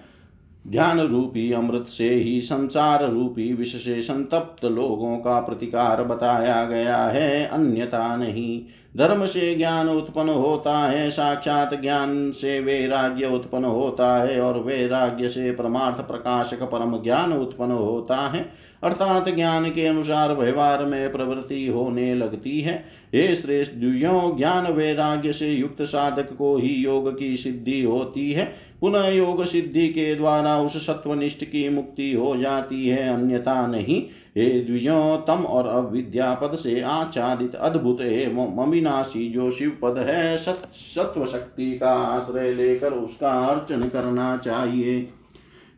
ध्यान 0.68 0.99
रूपी 0.99 1.51
अमृत 1.51 1.86
से 1.88 2.09
ही 2.09 2.41
संसार 2.41 3.12
रूपी 3.12 3.53
विष 3.53 3.84
से 3.84 4.01
संतप्त 4.01 4.66
लोगों 4.66 5.18
का 5.18 5.39
प्रतिकार 5.39 6.03
बताया 6.03 6.66
गया 6.66 6.97
है, 6.97 7.45
अन्यथा 7.45 8.16
नहीं। 8.16 8.62
धर्म 8.97 9.26
से 9.26 9.55
ज्ञान 9.55 9.89
उत्पन्न 9.89 10.30
होता 10.30 10.78
है, 10.78 11.09
साक्षात 11.09 11.82
ज्ञान 11.82 12.32
से 12.32 12.59
वैराग्य 12.59 13.26
उत्पन्न 13.26 13.66
होता 13.66 14.24
है 14.24 14.41
और 14.41 14.59
वैराग्य 14.59 15.30
से 15.30 15.51
परमार्थ 15.51 15.95
प्रकाशक 15.95 16.64
परम 16.64 17.03
ज्ञान 17.03 17.34
उत्पन्न 17.34 17.72
होता 17.72 18.18
है। 18.18 18.70
अर्थात 18.84 19.36
ज्ञान 19.36 19.69
के 19.69 19.86
अनुसार 19.86 20.34
व्यवहार 20.34 20.86
में 20.86 21.11
प्रवृत्ति 21.11 21.67
होने 21.67 22.15
लगती 22.15 22.61
है। 22.61 22.86
हे 23.15 23.36
श्रेष्ठ 23.36 23.73
द्विजों, 23.73 24.38
ज्ञान 24.38 24.73
वैराग्य 24.73 25.34
से 25.34 25.51
युक्त 25.53 25.82
साधक 25.82 26.36
को 26.38 26.57
ही 26.57 26.69
योग 26.69 27.19
की 27.19 27.38
सिद्धि 27.38 27.82
होती 27.82 28.32
है। 28.32 28.71
पुनः 28.82 29.07
योग 29.07 29.45
सिद्धि 29.45 29.88
के 29.88 30.15
द्वारा 30.15 30.57
उस 30.57 30.88
सत्वनिष्ठ 30.88 31.43
की 31.43 31.69
मुक्ति 31.69 32.13
हो 32.13 32.38
जाती 32.38 32.88
है, 32.88 33.13
अन्यथा 33.13 33.67
नहीं। 33.67 34.03
हे 34.38 34.59
द्विजों, 34.59 35.17
तम 35.17 35.43
और 35.43 35.67
अविद्या 35.67 36.34
पद 36.34 36.55
से 36.55 36.82
आच्छादित 36.82 37.55
अद्भुत 37.55 38.01
एवं 38.01 38.65
अविनाशी 38.65 39.29
जो 39.29 39.51
शिव 39.51 39.77
पद 39.82 39.97
है, 39.97 40.38
सत 40.38 40.69
सत्व 40.71 41.25
शक्ति 41.25 41.77
का 41.77 41.91
आश्रय 41.91 42.53
लेकर 42.53 42.93
उसका 42.93 43.32
अर्चन 43.32 43.82
करना 43.82 44.38
चाहिए। 44.38 45.09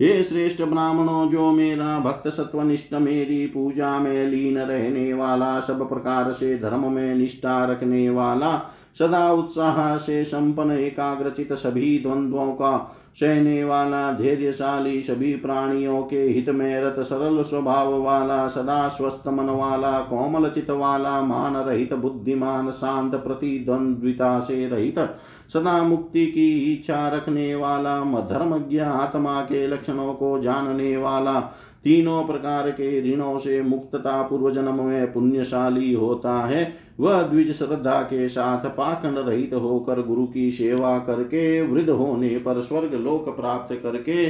हे 0.03 0.23
श्रेष्ठ 0.23 0.61
ब्राह्मणों, 0.61 1.29
जो 1.29 1.51
मेरा 1.51 1.99
भक्त 1.99 2.27
सत्वनिष्ठ 2.27 2.93
मेरी 2.93 3.47
पूजा 3.47 3.99
में 3.99 4.27
लीन 4.27 4.57
रहने 4.57 5.13
वाला, 5.13 5.59
सब 5.59 5.89
प्रकार 5.89 6.31
से 6.31 6.59
धर्म 6.59 6.91
में 6.91 7.15
निष्ठा 7.15 7.65
रखने 7.65 8.09
वाला, 8.09 8.71
सदा 8.99 9.31
उत्साह 9.31 9.97
से 9.97 10.23
संपन्न, 10.23 10.71
एकाग्रचित 10.71 11.53
सभी 11.53 11.99
द्वंद्वों 11.99 12.47
का 12.47 12.95
सहने 13.19 13.63
वाला 13.63 14.11
धैर्यशाली 14.11 15.01
सभी 15.01 15.35
प्राणियों 15.35 16.03
के 16.03 16.21
हित 16.21 16.49
में 16.49 16.81
रत 16.81 16.99
सरल 16.99 17.43
स्वभाव 17.43 18.01
वाला, 18.01 18.47
सदा 18.47 18.87
स्वस्थ 18.87 19.27
मन 19.27 19.49
वाला 19.49 19.99
कोमल 19.99 20.49
चित 20.49 20.69
वाला, 20.69 21.21
मान 21.21 21.55
रहित, 21.55 21.93
बुद्धिमान, 21.93 22.71
शांत, 22.71 23.15
प्रतिद्वंद्विता 23.15 24.39
से 24.39 24.67
रहित, 24.67 24.99
सदा 25.53 25.83
मुक्ति 25.83 26.25
की 26.25 26.73
इच्छा 26.73 27.07
रखने 27.07 27.55
वाला 27.55 27.99
धर्मज्ञ 28.03 28.79
आत्मा 28.79 29.41
के 29.41 29.67
लक्षणों 29.67 30.13
को 30.13 30.39
जानने 30.39 30.97
वाला 30.97 31.53
तीनों 31.83 32.25
प्रकार 32.25 32.69
के 32.71 33.13
ऋणों 33.13 33.37
से 33.37 33.61
मुक्तता 33.61 34.21
पूर्व 34.21 34.51
जन्म 34.51 34.83
में 34.83 35.13
पुण्यशाली 35.13 35.93
होता 35.93 36.39
है। 36.45 36.73
वह 36.99 37.21
द्विज 37.21 37.51
श्रद्धा 37.57 38.01
के 38.01 38.29
साथ 38.29 38.65
पाखंड 38.65 39.17
रहित 39.17 39.53
होकर 39.53 40.01
गुरु 40.01 40.25
की 40.25 40.51
सेवा 40.51 40.97
करके 40.99 41.61
वृद्ध 41.61 41.89
होने 41.89 42.29
पर 42.29 42.61
स्वर्ग 42.61 42.93
लोक 42.93 43.37
प्राप्त 43.37 43.79
करके 43.83 44.27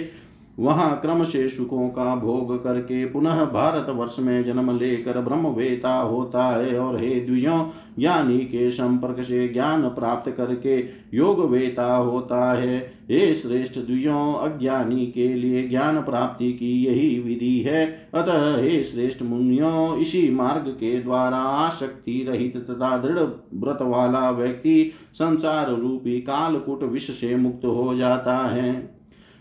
वहाँ 0.60 0.99
क्रम 1.01 1.24
से 1.24 1.49
सुखों 1.49 1.89
का 1.89 2.16
भोग 2.16 2.64
करके 2.64 3.06
पुनः 3.06 3.45
भारत 3.45 3.89
वर्ष 3.89 4.16
में 4.20 4.43
जन्म 4.43 4.78
लेकर 4.78 5.22
ब्रह्म 5.22 5.47
वेता 5.47 5.95
होता 5.95 6.43
है। 6.43 6.80
और 6.80 6.99
हे 6.99 7.20
द्विजों 7.20 7.70
ज्ञानी 7.99 8.38
के 8.38 8.70
संपर्क 8.70 9.24
से 9.24 9.47
ज्ञान 9.47 9.82
प्राप्त 9.82 10.32
करके 10.32 10.80
योग 11.14 11.51
वेता 11.51 11.95
होता 11.95 12.54
है। 12.54 12.93
हे 13.12 13.36
श्रेष्ठ 13.36 13.80
द्विजों, 13.80 14.34
अज्ञानी 14.34 15.06
के 15.06 15.34
लिए 15.34 15.68
ज्ञान 15.68 16.01
प्राप्ति 16.01 16.54
की 16.54 16.86
यही 16.86 17.20
विधि 17.20 17.60
है। 17.60 18.10
अतः 18.14 18.62
हे 18.62 18.84
श्रेष्ठ 18.84 19.22
मुनियों, 19.22 19.97
इसी 19.97 20.32
मार्ग 20.32 20.68
के 20.68 21.01
द्वारा 21.01 21.38
आशक्ति 21.38 22.26
रहित 22.30 22.58
तथा 22.58 22.97
दृढ़ 22.97 23.20
व्रत 23.54 23.80
वाला 23.82 24.32
व्यक्ति 24.32 24.91
संसार 25.14 25.70
रूपी 25.70 26.22
कालकुट 26.22 26.84
विष 26.84 27.12
से 27.12 27.36
मुक्त 27.36 27.66
हो 27.66 27.95
जाता 27.95 28.38
है। 28.38 28.92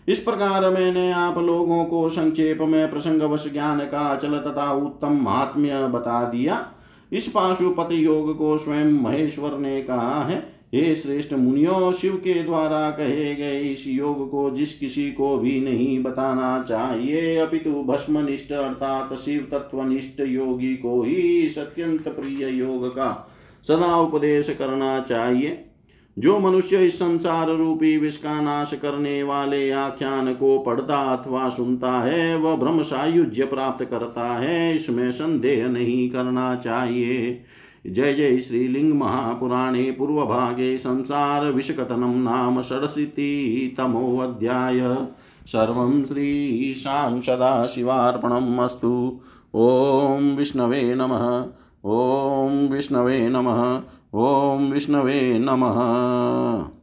इस 0.07 0.19
प्रकार 0.19 0.69
मैंने 0.69 1.11
आप 1.11 1.37
लोगों 1.37 1.83
को 1.85 2.07
संक्षेप 2.09 2.61
में 2.61 2.89
प्रसंगवश 2.91 3.51
ज्ञान 3.53 3.79
का 3.79 3.99
अचल 4.07 4.37
तथा 4.37 4.71
उत्तम 4.71 5.21
महात्म्य 5.21 5.87
बता 5.87 6.23
दिया। 6.29 6.65
इस 7.11 7.27
पाशुपत 7.27 7.89
योग 7.91 8.37
को 8.37 8.57
स्वयं 8.57 8.91
महेश्वर 8.93 9.57
ने 9.59 9.81
कहा 9.81 10.23
है, 10.23 10.37
हे 10.73 10.93
श्रेष्ठ 10.95 11.33
मुनियो, 11.33 11.91
शिव 11.91 12.15
के 12.15 12.33
द्वारा 12.43 12.89
कहे 12.91 13.35
गए 13.35 13.59
इस 13.61 13.83
योग 13.87 14.29
को 14.31 14.49
जिस 14.51 14.77
किसी 14.79 15.11
को 15.11 15.37
भी 15.37 15.59
नहीं 15.59 16.03
बताना 16.03 16.63
चाहिए, 16.69 17.37
अपितु 17.37 17.71
भस्मनिष्ठ 17.83 18.51
अर्थात 18.51 19.13
शिव 19.13 19.47
तत्वनिष्ठ 19.51 20.21
योगी 20.21 20.75
को 20.75 21.01
ही 21.03 21.49
सत्यंत 21.49 22.07
प्रिय 22.07 22.49
योग 22.49 22.87
का 22.87 23.29
सदा 23.67 23.95
उपदेश 23.95 24.49
करना 24.49 24.99
चाहिए। 24.99 25.65
जो 26.17 26.39
मनुष्य 26.39 26.85
इस 26.85 26.95
संसार 26.95 27.49
रूपी 27.49 27.97
विष 27.97 28.17
का 28.17 28.41
नाश 28.41 28.73
करने 28.73 29.23
वाले 29.23 29.71
आख्यान 29.71 30.33
को 30.33 30.59
पढ़ता 30.59 31.15
अथवा 31.15 31.49
सुनता 31.49 31.91
है, 31.91 32.37
वह 32.37 32.55
ब्रह्म 32.55 32.83
सायुज्य 32.83 33.45
प्राप्त 33.45 33.85
करता 33.85 34.27
है, 34.27 34.75
इसमें 34.75 35.11
संदेह 35.11 35.67
नहीं 35.67 36.09
करना 36.09 36.55
चाहिए। 36.55 37.43
जय 37.87 38.13
जय 38.13 38.37
श्रीलिंग 38.37 38.93
महापुराणे 38.93 39.91
पूर्व 39.91 40.25
भागे 40.25 40.77
संसार 40.77 41.45
विषकथनम 41.45 42.17
नाम 42.17 42.61
षडशीतितमोऽध्याय 42.61 45.07
सर्वं 45.47 46.05
श्रीशां 46.05 47.21
सदाशिवार्पणम् 47.21 48.59
अस्तु। 48.59 49.19
ॐ 49.55 50.37
विष्णवे 50.37 50.95
नमः। 50.95 51.45
ॐ 51.85 52.67
विष्णवे 52.71 53.29
नमः 53.29 53.81
ओम 54.13 54.71
विष्णवे 54.71 55.39
नमः। 55.39 56.79